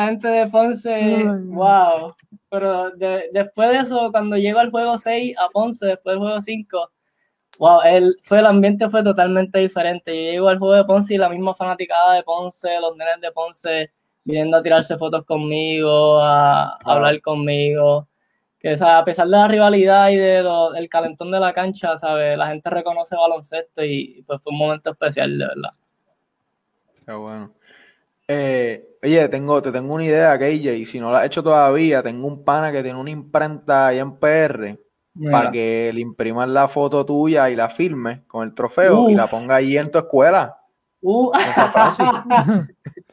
gente 0.07 0.27
de 0.27 0.47
Ponce, 0.47 1.23
wow. 1.49 2.15
Pero 2.49 2.89
después 3.31 3.69
de 3.69 3.77
eso, 3.81 4.11
cuando 4.11 4.39
llego 4.39 4.61
al 4.61 4.71
juego 4.71 4.97
6 4.97 5.37
a 5.37 5.51
Ponce, 5.51 5.85
después 5.85 6.15
del 6.15 6.21
juego 6.21 6.41
5, 6.41 6.91
wow, 7.59 7.83
el, 7.85 8.17
fue, 8.23 8.39
el 8.39 8.47
ambiente 8.47 8.89
fue 8.89 9.03
totalmente 9.03 9.59
diferente. 9.59 10.17
Yo 10.17 10.31
llego 10.31 10.49
al 10.49 10.59
juego 10.59 10.77
de 10.77 10.85
Ponce 10.85 11.15
y 11.15 11.19
la 11.19 11.29
misma 11.29 11.55
fanaticada 11.55 12.15
de 12.15 12.23
Ponce, 12.23 12.81
los 12.81 12.97
nenes 12.97 13.21
de 13.21 13.31
Ponce, 13.33 13.93
viniendo 14.25 14.57
a 14.57 14.63
tirarse 14.63 14.97
fotos 14.97 15.25
conmigo, 15.25 16.19
a, 16.21 16.77
hablar 16.85 17.21
conmigo. 17.21 18.09
Que, 18.59 18.75
a 18.81 19.05
pesar 19.05 19.27
de 19.27 19.37
la 19.37 19.49
rivalidad 19.49 20.11
y 20.11 20.17
del 20.17 20.89
calentón 20.89 21.31
de 21.31 21.41
la 21.41 21.53
cancha, 21.53 21.97
¿sabes? 21.97 22.37
La 22.39 22.49
gente 22.49 22.71
reconoce 22.71 23.15
baloncesto 23.15 23.85
y 23.85 24.25
pues 24.27 24.41
fue 24.43 24.53
un 24.53 24.59
momento 24.59 24.91
especial, 24.91 25.39
de 25.39 25.47
verdad. 25.47 25.71
Qué 27.05 27.13
bueno. 27.13 27.53
Eh, 28.27 28.95
Oye, 29.05 29.29
tengo, 29.29 29.61
te 29.61 29.71
tengo 29.71 29.93
una 29.93 30.05
idea, 30.05 30.39
KJ. 30.39 30.87
Si 30.87 30.99
no 30.99 31.11
la 31.11 31.21
has 31.21 31.27
hecho 31.27 31.43
todavía, 31.43 32.03
tengo 32.03 32.27
un 32.27 32.43
pana 32.43 32.73
que 32.73 32.83
tiene 32.83 32.99
una 32.99 33.11
imprenta 33.11 33.89
ahí 33.89 33.99
en 33.99 34.17
PR 34.17 34.79
para 35.31 35.51
que 35.53 35.93
le 35.93 36.01
impriman 36.01 36.55
la 36.55 36.69
foto 36.69 37.05
tuya 37.05 37.51
y 37.51 37.55
la 37.55 37.69
firme 37.69 38.25
con 38.27 38.45
el 38.45 38.55
trofeo 38.55 39.11
y 39.11 39.15
la 39.15 39.27
ponga 39.27 39.57
ahí 39.57 39.77
en 39.77 39.91
tu 39.91 39.99
escuela. 39.99 40.57
Uh. 41.03 41.31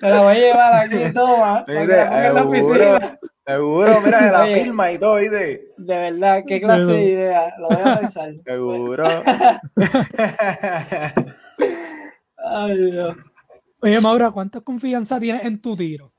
Te 0.00 0.08
la 0.08 0.22
voy 0.22 0.32
a 0.32 0.38
llevar 0.38 0.74
aquí, 0.84 1.12
toma. 1.14 1.64
Seguro, 1.66 2.98
seguro, 3.46 4.00
mira, 4.02 4.30
la 4.30 4.46
firma 4.46 4.92
y 4.92 4.98
todo, 4.98 5.16
¿viste? 5.16 5.68
De 5.76 5.96
verdad, 5.98 6.42
qué 6.46 6.60
clase 6.60 6.92
de 6.92 7.02
idea. 7.02 7.54
Lo 7.58 7.68
voy 7.68 7.78
a 7.84 8.00
pensar. 8.00 8.30
Seguro. 8.44 9.06
Ay, 12.48 12.90
Dios. 12.90 13.16
Oye, 13.80 14.00
Maura, 14.00 14.30
¿cuánta 14.30 14.60
confianza 14.60 15.18
tienes 15.18 15.44
en 15.44 15.60
tu 15.60 15.76
tiro? 15.76 16.12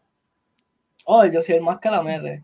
Oh, 1.05 1.25
yo 1.25 1.41
soy 1.41 1.55
el 1.55 1.61
más 1.61 1.79
que 1.79 1.89
la 1.89 2.01
mete. 2.01 2.43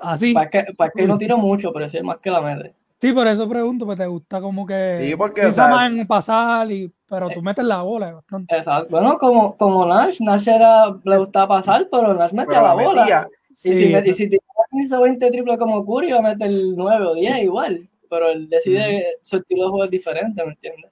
¿Ah, 0.00 0.16
sí? 0.18 0.34
Para 0.34 0.50
que, 0.50 0.64
para 0.76 0.90
que 0.90 1.06
no 1.06 1.16
tiro 1.16 1.38
mucho, 1.38 1.72
pero 1.72 1.88
soy 1.88 2.00
el 2.00 2.06
más 2.06 2.18
que 2.18 2.30
la 2.30 2.40
mete. 2.40 2.74
Sí, 3.00 3.12
por 3.12 3.26
eso 3.26 3.48
pregunto, 3.48 3.84
pues 3.84 3.98
te 3.98 4.06
gusta 4.06 4.40
como 4.40 4.66
que. 4.66 4.98
Sí, 5.02 5.16
porque, 5.16 5.42
piensa 5.42 5.64
o 5.64 5.66
sea, 5.66 5.74
más 5.74 5.90
en 5.90 6.06
pasar, 6.06 6.70
y, 6.70 6.90
pero 7.14 7.30
tú 7.30 7.42
metes 7.42 7.64
la 7.64 7.82
bola. 7.82 8.12
bastante. 8.14 8.56
Exacto. 8.56 8.88
Bueno, 8.90 9.16
como, 9.18 9.56
como 9.56 9.86
Nash, 9.86 10.20
Nash 10.20 10.48
era, 10.48 10.86
le 11.04 11.16
gustaba 11.18 11.48
pasar, 11.48 11.88
pero 11.90 12.14
Nash 12.14 12.32
metía 12.32 12.46
pero 12.46 12.62
la 12.62 12.68
la 12.68 12.74
bola. 12.74 13.28
Y 13.50 13.56
Sí, 13.56 13.74
si, 13.76 13.88
me, 13.88 14.00
y 14.04 14.12
si 14.12 14.28
tiraba 14.28 14.64
15 14.70 14.96
o 14.96 15.00
20 15.02 15.30
triples 15.30 15.58
como 15.58 15.86
Curry, 15.86 16.08
iba 16.08 16.18
a 16.18 16.22
meter 16.22 16.50
9 16.76 17.06
o 17.06 17.14
10 17.14 17.38
igual. 17.42 17.88
Pero 18.10 18.28
él 18.28 18.48
decide, 18.48 19.04
su 19.22 19.36
estilo 19.38 19.64
de 19.64 19.68
juego 19.70 19.84
es 19.84 19.90
diferente, 19.90 20.44
¿me 20.44 20.52
entiendes? 20.52 20.90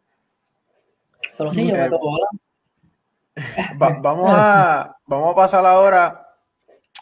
Pero 1.37 1.53
sí, 1.53 1.67
yo 1.67 1.75
meto 1.77 1.99
bola. 1.99 2.27
Va- 3.81 3.99
vamos, 4.01 4.31
a, 4.33 4.97
vamos 5.07 5.33
a 5.33 5.35
pasar 5.37 5.65
ahora, 5.67 6.27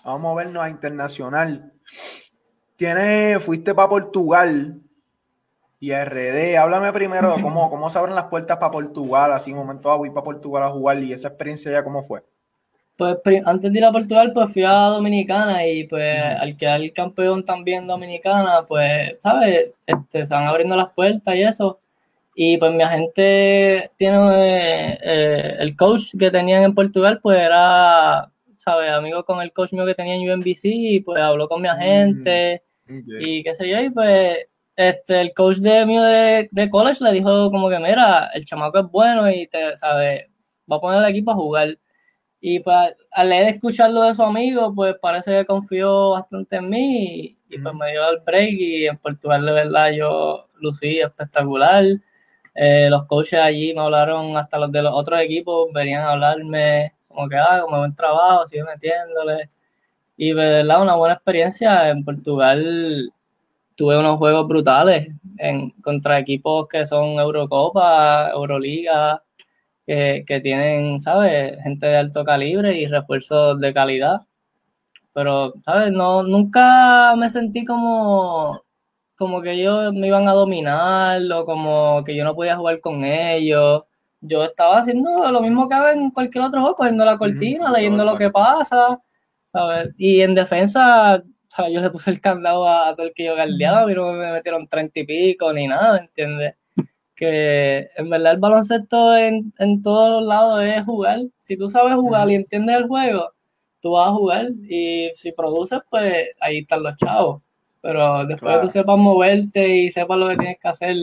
vamos 0.04 0.18
a 0.20 0.22
movernos 0.22 0.62
a 0.62 0.70
internacional. 0.70 1.72
Tienes, 2.76 3.42
fuiste 3.42 3.74
para 3.74 3.88
Portugal 3.88 4.80
y 5.80 5.92
RD. 5.92 6.58
Háblame 6.58 6.92
primero 6.92 7.34
cómo, 7.40 7.70
cómo 7.70 7.88
se 7.88 7.98
abren 7.98 8.14
las 8.14 8.26
puertas 8.26 8.58
para 8.58 8.70
Portugal. 8.70 9.32
Así, 9.32 9.50
un 9.50 9.58
momento, 9.58 9.90
ah, 9.90 9.96
voy 9.96 10.10
para 10.10 10.22
Portugal 10.22 10.62
a 10.62 10.70
jugar 10.70 11.02
y 11.02 11.12
esa 11.14 11.28
experiencia 11.28 11.72
ya, 11.72 11.82
¿cómo 11.82 12.02
fue? 12.02 12.22
Pues 12.96 13.16
antes 13.46 13.72
de 13.72 13.78
ir 13.78 13.84
a 13.86 13.92
Portugal, 13.92 14.30
pues 14.34 14.52
fui 14.52 14.62
a 14.62 14.72
Dominicana 14.72 15.66
y 15.66 15.84
pues 15.84 16.22
al 16.22 16.54
quedar 16.54 16.80
campeón 16.92 17.46
también 17.46 17.86
Dominicana, 17.86 18.66
pues, 18.68 19.16
¿sabes? 19.22 19.74
Este, 19.86 20.26
se 20.26 20.34
van 20.34 20.46
abriendo 20.46 20.76
las 20.76 20.92
puertas 20.92 21.34
y 21.34 21.42
eso. 21.42 21.80
Y 22.34 22.58
pues 22.58 22.74
mi 22.74 22.82
agente 22.82 23.90
tiene, 23.96 24.18
eh, 24.92 24.98
eh, 25.02 25.56
el 25.60 25.74
coach 25.76 26.14
que 26.18 26.30
tenían 26.30 26.62
en 26.62 26.74
Portugal, 26.74 27.20
pues 27.22 27.40
era, 27.40 28.30
¿sabes? 28.58 28.90
Amigo 28.90 29.24
con 29.24 29.40
el 29.40 29.52
coach 29.52 29.72
mío 29.72 29.86
que 29.86 29.94
tenía 29.94 30.16
en 30.16 30.30
UNBC 30.30 30.64
y 30.64 31.00
pues 31.00 31.22
habló 31.22 31.48
con 31.48 31.62
mi 31.62 31.68
agente 31.68 32.62
y 32.86 33.42
qué 33.42 33.54
sé 33.54 33.68
yo, 33.68 33.80
y 33.80 33.90
pues 33.90 34.49
este, 34.88 35.20
el 35.20 35.34
coach 35.34 35.56
de 35.58 35.84
mío 35.86 36.02
de, 36.02 36.48
de 36.50 36.70
college 36.70 37.04
le 37.04 37.12
dijo 37.12 37.50
como 37.50 37.68
que, 37.68 37.78
mira, 37.78 38.30
el 38.34 38.44
chamaco 38.44 38.78
es 38.78 38.86
bueno 38.90 39.30
y 39.30 39.46
te, 39.46 39.76
¿sabes? 39.76 40.26
Va 40.70 40.76
a 40.76 40.80
poner 40.80 41.02
el 41.02 41.10
equipo 41.10 41.32
a 41.32 41.34
jugar. 41.34 41.78
Y 42.40 42.60
pues 42.60 42.94
al 43.12 43.28
leer 43.28 43.54
escucharlo 43.54 44.02
de 44.02 44.14
su 44.14 44.22
amigo, 44.22 44.74
pues 44.74 44.96
parece 45.00 45.32
que 45.32 45.46
confió 45.46 46.12
bastante 46.12 46.56
en 46.56 46.70
mí 46.70 47.36
y, 47.50 47.56
y, 47.56 47.58
pues 47.58 47.74
me 47.74 47.90
dio 47.92 48.08
el 48.10 48.20
break 48.20 48.54
y 48.58 48.86
en 48.86 48.96
Portugal 48.98 49.44
de 49.44 49.52
verdad 49.52 49.92
yo 49.92 50.46
lucí 50.60 51.00
espectacular. 51.00 51.84
Eh, 52.54 52.88
los 52.90 53.04
coaches 53.04 53.40
allí 53.40 53.74
me 53.74 53.82
hablaron, 53.82 54.36
hasta 54.36 54.58
los 54.58 54.72
de 54.72 54.82
los 54.82 54.94
otros 54.94 55.20
equipos 55.20 55.68
venían 55.74 56.02
a 56.02 56.12
hablarme 56.12 56.94
como 57.08 57.28
que, 57.28 57.36
ah, 57.36 57.60
como 57.62 57.78
buen 57.78 57.94
trabajo, 57.94 58.46
sigue 58.46 58.64
metiéndole. 58.64 59.48
Y 60.16 60.28
de 60.28 60.34
verdad 60.34 60.82
una 60.82 60.96
buena 60.96 61.14
experiencia 61.14 61.90
en 61.90 62.04
Portugal. 62.04 63.12
Tuve 63.80 63.96
unos 63.96 64.18
juegos 64.18 64.46
brutales 64.46 65.08
en, 65.38 65.70
contra 65.80 66.18
equipos 66.18 66.68
que 66.68 66.84
son 66.84 67.18
Eurocopa, 67.18 68.30
Euroliga, 68.30 69.22
que, 69.86 70.22
que 70.26 70.40
tienen, 70.40 71.00
¿sabes? 71.00 71.56
Gente 71.62 71.86
de 71.86 71.96
alto 71.96 72.22
calibre 72.22 72.78
y 72.78 72.84
refuerzos 72.84 73.58
de 73.58 73.72
calidad. 73.72 74.20
Pero, 75.14 75.54
¿sabes? 75.64 75.92
No, 75.92 76.22
nunca 76.22 77.14
me 77.16 77.30
sentí 77.30 77.64
como, 77.64 78.60
como 79.16 79.40
que 79.40 79.52
ellos 79.52 79.94
me 79.94 80.08
iban 80.08 80.28
a 80.28 80.34
dominar 80.34 81.22
o 81.32 81.46
como 81.46 82.04
que 82.04 82.14
yo 82.14 82.22
no 82.22 82.34
podía 82.34 82.58
jugar 82.58 82.80
con 82.80 83.02
ellos. 83.02 83.84
Yo 84.20 84.44
estaba 84.44 84.80
haciendo 84.80 85.32
lo 85.32 85.40
mismo 85.40 85.70
que 85.70 85.74
hago 85.76 85.88
en 85.88 86.10
cualquier 86.10 86.44
otro 86.44 86.60
juego, 86.60 86.76
cogiendo 86.76 87.06
la 87.06 87.16
cortina, 87.16 87.72
leyendo 87.72 88.04
lo 88.04 88.14
que 88.18 88.28
pasa, 88.28 89.00
¿sabes? 89.50 89.88
Y 89.96 90.20
en 90.20 90.34
defensa, 90.34 91.22
¿sabes? 91.50 91.74
Yo 91.74 91.82
le 91.82 91.90
puse 91.90 92.10
el 92.12 92.20
candado 92.22 92.66
a, 92.68 92.90
a 92.90 92.96
todo 92.96 93.06
el 93.08 93.14
que 93.14 93.26
yo 93.26 93.36
galdeaba, 93.36 93.82
a 93.82 93.86
mí 93.86 93.94
no 93.94 94.12
me 94.14 94.32
metieron 94.32 94.68
treinta 94.68 95.00
y 95.00 95.04
pico 95.06 95.52
ni 95.54 95.68
nada, 95.68 95.98
¿entiendes? 96.00 96.56
que 97.16 97.88
en 97.96 98.10
verdad 98.10 98.32
el 98.34 98.38
baloncesto 98.40 99.16
en, 99.16 99.52
en 99.58 99.82
todos 99.82 100.22
lados 100.26 100.62
es 100.64 100.84
jugar. 100.84 101.20
Si 101.38 101.56
tú 101.56 101.68
sabes 101.68 101.94
jugar 101.94 102.30
y 102.30 102.34
entiendes 102.36 102.76
el 102.78 102.88
juego, 102.88 103.32
tú 103.80 103.92
vas 103.92 104.08
a 104.08 104.12
jugar 104.12 104.48
y 104.68 105.10
si 105.14 105.32
produces, 105.32 105.80
pues 105.90 106.28
ahí 106.40 106.58
están 106.60 106.82
los 106.82 106.96
chavos. 106.96 107.42
Pero 107.82 108.26
después 108.26 108.40
Claro. 108.40 108.60
que 108.60 108.66
tú 108.66 108.70
sepas 108.70 108.98
moverte 108.98 109.68
y 109.68 109.90
sepas 109.90 110.18
lo 110.18 110.28
que 110.28 110.36
tienes 110.36 110.58
que 110.60 110.68
hacer, 110.68 110.96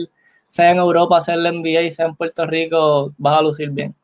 sea 0.48 0.70
en 0.72 0.78
Europa, 0.78 1.20
sea 1.22 1.34
en 1.34 1.42
la 1.44 1.50
NBA 1.50 1.82
y 1.82 1.90
sea 1.90 2.06
en 2.06 2.16
Puerto 2.16 2.46
Rico, 2.46 3.14
vas 3.18 3.38
a 3.38 3.42
lucir 3.42 3.70
bien. 3.70 3.94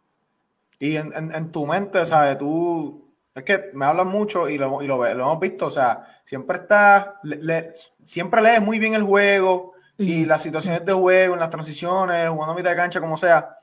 Y 0.78 0.96
en, 0.96 1.12
en, 1.14 1.34
en 1.34 1.52
tu 1.52 1.66
mente, 1.66 2.04
¿sabes? 2.06 2.38
Tú, 2.38 3.14
es 3.34 3.44
que 3.44 3.70
me 3.74 3.86
hablas 3.86 4.06
mucho 4.06 4.48
y 4.48 4.58
lo, 4.58 4.82
y 4.82 4.86
lo, 4.86 4.98
lo 4.98 5.10
hemos 5.22 5.40
visto, 5.40 5.66
o 5.66 5.70
sea, 5.70 6.13
siempre 6.24 6.58
estás, 6.58 7.08
le- 7.24 7.38
le- 7.42 7.72
siempre 8.04 8.42
lees 8.42 8.62
muy 8.62 8.78
bien 8.78 8.94
el 8.94 9.02
juego 9.02 9.72
y 10.02 10.24
las 10.26 10.42
situaciones 10.42 10.84
de 10.84 10.92
juego, 10.92 11.34
en 11.34 11.40
las 11.40 11.50
transiciones, 11.50 12.28
jugando 12.30 12.52
a 12.52 12.56
mitad 12.56 12.70
de 12.70 12.76
cancha, 12.76 13.00
como 13.00 13.16
sea. 13.16 13.58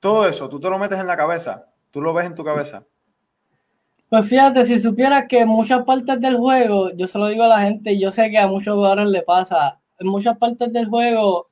Todo 0.00 0.28
eso, 0.28 0.48
tú 0.48 0.60
te 0.60 0.70
lo 0.70 0.78
metes 0.78 0.98
en 1.00 1.06
la 1.08 1.16
cabeza, 1.16 1.68
tú 1.90 2.02
lo 2.02 2.14
ves 2.14 2.26
en 2.26 2.34
tu 2.34 2.44
cabeza. 2.44 2.84
Pues 4.08 4.28
fíjate, 4.28 4.64
si 4.64 4.78
supieras 4.78 5.26
que 5.28 5.38
en 5.40 5.48
muchas 5.48 5.84
partes 5.84 6.20
del 6.20 6.36
juego, 6.36 6.90
yo 6.96 7.06
se 7.06 7.18
lo 7.18 7.28
digo 7.28 7.44
a 7.44 7.48
la 7.48 7.60
gente, 7.60 7.92
y 7.92 8.00
yo 8.00 8.10
sé 8.10 8.30
que 8.30 8.38
a 8.38 8.46
muchos 8.48 8.74
jugadores 8.74 9.08
le 9.08 9.22
pasa, 9.22 9.80
en 9.98 10.08
muchas 10.08 10.36
partes 10.38 10.72
del 10.72 10.88
juego 10.88 11.48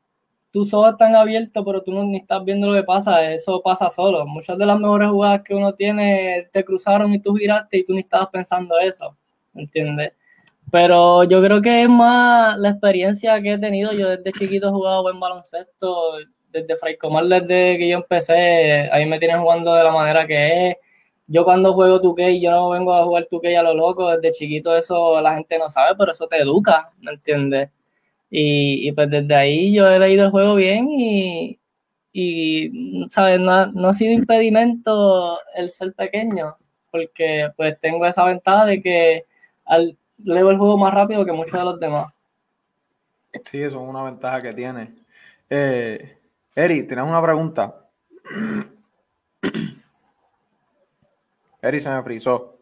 tus 0.53 0.75
ojos 0.75 0.93
están 0.93 1.15
abiertos, 1.17 1.63
pero 1.67 1.83
tú 1.83 1.93
no 1.93 2.05
ni 2.05 2.19
estás 2.19 2.45
viendo 2.45 2.69
lo 2.69 2.75
que 2.75 2.83
pasa, 2.85 3.33
eso 3.33 3.63
pasa 3.63 3.91
solo. 3.91 4.27
Muchas 4.27 4.59
de 4.59 4.67
las 4.67 4.81
mejores 4.81 5.11
jugadas 5.11 5.43
que 5.45 5.55
uno 5.55 5.75
tiene 5.75 6.49
te 6.53 6.65
cruzaron 6.65 7.15
y 7.15 7.21
tú 7.21 7.35
giraste 7.37 7.79
y 7.79 7.85
tú 7.85 7.95
ni 7.95 8.01
estabas 8.01 8.29
pensando 8.31 8.79
eso, 8.81 9.17
¿entiendes? 9.55 10.15
Pero 10.71 11.25
yo 11.25 11.43
creo 11.43 11.63
que 11.63 11.83
es 11.83 11.89
más 11.89 12.59
la 12.59 12.71
experiencia 12.71 13.41
que 13.41 13.55
he 13.55 13.59
tenido. 13.59 13.93
Yo 13.93 14.09
desde 14.11 14.33
chiquito 14.33 14.69
he 14.69 14.71
jugado 14.71 15.03
buen 15.03 15.19
baloncesto, 15.21 16.19
desde 16.51 16.77
Fray 16.77 16.97
Comar, 16.99 17.25
desde 17.27 17.79
que 17.79 17.89
yo 17.89 17.99
empecé, 17.99 18.89
ahí 18.93 19.07
me 19.07 19.19
tienen 19.19 19.41
jugando 19.41 19.75
de 19.75 19.85
la 19.85 19.93
manera 19.93 20.27
que 20.27 20.71
es. 20.71 20.77
Yo 21.27 21.45
cuando 21.45 21.73
juego 21.73 22.01
2K, 22.01 22.41
yo 22.41 22.51
no 22.51 22.71
vengo 22.71 22.95
a 22.95 23.05
jugar 23.05 23.29
2K 23.31 23.59
a 23.59 23.63
lo 23.63 23.75
loco, 23.75 24.11
desde 24.17 24.31
chiquito 24.31 24.75
eso 24.77 25.21
la 25.21 25.35
gente 25.35 25.59
no 25.59 25.69
sabe, 25.69 25.95
pero 25.99 26.13
eso 26.13 26.27
te 26.27 26.39
educa, 26.39 26.91
¿me 27.01 27.13
entiendes? 27.13 27.71
Y, 28.31 28.89
y 28.89 28.93
pues 28.93 29.11
desde 29.11 29.35
ahí 29.35 29.73
yo 29.75 29.89
he 29.89 29.99
leído 29.99 30.25
el 30.27 30.31
juego 30.31 30.55
bien 30.55 30.89
y, 30.91 31.59
y 32.13 33.07
¿sabes? 33.09 33.41
No, 33.41 33.67
no 33.67 33.89
ha 33.89 33.95
sido 33.95 34.13
impedimento 34.13 35.39
el 35.55 35.71
ser 35.71 35.95
pequeño, 35.95 36.57
porque 36.91 37.51
pues 37.57 37.79
tengo 37.81 38.07
esa 38.07 38.25
ventaja 38.25 38.65
de 38.67 38.81
que 38.81 39.25
al, 39.67 39.97
leo 40.19 40.51
el 40.51 40.59
juego 40.59 40.77
más 40.79 40.93
rápido 40.95 41.25
que 41.25 41.33
muchos 41.33 41.53
de 41.53 41.65
los 41.65 41.79
demás. 41.81 42.13
Sí, 43.45 43.63
eso 43.63 43.83
es 43.83 43.89
una 43.89 44.03
ventaja 44.03 44.41
que 44.43 44.53
tiene. 44.55 44.95
Eh, 45.51 46.19
Eri, 46.55 46.87
tienes 46.87 47.05
una 47.07 47.23
pregunta. 47.23 47.75
Eri 51.63 51.81
se 51.81 51.91
me 51.91 52.03
frizó. 52.03 52.57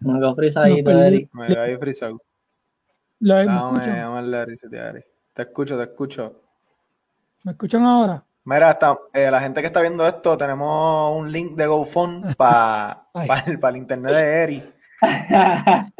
Me 0.00 0.18
quedo 0.18 0.34
frisadito, 0.34 0.92
No. 0.92 1.02
Eric. 1.02 1.28
Me 1.32 1.46
quedé 1.46 1.60
ahí 1.60 1.76
frizado. 1.76 2.20
¿Lo 3.20 3.34
me 3.34 3.44
Dame, 3.44 3.66
escuchan? 3.66 3.96
dame 3.98 4.18
el 4.20 4.34
Eri, 4.34 4.58
Eri. 4.72 5.04
Te 5.34 5.42
escucho, 5.42 5.76
te 5.76 5.82
escucho. 5.84 6.42
¿Me 7.44 7.52
escuchan 7.52 7.84
ahora? 7.84 8.22
Mira, 8.44 8.70
está, 8.70 8.96
eh, 9.12 9.30
la 9.30 9.40
gente 9.40 9.60
que 9.60 9.66
está 9.66 9.80
viendo 9.80 10.06
esto, 10.06 10.36
tenemos 10.38 11.16
un 11.16 11.30
link 11.30 11.54
de 11.56 11.66
GoFund 11.66 12.34
para 12.36 13.08
el, 13.46 13.58
pa 13.60 13.68
el 13.68 13.76
internet 13.76 14.12
de 14.12 14.42
Eri. 14.42 14.72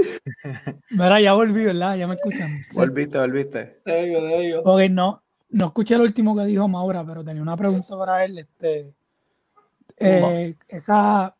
Mira, 0.90 1.20
ya 1.20 1.32
volví, 1.34 1.64
¿verdad? 1.64 1.96
Ya 1.96 2.07
me 2.07 2.14
escuchan. 2.14 2.51
Sí. 2.70 2.74
Volviste, 2.76 3.18
volviste. 3.18 3.80
Te 3.84 4.03
digo, 4.05 4.20
te 4.20 4.38
digo. 4.40 4.62
Ok, 4.64 4.80
no, 4.90 5.22
no 5.51 5.66
escuché 5.66 5.96
lo 5.96 6.05
último 6.05 6.36
que 6.36 6.44
dijo 6.44 6.66
Maura, 6.68 7.05
pero 7.05 7.24
tenía 7.24 7.42
una 7.42 7.57
pregunta 7.57 7.96
para 7.96 8.24
él. 8.24 8.38
Este, 8.38 8.92
eh, 9.99 10.55
esa, 10.68 11.34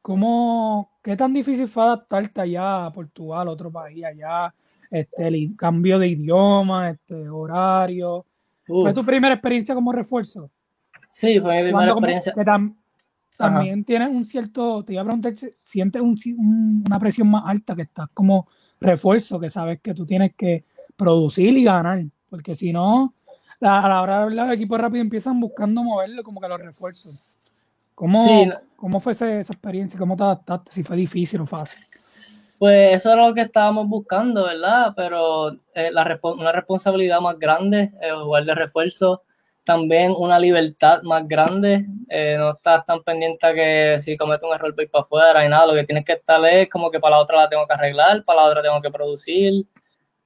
¿cómo, 0.00 0.90
qué 1.02 1.16
tan 1.16 1.32
difícil 1.32 1.68
fue 1.68 1.84
adaptarte 1.84 2.40
allá 2.40 2.86
a 2.86 2.92
Portugal, 2.92 3.48
otro 3.48 3.70
país, 3.70 4.04
allá, 4.04 4.52
este, 4.90 5.26
el 5.28 5.54
cambio 5.56 5.98
de 5.98 6.08
idioma, 6.08 6.90
este, 6.90 7.28
horario? 7.28 8.26
¿Fue 8.66 8.94
tu 8.94 9.04
primera 9.04 9.34
experiencia 9.34 9.74
como 9.74 9.92
refuerzo? 9.92 10.50
Sí, 11.08 11.38
fue 11.40 11.54
mi 11.56 11.58
primera 11.64 11.72
¿Cuándo 11.72 11.94
como- 11.94 12.06
experiencia. 12.06 12.32
que 12.32 12.40
tam- 12.42 12.76
también 13.42 13.84
tienes 13.84 14.08
un 14.08 14.24
cierto, 14.24 14.84
te 14.84 14.92
iba 14.92 15.02
a 15.02 15.04
preguntar, 15.04 15.34
sientes 15.62 16.02
una 16.36 16.98
presión 16.98 17.28
más 17.28 17.44
alta 17.46 17.74
que 17.74 17.82
estás 17.82 18.08
como 18.14 18.48
refuerzo, 18.80 19.40
que 19.40 19.50
sabes 19.50 19.80
que 19.80 19.94
tú 19.94 20.06
tienes 20.06 20.34
que 20.36 20.64
producir 20.96 21.56
y 21.56 21.64
ganar, 21.64 22.04
porque 22.30 22.54
si 22.54 22.72
no, 22.72 23.14
a 23.60 23.88
la 23.88 24.02
hora 24.02 24.18
de 24.18 24.22
hablar, 24.22 24.46
el 24.48 24.54
equipo 24.54 24.78
rápido 24.78 25.02
empiezan 25.02 25.40
buscando 25.40 25.82
moverlo 25.82 26.22
como 26.22 26.40
que 26.40 26.48
los 26.48 26.60
refuerzos. 26.60 27.38
¿Cómo, 27.94 28.18
¿cómo 28.76 29.00
fue 29.00 29.12
esa, 29.12 29.38
experiencia? 29.38 29.98
¿Cómo 29.98 30.16
te 30.16 30.22
adaptaste? 30.22 30.72
Si 30.72 30.82
fue 30.82 30.96
difícil 30.96 31.40
o 31.40 31.46
fácil. 31.46 31.80
Pues 32.58 32.94
eso 32.94 33.12
era 33.12 33.26
lo 33.26 33.34
que 33.34 33.42
estábamos 33.42 33.88
buscando, 33.88 34.44
¿verdad? 34.44 34.92
Pero 34.96 35.52
eh, 35.74 35.90
la, 35.92 36.20
una 36.22 36.52
responsabilidad 36.52 37.20
más 37.20 37.38
grande, 37.38 37.92
eh, 38.00 38.10
jugar 38.22 38.44
de 38.44 38.54
refuerzo, 38.54 39.22
también 39.64 40.14
una 40.18 40.38
libertad 40.38 41.02
más 41.02 41.26
grande, 41.28 41.86
eh, 42.08 42.36
no 42.38 42.50
estás 42.50 42.84
tan 42.86 43.02
pendiente 43.02 43.54
que 43.54 43.96
si 44.00 44.16
cometo 44.16 44.48
un 44.48 44.54
error 44.54 44.74
voy 44.74 44.86
para 44.88 45.02
afuera 45.02 45.44
y 45.44 45.48
nada, 45.48 45.66
lo 45.68 45.74
que 45.74 45.84
tienes 45.84 46.04
que 46.04 46.14
estar 46.14 46.44
es 46.46 46.68
como 46.68 46.90
que 46.90 47.00
para 47.00 47.16
la 47.16 47.22
otra 47.22 47.38
la 47.42 47.48
tengo 47.48 47.66
que 47.66 47.74
arreglar, 47.74 48.24
para 48.24 48.42
la 48.42 48.48
otra 48.48 48.62
tengo 48.62 48.80
que 48.80 48.90
producir, 48.90 49.66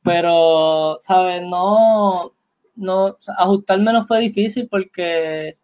pero, 0.03 0.97
¿sabes? 1.01 1.43
No, 1.43 2.33
no, 2.77 3.17
ajustarme 3.39 3.93
no 3.93 4.05
fue 4.05 4.21
difícil 4.21 4.69
porque 4.69 5.59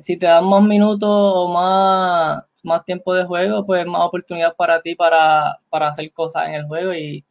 si 0.00 0.18
te 0.18 0.26
dan 0.26 0.46
más 0.46 0.62
minutos 0.62 1.08
o 1.10 1.48
más, 1.48 2.44
más 2.64 2.84
tiempo 2.84 3.14
de 3.14 3.24
juego, 3.24 3.64
pues 3.66 3.86
más 3.86 4.02
oportunidad 4.02 4.54
para 4.56 4.80
ti 4.82 4.94
para, 4.94 5.58
para 5.70 5.88
hacer 5.88 6.12
cosas 6.12 6.48
en 6.48 6.54
el 6.54 6.66
juego 6.66 6.94
y, 6.94 7.24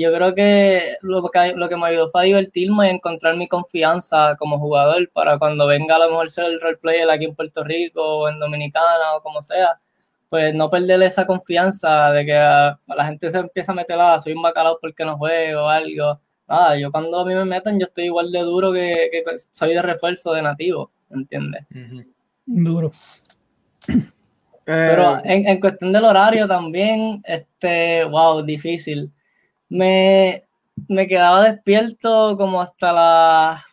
yo 0.00 0.12
creo 0.12 0.34
que 0.34 0.94
lo, 1.02 1.28
que 1.30 1.54
lo 1.56 1.68
que 1.68 1.76
me 1.76 1.86
ayudó 1.86 2.08
fue 2.08 2.20
a 2.20 2.24
divertirme 2.24 2.86
y 2.86 2.94
encontrar 2.94 3.36
mi 3.36 3.48
confianza 3.48 4.36
como 4.38 4.58
jugador 4.58 5.10
para 5.12 5.38
cuando 5.38 5.66
venga 5.66 5.96
a 5.96 5.98
lo 5.98 6.10
mejor 6.10 6.30
ser 6.30 6.44
el 6.44 6.60
role 6.60 6.76
player 6.76 7.10
aquí 7.10 7.24
en 7.24 7.34
Puerto 7.34 7.64
Rico 7.64 8.02
o 8.02 8.28
en 8.28 8.38
Dominicana 8.38 9.16
o 9.16 9.22
como 9.22 9.42
sea, 9.42 9.78
pues 10.28 10.54
no 10.54 10.68
perderle 10.70 11.06
esa 11.06 11.26
confianza 11.26 12.12
de 12.12 12.26
que 12.26 12.32
la 12.32 13.04
gente 13.06 13.30
se 13.30 13.38
empieza 13.38 13.72
a 13.72 13.74
meter, 13.74 13.98
ah, 14.00 14.18
soy 14.18 14.34
un 14.34 14.42
bacalao 14.42 14.78
porque 14.80 15.04
no 15.04 15.16
juego 15.16 15.64
o 15.64 15.68
algo. 15.68 16.20
Nada, 16.46 16.78
yo 16.78 16.90
cuando 16.90 17.18
a 17.18 17.24
mí 17.24 17.34
me 17.34 17.44
meten, 17.44 17.78
yo 17.78 17.86
estoy 17.86 18.04
igual 18.04 18.30
de 18.30 18.40
duro 18.40 18.72
que, 18.72 19.08
que 19.12 19.24
soy 19.50 19.74
de 19.74 19.82
refuerzo 19.82 20.32
de 20.32 20.42
nativo, 20.42 20.90
¿entiendes? 21.10 21.66
Duro. 22.46 22.90
Pero 24.64 25.16
eh, 25.18 25.22
en, 25.24 25.48
en, 25.48 25.60
cuestión 25.60 25.92
del 25.92 26.04
horario 26.04 26.46
también, 26.46 27.22
este, 27.24 28.04
wow, 28.04 28.42
difícil. 28.42 29.10
Me, 29.68 30.44
me 30.88 31.06
quedaba 31.06 31.44
despierto 31.44 32.36
como 32.36 32.60
hasta 32.60 32.92
las, 32.92 33.64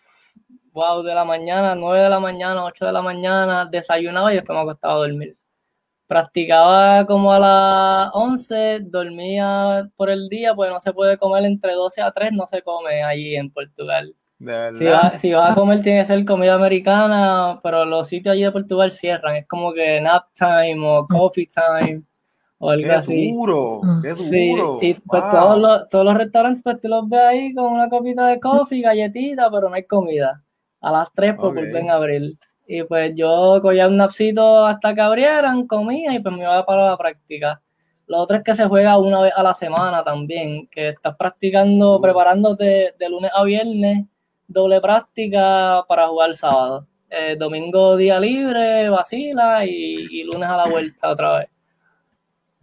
wow, 0.74 1.04
de 1.04 1.14
la 1.14 1.24
mañana, 1.24 1.76
9 1.76 2.00
de 2.00 2.10
la 2.10 2.20
mañana, 2.20 2.66
8 2.66 2.86
de 2.86 2.92
la 2.92 3.02
mañana, 3.02 3.66
desayunaba 3.66 4.32
y 4.32 4.36
después 4.36 4.56
me 4.56 4.64
acostaba 4.64 4.96
a 4.96 5.08
dormir. 5.08 5.38
Practicaba 6.08 7.06
como 7.06 7.34
a 7.34 7.40
las 7.40 8.12
11, 8.14 8.82
dormía 8.82 9.90
por 9.96 10.10
el 10.10 10.30
día, 10.30 10.54
pues 10.54 10.70
no 10.70 10.80
se 10.80 10.94
puede 10.94 11.18
comer 11.18 11.46
entre 11.46 11.74
12 11.74 12.02
a 12.02 12.12
3, 12.12 12.32
no 12.34 12.46
se 12.46 12.62
come 12.62 13.04
allí 13.04 13.36
en 13.36 13.52
Portugal. 13.52 14.16
Si 14.74 14.86
vas 14.86 15.22
si 15.22 15.32
va 15.32 15.52
a 15.52 15.56
comer 15.56 15.82
tiene 15.82 16.00
que 16.00 16.06
ser 16.06 16.26
comida 16.26 16.56
americana, 16.56 17.60
pero 17.64 17.86
los 17.86 18.08
sitios 18.08 18.34
allí 18.34 18.44
de 18.44 18.52
Portugal 18.52 18.92
cierran. 18.92 19.38
Es 19.38 19.48
como 19.48 19.74
que 19.74 20.02
nap 20.02 20.26
time 20.34 20.86
o 20.86 21.08
coffee 21.08 21.48
time 21.48 22.04
o 22.66 22.70
algo 22.70 22.92
así. 22.92 23.32
Duro, 23.32 23.82
qué 24.02 24.10
duro. 24.10 24.80
Sí, 24.80 24.88
y 24.88 24.94
pues 24.96 25.24
todos, 25.30 25.60
los, 25.60 25.90
todos 25.90 26.06
los 26.06 26.16
restaurantes 26.16 26.64
pues 26.64 26.80
tú 26.82 26.90
los 26.90 27.08
ves 27.08 27.22
ahí 27.22 27.54
con 27.54 27.74
una 27.74 27.90
copita 27.90 28.28
de 28.28 28.40
coffee, 28.40 28.82
galletita, 28.82 29.50
pero 29.52 29.70
no 29.70 29.76
hay 29.76 29.86
comida. 29.86 30.44
A 30.82 30.92
las 30.92 31.12
3 31.14 31.36
pues 31.40 31.54
vuelven 31.54 31.90
a 31.90 31.96
abrir. 31.96 32.38
Y 32.68 32.84
pues 32.84 33.14
yo 33.16 33.60
cogía 33.62 33.88
un 33.88 33.98
napsito 33.98 34.66
hasta 34.66 34.94
que 34.94 35.02
abrieran, 35.02 35.68
comía 35.68 36.14
y 36.14 36.20
pues 36.20 36.36
me 36.36 36.44
iba 36.44 36.66
para 36.66 36.86
la 36.86 36.98
práctica. 36.98 37.62
Lo 38.08 38.20
otro 38.20 38.38
es 38.38 38.44
que 38.44 38.54
se 38.54 38.66
juega 38.66 38.98
una 38.98 39.22
vez 39.22 39.34
a 39.36 39.44
la 39.44 39.54
semana 39.54 40.04
también, 40.04 40.68
que 40.68 40.90
estás 40.90 41.16
practicando, 41.16 42.00
preparándote 42.00 42.94
de 42.98 43.10
lunes 43.10 43.32
a 43.34 43.44
viernes 43.44 44.06
doble 44.48 44.82
práctica 44.82 45.84
para 45.88 46.08
jugar 46.08 46.34
sábado. 46.36 46.88
Eh, 47.10 47.36
domingo 47.38 47.96
día 47.96 48.20
libre, 48.20 48.90
vacila 48.90 49.66
y, 49.66 50.24
lunes 50.24 50.50
a 50.50 50.58
la 50.58 50.66
vuelta 50.66 51.10
otra 51.10 51.40
vez. 51.40 51.50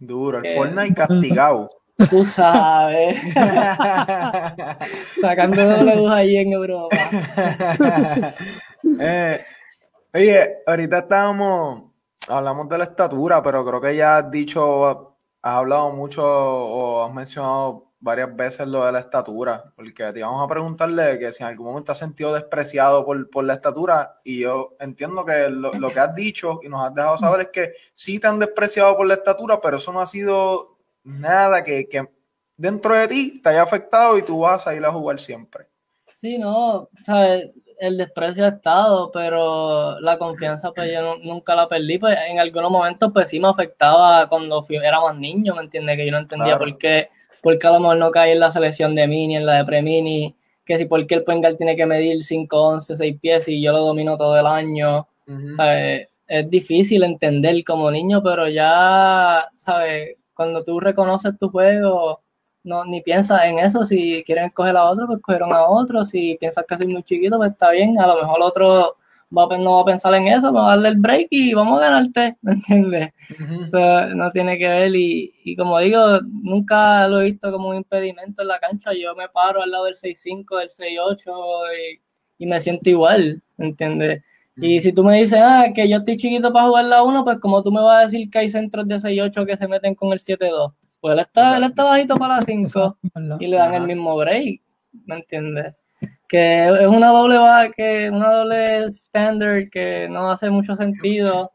Duro, 0.07 0.39
el 0.39 0.45
eh, 0.45 0.55
Fortnite 0.55 0.93
castigado. 1.07 1.69
Tú 2.09 2.25
sabes. 2.25 3.21
Sacando 5.21 5.63
doble 5.63 5.95
luz 5.95 6.11
ahí 6.11 6.37
en 6.37 6.53
Europa. 6.53 6.97
Eh, 8.99 9.43
oye, 10.13 10.57
ahorita 10.67 10.99
estábamos, 10.99 11.85
hablamos 12.27 12.69
de 12.69 12.77
la 12.77 12.83
estatura, 12.83 13.41
pero 13.41 13.65
creo 13.65 13.81
que 13.81 13.95
ya 13.95 14.17
has 14.17 14.29
dicho, 14.29 14.85
has 14.85 14.97
hablado 15.41 15.89
mucho 15.91 16.21
o 16.23 17.03
has 17.03 17.11
mencionado 17.11 17.92
varias 18.03 18.35
veces 18.35 18.67
lo 18.67 18.85
de 18.85 18.91
la 18.91 18.99
estatura, 18.99 19.63
porque 19.77 20.11
te 20.11 20.19
íbamos 20.19 20.43
a 20.43 20.47
preguntarle 20.47 21.17
que 21.17 21.31
si 21.31 21.41
en 21.41 21.47
algún 21.47 21.67
momento 21.67 21.93
has 21.93 21.97
sentido 21.97 22.33
despreciado 22.33 23.05
por, 23.05 23.43
la 23.45 23.53
estatura, 23.53 24.19
y 24.25 24.41
yo 24.41 24.75
entiendo 24.81 25.23
que 25.23 25.47
lo, 25.49 25.71
que 25.89 25.99
has 26.01 26.13
dicho 26.13 26.59
y 26.61 26.67
nos 26.67 26.85
has 26.85 26.93
dejado 26.93 27.17
saber 27.17 27.41
es 27.41 27.47
que 27.47 27.73
sí 27.93 28.19
te 28.19 28.27
han 28.27 28.39
despreciado 28.39 28.97
por 28.97 29.07
la 29.07 29.13
estatura, 29.13 29.61
pero 29.61 29.77
eso 29.77 29.93
no 29.93 30.01
ha 30.01 30.07
sido 30.07 30.77
nada 31.03 31.63
que, 31.63 31.87
dentro 32.57 32.93
de 32.93 33.07
ti 33.07 33.41
te 33.41 33.49
haya 33.49 33.63
afectado 33.63 34.17
y 34.17 34.23
tú 34.23 34.39
vas 34.39 34.67
a 34.67 34.75
ir 34.75 34.83
a 34.85 34.91
jugar 34.91 35.17
siempre. 35.17 35.67
Sí, 36.09 36.37
no, 36.37 36.89
sabes, 37.03 37.51
el 37.79 37.97
desprecio 37.97 38.43
ha 38.43 38.49
estado, 38.49 39.11
pero 39.13 39.97
la 40.01 40.17
confianza 40.17 40.73
pues 40.73 40.91
yo 40.91 41.15
nunca 41.23 41.55
la 41.55 41.69
perdí, 41.69 41.99
pues 41.99 42.17
en 42.29 42.39
algunos 42.39 42.69
momentos 42.69 43.11
pues 43.13 43.29
sí 43.29 43.39
me 43.39 43.47
afectaba 43.47 44.27
cuando 44.27 44.61
fui, 44.61 44.75
era 44.75 44.99
más 44.99 45.17
niño, 45.17 45.55
¿me 45.55 45.61
entiendes? 45.61 45.95
Que 45.95 46.05
yo 46.05 46.11
no 46.11 46.19
entendía 46.19 46.57
por 46.57 46.77
qué 46.77 47.07
porque 47.43 47.67
a 47.67 47.71
lo 47.71 47.81
mejor 47.81 47.97
no 47.97 48.09
cae 48.09 48.31
en 48.31 48.39
la 48.39 48.49
selección 48.49 48.95
de 48.95 49.05
mini, 49.05 49.35
en 49.35 49.45
la 49.45 49.57
de 49.57 49.65
pre-mini, 49.65 50.33
que 50.65 50.77
si 50.77 50.85
porque 50.85 51.15
el 51.15 51.25
Pengal 51.25 51.57
tiene 51.57 51.75
que 51.75 51.85
medir 51.85 52.23
5, 52.23 52.57
11, 52.57 52.95
6 52.95 53.19
pies 53.21 53.49
y 53.49 53.61
yo 53.61 53.73
lo 53.73 53.85
domino 53.85 54.15
todo 54.15 54.39
el 54.39 54.47
año. 54.47 55.05
Es 56.25 56.49
difícil 56.49 57.03
entender 57.03 57.61
como 57.65 57.91
niño, 57.91 58.23
pero 58.23 58.47
ya, 58.47 59.43
¿sabes? 59.57 60.15
Cuando 60.33 60.63
tú 60.63 60.79
reconoces 60.79 61.37
tu 61.37 61.49
juego, 61.49 62.21
no, 62.63 62.85
ni 62.85 63.01
piensas 63.01 63.43
en 63.43 63.59
eso. 63.59 63.83
Si 63.83 64.23
quieren 64.23 64.45
escoger 64.45 64.77
a 64.77 64.85
otro, 64.85 65.05
pues 65.05 65.19
cogieron 65.21 65.51
a 65.51 65.67
otro. 65.67 66.05
Si 66.05 66.37
piensas 66.39 66.63
que 66.65 66.77
soy 66.77 66.87
muy 66.87 67.03
chiquito, 67.03 67.35
pues 67.37 67.51
está 67.51 67.71
bien. 67.71 67.99
A 67.99 68.07
lo 68.07 68.15
mejor 68.15 68.41
otro 68.41 68.95
va, 69.35 69.57
no 69.57 69.75
va 69.75 69.81
a 69.81 69.85
pensar 69.85 70.13
en 70.13 70.27
eso, 70.27 70.53
va 70.53 70.65
a 70.65 70.69
darle 70.75 70.89
el 70.89 70.97
break 70.97 71.27
y 71.31 71.53
vamos 71.53 71.79
a 71.79 71.85
ganarte, 71.85 72.37
¿me 72.41 72.53
entiendes? 72.53 73.09
no 74.15 74.29
tiene 74.31 74.57
que 74.57 74.67
ver 74.67 74.91
y, 74.95 75.55
como 75.57 75.79
digo, 75.79 76.19
nunca 76.21 77.07
lo 77.07 77.21
he 77.21 77.31
visto 77.31 77.51
como 77.51 77.69
un 77.69 77.77
impedimento 77.77 78.41
en 78.41 78.47
la 78.47 78.59
cancha, 78.59 78.91
yo 78.93 79.15
me 79.15 79.29
paro 79.29 79.61
al 79.61 79.71
lado 79.71 79.85
del 79.85 79.95
6'5, 79.95 80.59
del 80.59 80.69
6'8 80.69 81.31
y, 82.37 82.43
y 82.43 82.47
me 82.47 82.59
siento 82.59 82.89
igual, 82.89 83.41
¿me 83.57 83.67
entiendes? 83.67 84.23
Y 84.57 84.79
si 84.79 84.93
tú 84.93 85.03
me 85.03 85.19
dices, 85.19 85.39
ah, 85.41 85.65
que 85.73 85.89
yo 85.89 85.97
estoy 85.97 86.15
chiquito 86.15 86.53
para 86.53 86.67
jugar 86.67 86.85
la 86.85 87.01
1, 87.01 87.23
pues 87.23 87.37
como 87.39 87.63
tú 87.63 87.71
me 87.71 87.81
vas 87.81 87.97
a 87.97 88.03
decir 88.03 88.29
que 88.29 88.39
hay 88.39 88.49
centros 88.49 88.87
de 88.87 88.97
6'8 88.97 89.45
que 89.47 89.57
se 89.57 89.67
meten 89.67 89.95
con 89.95 90.13
el 90.13 90.19
7'2, 90.19 90.73
pues 90.99 91.13
él 91.13 91.19
está, 91.19 91.57
él 91.57 91.63
está 91.63 91.83
bajito 91.83 92.15
para 92.15 92.37
la 92.37 92.41
5 92.43 92.97
y 93.39 93.47
le 93.47 93.57
dan 93.57 93.73
el 93.73 93.83
mismo 93.83 94.15
break, 94.15 94.61
¿me 95.05 95.15
entiendes? 95.15 95.73
Que 96.27 96.65
es 96.65 96.87
una 96.87 97.09
doble 97.09 97.37
que 97.75 98.09
una 98.09 98.31
doble 98.31 98.85
standard 98.85 99.69
que 99.71 100.07
no 100.09 100.31
hace 100.31 100.49
mucho 100.49 100.75
sentido 100.75 101.51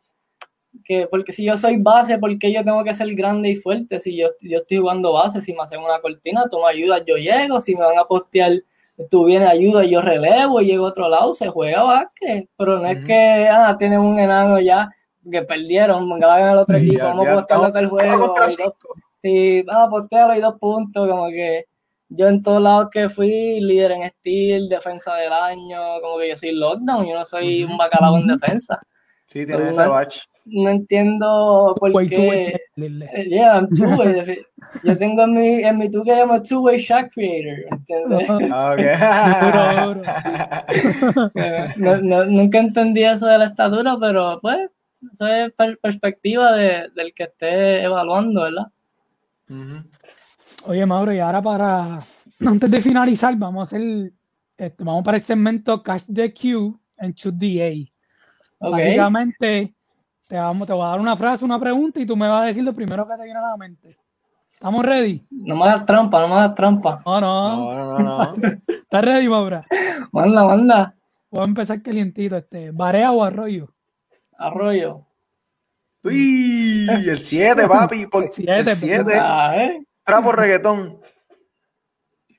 que 0.85 1.07
porque 1.11 1.33
si 1.33 1.45
yo 1.45 1.57
soy 1.57 1.79
base 1.79 2.19
¿por 2.19 2.39
qué 2.39 2.53
yo 2.53 2.65
tengo 2.65 2.85
que 2.85 2.95
ser 2.95 3.13
grande 3.15 3.51
y 3.51 3.57
fuerte 3.57 3.99
si 3.99 4.17
yo, 4.17 4.29
yo 4.41 4.59
estoy 4.59 4.79
jugando 4.79 5.13
base 5.13 5.41
si 5.41 5.53
me 5.53 5.63
hacen 5.63 5.81
una 5.81 6.01
cortina 6.01 6.45
tú 6.51 6.59
me 6.59 6.71
ayudas 6.71 7.03
yo 7.07 7.17
llego 7.17 7.61
si 7.61 7.75
me 7.75 7.81
van 7.81 7.99
a 7.99 8.05
postear 8.05 8.53
tú 9.11 9.25
vienes 9.25 9.49
ayuda 9.49 9.85
yo 9.85 10.01
relevo 10.01 10.61
y 10.61 10.67
llego 10.67 10.87
a 10.87 10.91
otro 10.91 11.09
lado 11.09 11.35
se 11.35 11.49
juega 11.49 11.83
básquet 11.83 12.49
pero 12.57 12.79
no 12.79 12.87
es 12.87 13.05
que 13.05 13.49
ah 13.51 13.77
tienen 13.79 14.01
un 14.01 14.19
enano 14.19 14.61
ya 14.61 14.91
que 15.31 15.43
perdieron 15.43 16.09
van 16.09 16.23
al 16.23 16.59
otro 16.59 16.77
equipo 16.77 17.05
vamos 17.05 17.27
a 17.27 17.35
postearlo 17.35 17.79
el 17.79 17.87
juego 17.89 18.35
y, 19.23 19.65
ah 19.69 19.89
postearlo 19.91 20.37
y 20.37 20.41
dos 20.41 20.55
puntos 20.61 21.09
como 21.09 21.29
que 21.29 21.65
yo 22.11 22.29
en 22.29 22.43
todos 22.43 22.63
lados 22.63 22.89
que 22.91 23.09
fui, 23.09 23.61
líder 23.61 23.93
en 23.93 24.09
steel, 24.09 24.69
defensa 24.69 25.15
del 25.17 25.33
año, 25.33 25.79
como 26.01 26.19
que 26.19 26.31
yo 26.31 26.37
soy 26.37 26.53
lockdown, 26.53 27.07
yo 27.07 27.15
no 27.15 27.25
soy 27.25 27.65
un 27.65 27.77
bacalao 27.77 28.17
en 28.17 28.27
defensa. 28.27 28.81
Sí, 29.27 29.45
tienes 29.45 29.77
ese 29.77 29.87
batch. 29.87 30.25
No 30.47 30.71
entiendo 30.71 31.75
por 31.79 31.93
qué. 32.09 32.57
Eh, 32.77 33.29
yeah, 33.29 33.57
I'm 33.57 33.69
two-way. 33.69 34.43
yo 34.83 34.97
tengo 34.97 35.25
en 35.25 35.35
mi, 35.35 35.63
en 35.63 35.77
mi 35.77 35.91
tú 35.91 36.03
que 36.03 36.15
llamo 36.15 36.43
two-way 36.43 36.79
shot 36.79 37.11
creator, 37.13 37.67
¿entiendes? 37.71 38.31
Okay. 38.31 38.97
no, 41.77 41.99
no, 41.99 42.25
nunca 42.25 42.59
entendí 42.59 43.05
eso 43.05 43.27
de 43.27 43.37
la 43.37 43.45
estatura, 43.45 43.99
pero 44.01 44.39
pues, 44.41 44.71
eso 45.13 45.27
es 45.27 45.53
perspectiva 45.83 46.53
de, 46.53 46.89
del 46.95 47.13
que 47.13 47.25
esté 47.25 47.83
evaluando, 47.83 48.45
¿verdad? 48.45 48.69
Oye, 50.69 50.85
Mauro, 50.85 51.13
y 51.15 51.19
ahora 51.19 51.41
para, 51.41 51.99
antes 52.47 52.71
de 52.71 52.81
finalizar, 52.83 53.35
vamos 53.37 53.61
a 53.61 53.63
hacer, 53.77 54.13
este, 54.55 54.85
vamos 54.85 55.03
para 55.03 55.17
el 55.17 55.23
segmento 55.23 55.83
Catch 55.83 56.05
the 56.13 56.35
Q 56.35 56.79
and 56.99 57.15
Shoot 57.15 57.39
the 57.39 57.91
A. 58.61 58.69
Básicamente, 58.69 59.75
te, 60.27 60.37
vamos, 60.37 60.67
te 60.67 60.75
voy 60.75 60.85
a 60.85 60.89
dar 60.91 61.01
una 61.01 61.17
frase, 61.17 61.43
una 61.47 61.59
pregunta 61.59 62.01
y 62.01 62.05
tú 62.07 62.17
me 62.19 62.29
vas 62.29 62.43
a 62.43 62.47
decir 62.47 62.63
lo 62.65 62.75
primero 62.75 63.09
que 63.09 63.17
te 63.17 63.25
viene 63.25 63.39
a 63.39 63.43
la 63.51 63.57
mente. 63.57 63.97
¿Estamos 64.47 64.85
ready? 64.85 65.27
No 65.31 65.57
me 65.57 65.63
hagas 65.65 65.87
trampa, 65.87 66.21
no 66.21 66.29
me 66.29 66.35
hagas 66.35 66.55
trampa. 66.55 66.99
No, 67.07 67.19
no. 67.21 67.57
No, 67.75 67.99
no, 67.99 67.99
no. 68.01 68.33
¿Estás 68.69 69.05
ready, 69.05 69.27
Maura? 69.29 69.65
Manda, 70.13 70.45
manda. 70.45 70.95
Voy 71.31 71.43
a 71.43 71.45
empezar 71.45 71.81
calientito. 71.81 72.37
Este, 72.37 72.73
¿Barea 72.73 73.11
o 73.13 73.23
arroyo? 73.25 73.73
Arroyo. 74.37 75.01
Uy, 76.05 76.87
el 76.91 77.19
7, 77.25 77.67
papi. 77.69 78.07
por- 78.07 78.25
El 78.25 78.31
siete, 78.31 78.61
el 78.73 78.77
7. 78.77 79.13
Ah, 79.19 79.55
¿eh? 80.09 80.13
Trapo 80.13 80.33
reggaetón. 80.33 81.01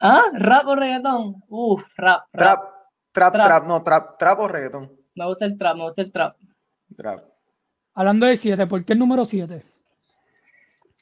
Ah, 0.01 0.23
rap 0.33 0.67
o 0.67 0.75
reggaetón. 0.75 1.43
Uf, 1.49 1.83
rap, 1.97 2.23
rap. 2.33 2.59
Trap, 2.59 2.63
trap, 3.11 3.33
Trap. 3.33 3.45
trap, 3.47 3.67
no, 3.67 3.83
trap, 3.83 4.17
trap 4.17 4.39
o 4.39 4.47
reggaetón. 4.47 4.91
Me 5.15 5.25
gusta 5.25 5.45
el 5.45 5.57
trap, 5.57 5.75
me 5.77 5.83
gusta 5.83 6.01
el 6.01 6.11
trap. 6.11 6.35
Trap. 6.95 7.23
Hablando 7.95 8.25
de 8.25 8.37
7, 8.37 8.65
¿por 8.67 8.85
qué 8.85 8.93
el 8.93 8.99
número 8.99 9.25
7? 9.25 9.63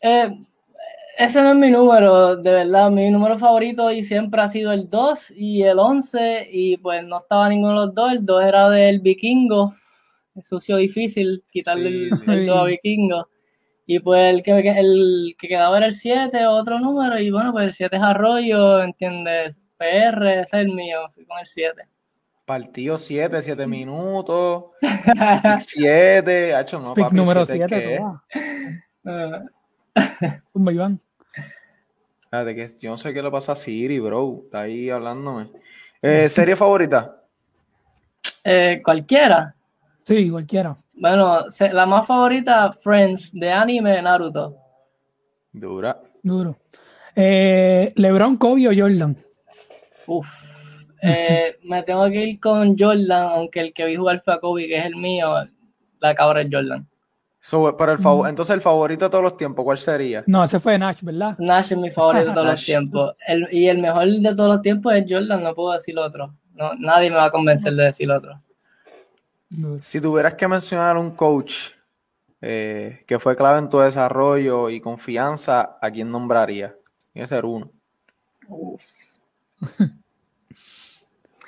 Eh, 0.01 0.29
ese 1.17 1.41
no 1.41 1.49
es 1.49 1.55
mi 1.55 1.69
número, 1.69 2.35
de 2.37 2.51
verdad. 2.51 2.89
Mi 2.89 3.09
número 3.11 3.37
favorito 3.37 3.91
y 3.91 4.03
siempre 4.03 4.41
ha 4.41 4.47
sido 4.47 4.71
el 4.71 4.87
2 4.89 5.31
y 5.35 5.61
el 5.63 5.77
11. 5.79 6.47
Y 6.51 6.77
pues 6.77 7.03
no 7.05 7.17
estaba 7.17 7.49
ninguno 7.49 7.81
de 7.81 7.85
los 7.87 7.95
dos. 7.95 8.11
El 8.13 8.25
2 8.25 8.43
era 8.43 8.69
del 8.69 8.99
vikingo. 9.01 9.73
Es 10.35 10.47
sucio 10.47 10.77
difícil 10.77 11.43
quitarle 11.51 11.89
Sí, 11.89 11.95
el, 12.11 12.17
sí. 12.17 12.23
el 12.27 12.45
2 12.47 12.57
a 12.57 12.63
vikingo. 12.65 13.27
Y 13.89 13.99
pues 13.99 14.33
el 14.35 14.43
que, 14.43 14.51
el 14.51 15.35
que 15.39 15.47
quedaba 15.47 15.77
era 15.77 15.85
el 15.87 15.93
7, 15.93 16.45
otro 16.45 16.77
número. 16.79 17.17
Y 17.19 17.31
bueno, 17.31 17.51
pues 17.53 17.63
el 17.65 17.71
7 17.73 17.95
es 17.95 18.01
Arroyo, 18.03 18.83
¿entiendes? 18.83 19.59
PR, 19.77 20.27
ese 20.27 20.41
es 20.41 20.53
el 20.53 20.67
mío. 20.73 20.99
Fui 21.13 21.25
con 21.25 21.39
el 21.39 21.45
7. 21.45 21.83
Partido 22.45 22.97
7, 22.97 23.41
7 23.41 23.65
minutos. 23.67 24.65
7. 25.59 26.53
Hacho, 26.55 26.79
no, 26.79 26.93
Pick 26.93 27.05
papi. 27.05 27.15
número 27.15 27.45
siete, 27.45 27.65
7, 27.69 27.81
¿qué? 27.81 27.97
toma. 27.97 28.23
Ah, 29.09 29.41
Tumba, 30.51 30.73
Iván. 30.73 30.99
Espérate, 32.23 32.55
que 32.55 32.67
yo 32.81 32.89
no 32.91 32.97
sé 32.97 33.13
qué 33.13 33.23
le 33.23 33.31
pasa 33.31 33.53
a 33.53 33.55
Siri, 33.55 33.99
bro. 33.99 34.41
Está 34.43 34.61
ahí 34.63 34.89
hablándome. 34.89 35.49
Eh, 36.01 36.27
¿Serie 36.27 36.57
favorita? 36.57 37.23
eh, 38.43 38.81
cualquiera. 38.83 39.55
Sí, 40.03 40.29
cualquiera. 40.29 40.75
Bueno, 40.99 41.49
se- 41.49 41.71
la 41.73 41.85
más 41.85 42.07
favorita, 42.07 42.71
Friends, 42.71 43.31
de 43.33 43.51
anime, 43.51 44.01
Naruto. 44.01 44.55
Dura. 45.51 46.01
Duro. 46.23 46.57
Eh, 47.15 47.93
¿Lebron, 47.95 48.37
Kobe 48.37 48.67
o 48.67 48.71
Jordan? 48.75 49.15
Uf. 50.07 50.83
Eh, 51.01 51.55
me 51.63 51.83
tengo 51.83 52.07
que 52.09 52.23
ir 52.25 52.39
con 52.39 52.75
Jordan, 52.77 53.23
aunque 53.31 53.59
el 53.59 53.73
que 53.73 53.85
vi 53.85 53.95
jugar 53.95 54.21
fue 54.23 54.33
a 54.33 54.39
Kobe, 54.39 54.67
que 54.67 54.77
es 54.77 54.85
el 54.85 54.95
mío. 54.95 55.29
La 55.99 56.13
cabra 56.15 56.41
es 56.41 56.47
Jordan. 56.51 56.87
So, 57.39 57.77
pero 57.77 57.93
el 57.93 57.97
favor, 57.99 58.27
entonces 58.27 58.53
el 58.55 58.61
favorito 58.61 59.05
de 59.05 59.11
todos 59.11 59.23
los 59.23 59.37
tiempos, 59.37 59.63
¿cuál 59.63 59.77
sería? 59.77 60.23
No, 60.27 60.43
ese 60.43 60.59
fue 60.59 60.77
Nash, 60.77 61.01
¿verdad? 61.01 61.35
Nash 61.39 61.71
es 61.71 61.77
mi 61.77 61.89
favorito 61.91 62.25
de 62.25 62.33
todos 62.33 62.47
los 62.47 62.65
tiempos. 62.65 63.13
El- 63.25 63.47
y 63.51 63.67
el 63.67 63.77
mejor 63.77 64.05
de 64.09 64.35
todos 64.35 64.49
los 64.49 64.61
tiempos 64.61 64.93
es 64.95 65.05
Jordan, 65.07 65.43
no 65.43 65.53
puedo 65.55 65.71
decir 65.73 65.97
otro. 65.97 66.35
No, 66.55 66.73
nadie 66.79 67.09
me 67.09 67.15
va 67.15 67.25
a 67.25 67.31
convencer 67.31 67.73
de 67.73 67.83
decir 67.85 68.11
otro. 68.11 68.41
Si 69.79 70.01
tuvieras 70.01 70.35
que 70.35 70.47
mencionar 70.47 70.97
un 70.97 71.11
coach 71.11 71.71
eh, 72.41 73.03
que 73.07 73.19
fue 73.19 73.35
clave 73.35 73.59
en 73.59 73.69
tu 73.69 73.79
desarrollo 73.79 74.69
y 74.69 74.81
confianza, 74.81 75.77
¿a 75.81 75.89
quién 75.91 76.11
nombraría? 76.11 76.75
Tiene 77.13 77.25
que 77.25 77.29
ser 77.29 77.45
uno. 77.45 77.71
Uf. 78.47 78.83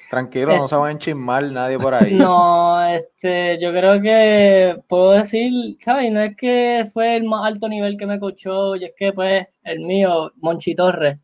Tranquilo, 0.09 0.57
no 0.57 0.67
se 0.67 0.75
van 0.75 0.89
a 0.89 0.91
enchismar 0.93 1.43
nadie 1.51 1.77
por 1.77 1.93
ahí. 1.93 2.13
No, 2.17 2.83
este, 2.83 3.59
yo 3.59 3.71
creo 3.71 4.01
que 4.01 4.81
puedo 4.87 5.11
decir, 5.11 5.77
¿sabes? 5.79 6.11
No 6.11 6.21
es 6.21 6.35
que 6.35 6.83
fue 6.91 7.17
el 7.17 7.25
más 7.25 7.45
alto 7.45 7.69
nivel 7.69 7.95
que 7.95 8.07
me 8.07 8.19
coachó, 8.19 8.75
y 8.75 8.85
es 8.85 8.93
que 8.95 9.13
pues 9.13 9.45
el 9.63 9.81
mío, 9.81 10.31
Monchi 10.37 10.73
Torres, 10.73 11.19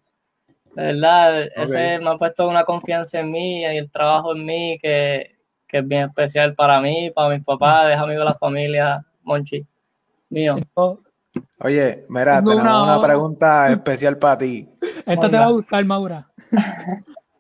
de 0.76 0.84
verdad, 0.84 1.48
ese 1.56 2.00
me 2.00 2.10
ha 2.10 2.18
puesto 2.18 2.48
una 2.48 2.64
confianza 2.64 3.22
en 3.22 3.32
mí 3.32 3.62
y 3.62 3.64
el 3.64 3.90
trabajo 3.90 4.36
en 4.36 4.46
mí 4.46 4.78
que, 4.80 5.35
que 5.68 5.80
es 5.80 5.88
bien 5.88 6.04
especial 6.08 6.54
para 6.56 6.80
mí, 6.80 7.12
para 7.14 7.30
mis 7.36 7.44
papás, 7.44 7.92
es 7.92 7.98
amigo 7.98 8.20
de 8.20 8.26
la 8.26 8.36
familia, 8.36 9.04
Monchi, 9.24 9.66
mío. 10.30 10.56
Oh, 10.76 11.00
Oye, 11.60 12.06
mira, 12.08 12.42
tenemos 12.44 12.64
una- 12.64 12.84
una 12.84 13.02
pregunta 13.02 13.70
especial 13.72 14.18
para 14.18 14.38
ti. 14.38 14.70
Esta 15.06 15.28
te 15.30 15.38
va 15.38 15.46
a 15.46 15.52
gustar, 15.52 15.84
Maura. 15.86 16.28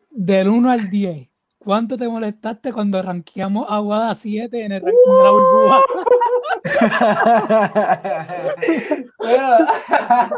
Del 0.09 0.47
1 0.49 0.69
al 0.71 0.89
10, 0.89 1.29
¿cuánto 1.59 1.97
te 1.97 2.07
molestaste 2.07 2.71
cuando 2.73 3.01
rankeamos 3.01 3.65
a 3.69 3.75
Aguada 3.77 4.13
7 4.13 4.63
en 4.65 4.71
el 4.73 4.81
ranking 4.81 5.17
de 5.17 5.23
la 5.23 5.29
burbuja? 5.31 5.81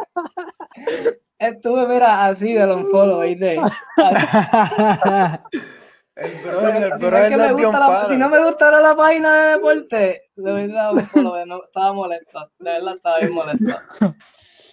Estuve, 1.39 1.87
mira, 1.87 2.25
así 2.25 2.53
de 2.53 2.65
long 2.65 2.83
follow, 2.91 3.21
¿viste? 3.21 3.59
el 6.17 6.31
brother, 6.43 6.83
el 6.83 6.97
Si 6.99 7.05
no, 7.05 7.17
es 7.17 7.37
me 7.37 7.45
es 7.45 7.51
gusta 7.53 7.57
Dion 7.57 7.73
la- 7.73 7.87
Father. 7.87 8.07
si 8.09 8.17
no 8.17 8.29
me 8.29 8.43
gustara 8.43 8.81
la 8.81 8.95
página 8.95 9.33
de 9.33 9.51
deporte, 9.53 10.21
le 10.35 10.53
hubiese 10.53 10.73
dado 10.75 10.93
un 10.93 11.01
follow, 11.01 11.45
no, 11.45 11.63
estaba 11.63 11.93
molesto, 11.93 12.51
de 12.59 12.71
verdad 12.71 12.95
estaba 12.95 13.19
bien 13.19 13.33
molesto. 13.33 13.75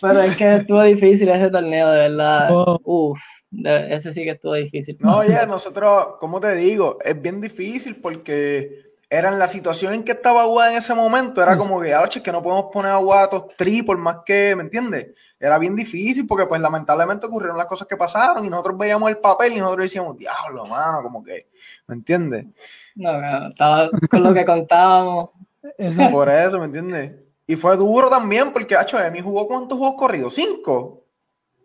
Pero 0.00 0.20
es 0.20 0.36
que 0.36 0.56
estuvo 0.56 0.82
difícil 0.82 1.28
ese 1.30 1.48
torneo, 1.50 1.88
de 1.90 1.98
verdad. 2.08 2.48
Oh. 2.52 2.78
Uf, 2.84 3.20
de- 3.50 3.94
ese 3.94 4.12
sí 4.12 4.22
que 4.24 4.30
estuvo 4.30 4.54
difícil. 4.54 4.96
No, 5.00 5.18
oye, 5.18 5.46
nosotros, 5.46 6.16
¿cómo 6.20 6.40
te 6.40 6.54
digo? 6.56 6.98
Es 7.02 7.20
bien 7.20 7.40
difícil 7.40 8.00
porque 8.00 8.82
era 9.08 9.28
en 9.30 9.38
la 9.38 9.48
situación 9.48 9.94
en 9.94 10.02
que 10.02 10.12
estaba 10.12 10.42
Aguada 10.42 10.72
en 10.72 10.78
ese 10.78 10.92
momento, 10.92 11.42
era 11.42 11.56
como 11.56 11.80
que, 11.80 11.94
ah, 11.94 12.06
che, 12.08 12.22
que 12.22 12.32
no 12.32 12.42
podemos 12.42 12.66
poner 12.72 12.90
a 12.92 12.96
Aguada 12.96 13.30
top 13.30 13.52
3 13.56 13.82
por 13.84 13.96
más 13.96 14.18
que, 14.26 14.54
¿me 14.56 14.62
entiendes? 14.64 15.14
Era 15.44 15.58
bien 15.58 15.76
difícil 15.76 16.26
porque 16.26 16.46
pues 16.46 16.58
lamentablemente 16.60 17.26
ocurrieron 17.26 17.58
las 17.58 17.66
cosas 17.66 17.86
que 17.86 17.98
pasaron 17.98 18.44
y 18.44 18.48
nosotros 18.48 18.78
veíamos 18.78 19.10
el 19.10 19.18
papel 19.18 19.52
y 19.52 19.56
nosotros 19.58 19.84
decíamos, 19.84 20.16
diablo, 20.16 20.64
mano, 20.66 21.02
como 21.02 21.22
que, 21.22 21.48
¿me 21.86 21.96
entiendes? 21.96 22.46
No, 22.94 23.20
no, 23.20 23.48
estaba 23.48 23.90
con 24.10 24.22
lo 24.22 24.32
que 24.32 24.44
contábamos. 24.46 25.30
Esa- 25.78 26.08
Por 26.10 26.30
eso, 26.30 26.58
¿me 26.58 26.64
entiendes? 26.64 27.12
Y 27.46 27.56
fue 27.56 27.76
duro 27.76 28.08
también 28.08 28.52
porque, 28.54 28.74
hacho, 28.74 28.98
Emi 28.98 29.20
jugó 29.20 29.46
cuántos 29.46 29.76
juegos 29.76 29.96
corridos, 29.98 30.34
cinco. 30.34 31.02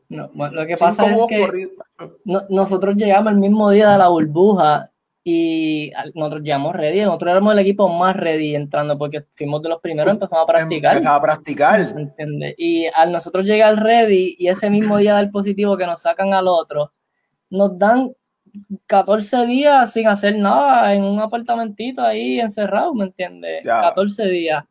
No, 0.10 0.30
bueno, 0.34 0.56
lo 0.62 0.66
que 0.68 0.76
pasa 0.76 1.06
Cinco 1.06 1.28
es 1.30 1.52
que 1.52 1.70
no- 2.26 2.42
nosotros 2.50 2.96
llegamos 2.98 3.32
el 3.32 3.40
mismo 3.40 3.70
día 3.70 3.92
de 3.92 3.98
la 3.98 4.10
burbuja 4.10 4.89
y 5.24 5.92
nosotros 6.16 6.42
llegamos 6.44 6.74
ready, 6.76 7.02
nosotros 7.02 7.32
éramos 7.32 7.54
el 7.54 7.60
equipo 7.60 7.90
más 7.90 8.16
ready 8.16 8.56
entrando 8.56 8.98
porque 8.98 9.26
fuimos 9.32 9.62
de 9.62 9.70
los 9.70 9.82
primeros, 9.82 10.14
empezamos 10.14 10.44
a 10.44 10.48
practicar. 10.48 10.94
Empezaba 10.94 11.16
a 11.18 11.22
practicar. 11.22 11.94
¿entiendes? 11.98 12.56
Y 12.58 12.88
al 12.96 13.12
nosotros 13.12 13.46
llegar 13.46 13.76
ready 13.84 14.36
y 14.40 14.48
ese 14.48 14.70
mismo 14.70 14.98
día 14.98 15.16
del 15.18 15.30
positivo 15.30 15.78
que 15.78 15.86
nos 15.86 16.02
sacan 16.02 16.34
al 16.34 16.48
otro, 16.48 16.94
nos 17.50 17.78
dan 17.78 18.14
14 18.88 19.46
días 19.46 19.92
sin 19.92 20.08
hacer 20.08 20.38
nada 20.38 20.94
en 20.94 21.04
un 21.04 21.20
apartamentito 21.20 22.02
ahí 22.02 22.40
encerrado, 22.40 22.94
¿me 22.94 23.06
entiendes? 23.06 23.64
Ya. 23.64 23.80
14 23.82 24.28
días. 24.28 24.64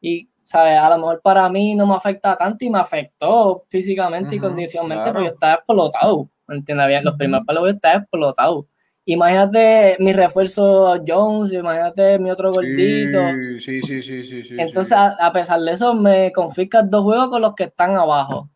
Y, 0.00 0.28
¿sabes? 0.44 0.78
A 0.78 0.90
lo 0.90 0.98
mejor 0.98 1.20
para 1.22 1.48
mí 1.48 1.74
no 1.74 1.86
me 1.86 1.94
afecta 1.94 2.36
tanto 2.36 2.64
y 2.64 2.70
me 2.70 2.78
afectó 2.78 3.64
físicamente 3.68 4.36
y 4.36 4.38
condicionalmente 4.38 5.04
claro. 5.04 5.14
porque 5.14 5.28
yo 5.28 5.34
estaba 5.34 5.54
explotado, 5.54 6.28
¿me 6.46 6.56
entiendes? 6.56 7.02
Los 7.02 7.16
primeros 7.16 7.46
palos 7.46 7.62
yo 7.64 7.70
estaba 7.70 7.94
explotado. 7.96 8.66
Imagínate 9.06 9.96
mi 10.00 10.12
refuerzo 10.14 10.96
Jones, 11.06 11.52
imagínate 11.52 12.18
mi 12.18 12.30
otro 12.30 12.52
gordito. 12.52 13.18
Sí, 13.58 13.82
sí, 13.82 14.00
sí, 14.02 14.24
sí, 14.24 14.42
sí. 14.42 14.54
Entonces, 14.58 14.88
sí. 14.88 14.94
a, 14.94 15.08
a 15.26 15.32
pesar 15.32 15.60
de 15.60 15.72
eso, 15.72 15.92
me 15.94 16.32
confiscas 16.32 16.88
dos 16.90 17.02
juegos 17.04 17.28
con 17.28 17.42
los 17.42 17.54
que 17.54 17.64
están 17.64 17.96
abajo. 17.96 18.48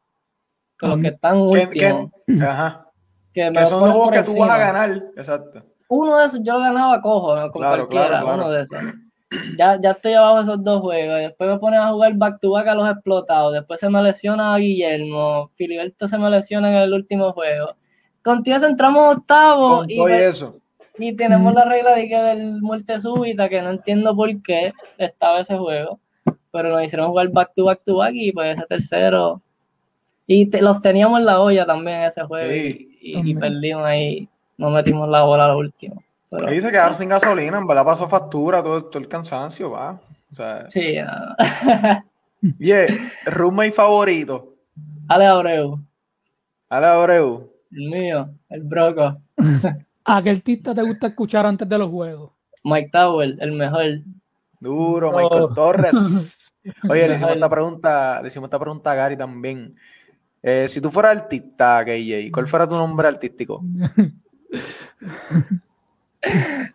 Con 0.79 0.91
los 0.91 0.99
que 1.01 1.09
están 1.09 1.37
últimos. 1.39 2.11
ajá. 2.41 2.87
Que 3.35 3.51
me 3.51 3.61
Que 3.61 3.67
son 3.67 3.81
los 3.85 3.91
juegos 3.93 4.13
que 4.13 4.23
tú 4.23 4.39
vas 4.39 4.51
a 4.51 4.59
ganar. 4.59 4.91
Exacto. 5.17 5.65
Uno 5.91 6.19
de 6.19 6.27
esos 6.27 6.43
yo 6.43 6.55
lo 6.55 6.61
ganaba 6.61 7.01
cojo, 7.01 7.35
¿no? 7.37 7.51
con 7.51 7.61
Claro, 7.63 7.77
cualquiera, 7.89 8.07
claro, 8.09 8.25
claro. 8.27 8.43
uno 8.43 8.51
de 8.51 8.63
esos. 8.63 8.79
Ya, 9.59 9.79
ya 9.81 9.91
estoy 9.91 10.15
abajo 10.15 10.37
de 10.37 10.43
esos 10.43 10.65
dos 10.65 10.81
juegos. 10.81 11.19
Después 11.21 11.51
me 11.51 11.59
ponen 11.59 11.81
a 11.81 11.91
jugar 11.91 12.15
back 12.15 12.41
to 12.41 12.53
back 12.53 12.67
a 12.69 12.75
los 12.75 12.89
explotados. 12.91 13.53
Después 13.53 13.81
se 13.81 13.91
me 13.91 14.03
lesiona 14.03 14.55
a 14.55 14.59
Guillermo. 14.59 15.51
Filiberto 15.55 16.07
se 16.07 16.17
me 16.17 16.31
lesiona 16.31 16.71
en 16.71 16.77
el 16.77 16.95
último 16.95 17.33
juego. 17.33 17.75
Contigo 18.23 18.57
entramos 18.67 19.17
octavo 19.17 19.85
y, 19.89 20.01
y 20.01 20.05
de- 20.07 20.29
eso. 20.29 20.57
y 20.99 21.13
tenemos 21.15 21.55
la 21.55 21.65
regla 21.65 21.95
de 21.95 22.09
que 22.09 22.17
del 22.17 22.61
muerte 22.61 22.99
súbita, 22.99 23.49
que 23.49 23.63
no 23.63 23.71
entiendo 23.71 24.15
por 24.15 24.29
qué 24.43 24.73
estaba 24.99 25.41
ese 25.41 25.57
juego. 25.57 25.99
Pero 26.51 26.71
nos 26.71 26.83
hicieron 26.83 27.09
jugar 27.09 27.29
back 27.29 27.53
to 27.55 27.65
back 27.67 27.81
to 27.85 27.97
back 27.97 28.13
y 28.15 28.33
pues 28.33 28.57
ese 28.59 28.67
tercero. 28.67 29.41
Y 30.27 30.47
te- 30.47 30.61
los 30.63 30.81
teníamos 30.83 31.21
en 31.21 31.27
la 31.27 31.41
olla 31.41 31.65
también 31.65 32.03
ese 32.03 32.23
juego 32.23 32.51
Sí. 32.51 32.99
y, 33.01 33.09
y- 33.09 33.11
y 33.11 33.15
También. 33.15 33.39
perdimos 33.41 33.85
ahí. 33.85 34.29
No 34.57 34.71
metimos 34.71 35.09
la 35.09 35.23
bola 35.23 35.45
a 35.45 35.49
lo 35.49 35.59
último. 35.59 36.03
Pero, 36.31 36.49
Ahí 36.49 36.61
se 36.61 36.71
quedaron 36.71 36.95
sin 36.95 37.09
gasolina, 37.09 37.57
en 37.59 37.67
verdad 37.67 37.85
pasó 37.87 38.07
factura, 38.09 38.63
todo, 38.63 38.85
todo 38.85 38.99
el 39.01 39.09
cansancio, 39.09 39.71
va. 39.71 39.99
O 40.31 40.35
sea, 40.35 40.69
sí, 40.69 40.97
nada. 40.97 41.37
yeah, 42.59 42.87
roommate 43.25 43.73
favorito. 43.73 44.53
Ale 45.09 45.25
Abreu, 45.27 45.79
Ale 46.69 46.87
Abreu. 46.87 47.51
El 47.71 47.91
mío, 47.91 48.29
el 48.49 48.63
Broco. 48.63 49.15
¿A 50.05 50.23
qué 50.23 50.31
artista 50.31 50.75
te 50.75 50.83
gusta 50.83 51.09
escuchar 51.09 51.47
antes 51.47 51.69
de 51.69 51.79
los 51.79 51.91
juegos? 51.91 52.33
Mike 52.65 52.91
Tower, 52.91 53.37
el 53.39 53.53
mejor. 53.53 53.85
Duro, 54.61 55.13
Michael 55.13 55.49
Torres. 55.55 56.53
Oye, 56.89 57.09
le 57.09 57.15
hicimos 57.15 57.35
esta 57.35 57.49
pregunta, 57.49 58.23
le 58.23 58.29
hicimos 58.29 58.47
esta 58.47 58.59
pregunta 58.59 58.93
a 58.93 58.95
Gary 58.95 59.17
también. 59.17 59.77
Eh, 60.43 60.67
si 60.69 60.81
tú 60.81 60.91
fueras 60.91 61.17
artista, 61.17 61.85
KJ, 61.85 62.31
¿cuál 62.33 62.47
fuera 62.47 62.69
tu 62.69 62.77
nombre 62.77 63.09
artístico? 63.09 63.63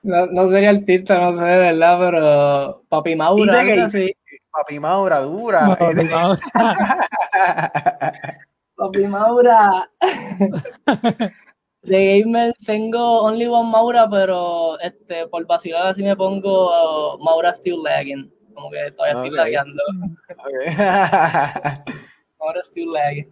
No, 0.04 0.26
no 0.28 0.48
sería 0.48 0.70
artista, 0.70 1.20
no 1.20 1.34
sé, 1.34 1.44
de 1.44 1.58
verdad, 1.58 2.00
pero 2.00 2.84
Papi 2.88 3.16
Maura, 3.16 3.90
sí. 3.90 4.16
Papi 4.50 4.80
Maura, 4.80 5.20
dura. 5.20 5.76
Papi 5.76 6.06
Maura. 6.06 6.40
Papi 8.84 9.08
Maura. 9.08 9.88
De 11.84 12.20
gamer 12.20 12.54
tengo 12.66 13.24
Only 13.24 13.48
One 13.48 13.72
Maura, 13.72 14.10
pero 14.10 14.78
este, 14.80 15.28
por 15.28 15.46
vacilar 15.48 15.88
así 15.88 16.04
me 16.04 16.16
pongo 16.16 17.16
uh, 17.16 17.24
Maura 17.24 17.54
Still 17.54 17.82
Lagging. 17.82 18.30
Como 18.54 18.70
que 18.72 18.92
todavía 18.92 19.24
estoy 19.24 19.32
lagueando. 19.32 19.84
Maura 22.40 22.62
Still 22.62 22.92
Lagging. 22.92 23.30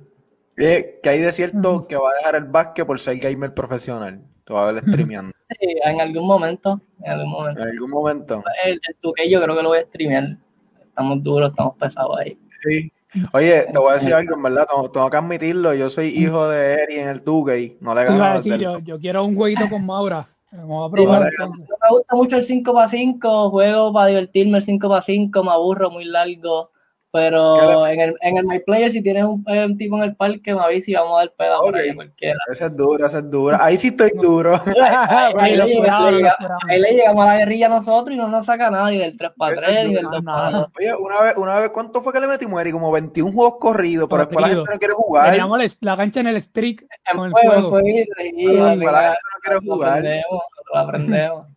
¿Qué 0.55 1.01
hay 1.03 1.19
de 1.19 1.31
cierto 1.33 1.85
que 1.87 1.97
va 1.97 2.11
a 2.11 2.17
dejar 2.17 2.35
el 2.35 2.45
básquet 2.45 2.85
por 2.85 2.99
ser 2.99 3.17
gamer 3.17 3.53
profesional? 3.53 4.21
Tú 4.45 4.53
vas 4.53 4.69
a 4.69 4.71
ver 4.71 4.83
streameando. 4.83 5.33
Sí, 5.49 5.75
en 5.83 5.99
algún 5.99 6.27
momento. 6.27 6.79
En 7.03 7.11
algún 7.11 7.31
momento. 7.31 7.63
En 7.63 7.71
algún 7.71 7.89
momento. 7.89 8.43
El, 8.65 8.73
el 8.73 9.29
yo 9.29 9.41
creo 9.41 9.55
que 9.55 9.63
lo 9.63 9.69
voy 9.69 9.79
a 9.79 9.85
streamear. 9.85 10.37
Estamos 10.81 11.23
duros, 11.23 11.49
estamos 11.49 11.75
pesados 11.77 12.17
ahí. 12.19 12.37
Sí. 12.63 12.91
Oye, 13.33 13.65
te 13.71 13.77
voy 13.77 13.91
a 13.91 13.93
decir 13.95 14.13
algo, 14.13 14.35
en 14.35 14.43
verdad, 14.43 14.67
tengo, 14.91 15.09
que 15.09 15.17
admitirlo, 15.17 15.73
yo 15.73 15.89
soy 15.89 16.07
hijo 16.07 16.47
de 16.49 16.75
Eri 16.75 16.99
en 16.99 17.09
el 17.09 17.23
2 17.23 17.45
no 17.79 17.95
le 17.95 18.05
gano. 18.05 18.33
Decir, 18.35 18.57
yo, 18.57 18.79
yo, 18.79 18.99
quiero 18.99 19.25
un 19.25 19.35
jueguito 19.35 19.69
con 19.69 19.85
Maura. 19.85 20.27
Vamos 20.51 20.89
a 20.89 20.91
probar. 20.91 21.23
me, 21.23 21.89
gusta 21.89 22.15
mucho 22.15 22.35
el 22.35 22.43
5x5, 22.43 23.49
juego 23.49 23.93
para 23.93 24.07
divertirme 24.07 24.57
el 24.57 24.65
5x5, 24.65 25.43
me 25.43 25.51
aburro 25.51 25.89
muy 25.89 26.05
largo. 26.05 26.71
Pero 27.13 27.85
en 27.87 27.99
el, 27.99 28.15
en 28.21 28.37
el 28.37 28.45
My 28.45 28.59
Player, 28.59 28.89
si 28.89 29.03
tienes 29.03 29.25
un, 29.25 29.43
un, 29.45 29.77
tipo 29.77 29.97
en 29.97 30.03
el 30.03 30.15
parque, 30.15 30.55
me 30.55 30.61
avisa 30.61 30.91
y 30.91 30.93
vamos 30.93 31.17
a 31.17 31.19
dar 31.19 31.33
pedo 31.37 31.59
okay. 31.59 31.71
por 31.71 31.79
ahí 31.81 31.95
cualquiera. 31.95 32.39
Esa 32.49 32.67
es 32.67 32.77
dura, 32.77 33.07
esa 33.07 33.19
es 33.19 33.29
dura. 33.29 33.57
Ahí 33.61 33.75
sí 33.75 33.89
estoy 33.89 34.11
duro. 34.21 34.55
ahí, 34.81 35.33
ahí, 35.37 35.57
le 35.57 35.65
llegamos, 36.93 37.23
a 37.23 37.25
la 37.25 37.37
guerrilla 37.37 37.65
a 37.65 37.69
nosotros 37.69 38.15
y 38.15 38.17
no 38.17 38.29
nos 38.29 38.45
saca 38.45 38.71
nadie 38.71 38.99
del 38.99 39.17
3x3 39.17 39.87
ni 39.87 39.93
del 39.95 40.05
2x2. 40.05 40.69
Oye, 40.77 40.95
una 40.95 41.21
vez, 41.21 41.35
una 41.35 41.59
vez, 41.59 41.71
¿cuánto 41.71 42.01
fue 42.01 42.13
que 42.13 42.21
le 42.21 42.27
metimos, 42.27 42.61
Eri? 42.61 42.71
Como 42.71 42.89
21 42.91 43.29
juegos 43.33 43.55
corridos, 43.59 44.07
pero 44.09 44.25
después 44.25 44.41
la 44.41 44.53
gente 44.53 44.71
no 44.71 44.79
quiere 44.79 44.93
jugar. 44.93 45.31
Teníamos 45.31 45.59
la 45.81 45.97
cancha 45.97 46.19
en 46.21 46.27
el 46.27 46.41
streak 46.41 46.85
en 47.11 47.17
con 47.17 47.25
el 47.25 47.31
fuego. 47.33 47.69
fuego. 47.69 47.85
Sí, 47.85 48.05
la 48.15 48.23
gente 48.23 48.87
no 48.87 49.41
quiere 49.41 49.59
jugar. 49.59 49.97
Aprendemos, 49.97 50.43
lo 50.73 50.79
aprendemos. 50.79 51.47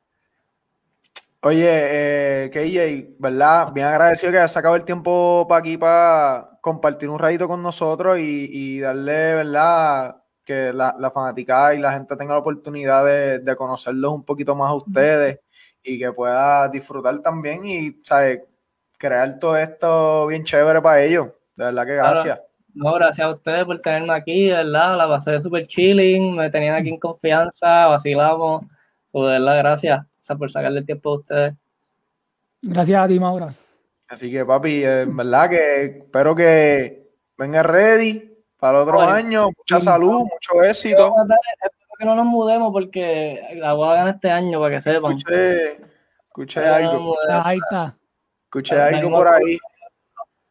Oye, 1.46 1.68
eh, 1.68 2.50
KJ, 2.50 3.16
¿verdad? 3.18 3.70
Bien 3.74 3.86
agradecido 3.86 4.32
que 4.32 4.38
hayas 4.38 4.52
sacado 4.52 4.76
el 4.76 4.86
tiempo 4.86 5.44
para 5.46 5.58
aquí 5.58 5.76
para 5.76 6.58
compartir 6.62 7.10
un 7.10 7.18
ratito 7.18 7.46
con 7.46 7.62
nosotros 7.62 8.16
y, 8.18 8.80
darle, 8.80 9.34
¿verdad? 9.34 10.22
Que 10.42 10.72
la, 10.72 10.96
la, 10.98 11.10
fanaticada 11.10 11.74
y 11.74 11.80
la 11.80 11.92
gente 11.92 12.16
tenga 12.16 12.32
la 12.32 12.40
oportunidad 12.40 13.04
de, 13.04 13.56
conocerlos 13.56 14.14
un 14.14 14.24
poquito 14.24 14.54
más 14.54 14.70
a 14.70 14.74
ustedes 14.74 15.40
y 15.82 15.98
que 15.98 16.10
pueda 16.12 16.66
disfrutar 16.70 17.20
también 17.20 17.68
y, 17.68 17.90
¿sabes? 18.02 18.40
Crear 18.96 19.38
todo 19.38 19.58
esto 19.58 20.26
bien 20.28 20.44
chévere 20.44 20.80
para 20.80 21.02
ellos. 21.02 21.26
De 21.56 21.64
verdad 21.66 21.84
que 21.84 21.94
gracias. 21.94 22.40
No, 22.72 22.94
gracias 22.94 23.26
a 23.26 23.30
ustedes 23.30 23.66
por 23.66 23.78
tenerme 23.80 24.14
aquí, 24.14 24.48
de 24.48 24.54
verdad. 24.54 24.96
La 24.96 25.06
pasé 25.06 25.38
súper 25.42 25.66
chilling, 25.66 26.38
me 26.38 26.48
tenían 26.48 26.76
aquí 26.76 26.88
en 26.88 26.98
confianza, 26.98 27.84
vacilamos. 27.88 28.62
de 29.12 29.20
verdad, 29.20 29.58
gracias 29.58 30.13
sea, 30.24 30.36
por 30.36 30.50
sacarle 30.50 30.80
el 30.80 30.86
tiempo 30.86 31.10
a 31.10 31.14
ustedes. 31.18 31.54
Gracias 32.62 33.02
a 33.02 33.08
ti, 33.08 33.20
Maura. 33.20 33.52
Así 34.08 34.30
que, 34.30 34.44
papi, 34.44 34.84
en 34.84 35.16
verdad 35.16 35.50
que 35.50 35.84
espero 35.84 36.34
que 36.34 37.10
venga 37.36 37.62
ready 37.62 38.32
para 38.58 38.78
el 38.78 38.88
otro 38.88 39.00
año. 39.00 39.44
Mucha 39.44 39.80
salud, 39.80 40.20
mucho 40.20 40.62
éxito. 40.62 41.06
Espero 41.08 41.94
que 41.98 42.04
no 42.06 42.14
nos 42.14 42.26
mudemos 42.26 42.72
porque 42.72 43.40
la 43.56 43.74
voy 43.74 43.88
a 43.88 43.94
ganar 43.94 44.14
este 44.14 44.30
año, 44.30 44.60
para 44.60 44.74
que 44.74 44.80
sepan. 44.80 45.16
Escuché, 45.18 45.72
escuché 46.28 46.60
algo. 46.60 47.16
ahí 47.28 47.58
está. 47.58 47.96
Escuché 48.44 48.80
algo 48.80 49.10
por 49.10 49.28
ahí. 49.28 49.58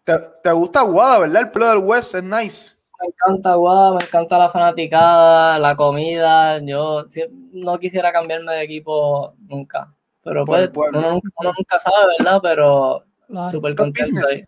¿Te, 0.04 0.14
¿Te, 0.44 0.52
gusta 0.52 0.82
Guada, 0.82 1.20
verdad? 1.20 1.42
El 1.44 1.52
pelo 1.52 1.70
del 1.70 1.78
West 1.80 2.16
es 2.16 2.24
nice 2.24 2.73
me 3.04 3.08
encanta 3.10 3.56
Guada, 3.56 3.92
me 3.92 4.06
encanta 4.06 4.38
la 4.38 4.50
fanaticada, 4.50 5.60
la 5.60 5.76
comida. 5.76 6.60
Yo 6.60 7.06
no 7.52 7.78
quisiera 7.78 8.12
cambiarme 8.12 8.54
de 8.54 8.64
equipo 8.64 9.34
nunca. 9.48 9.94
Pero 10.24 10.46
pues, 10.46 10.70
uno, 10.74 11.20
nunca 11.42 11.80
sabe, 11.80 12.14
¿verdad? 12.18 12.40
Pero 12.42 13.04
súper 13.50 13.76
contento 13.76 14.22
ahí. 14.30 14.44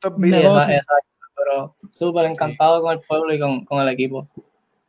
pero 0.00 1.76
súper 1.92 2.24
encantado 2.26 2.82
con 2.82 2.92
el 2.92 3.00
pueblo 3.00 3.32
y 3.32 3.38
con, 3.38 3.80
el 3.80 3.88
equipo. 3.88 4.28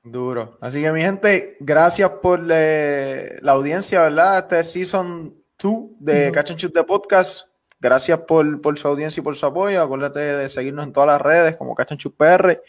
Duro. 0.04 0.58
Así 0.62 0.82
que 0.82 0.92
mi 0.92 1.02
gente, 1.02 1.58
gracias 1.60 2.10
por 2.24 2.44
eh, 2.50 3.38
la 3.42 3.52
audiencia, 3.52 4.02
¿verdad? 4.02 4.40
Este 4.40 4.60
es 4.62 4.72
Season 4.72 5.36
2 5.62 5.74
de 6.00 6.30
uh 6.30 6.34
Catch 6.34 6.66
de 6.66 6.84
Podcast. 6.84 7.48
Gracias 7.80 8.20
por, 8.20 8.62
por, 8.62 8.78
su 8.80 8.88
audiencia 8.88 9.22
y 9.22 9.24
por 9.24 9.36
su 9.36 9.46
apoyo. 9.46 9.82
Acuérdate 9.82 10.20
de 10.20 10.50
seguirnos 10.50 10.86
en 10.86 10.94
todas 10.94 11.08
las 11.08 11.22
redes 11.22 11.56
como 11.56 11.76
Catch 11.76 12.08
PR. 12.18 12.62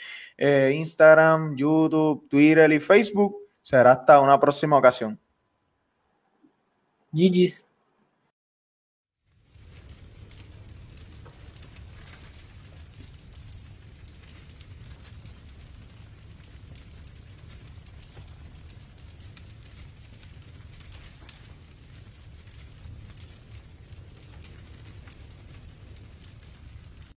Eh, 0.44 0.72
Instagram, 0.74 1.54
YouTube, 1.54 2.26
Twitter 2.28 2.72
y 2.72 2.80
Facebook. 2.80 3.36
Será 3.60 3.92
hasta 3.92 4.20
una 4.20 4.40
próxima 4.40 4.76
ocasión. 4.76 5.16
GG's. 7.12 7.68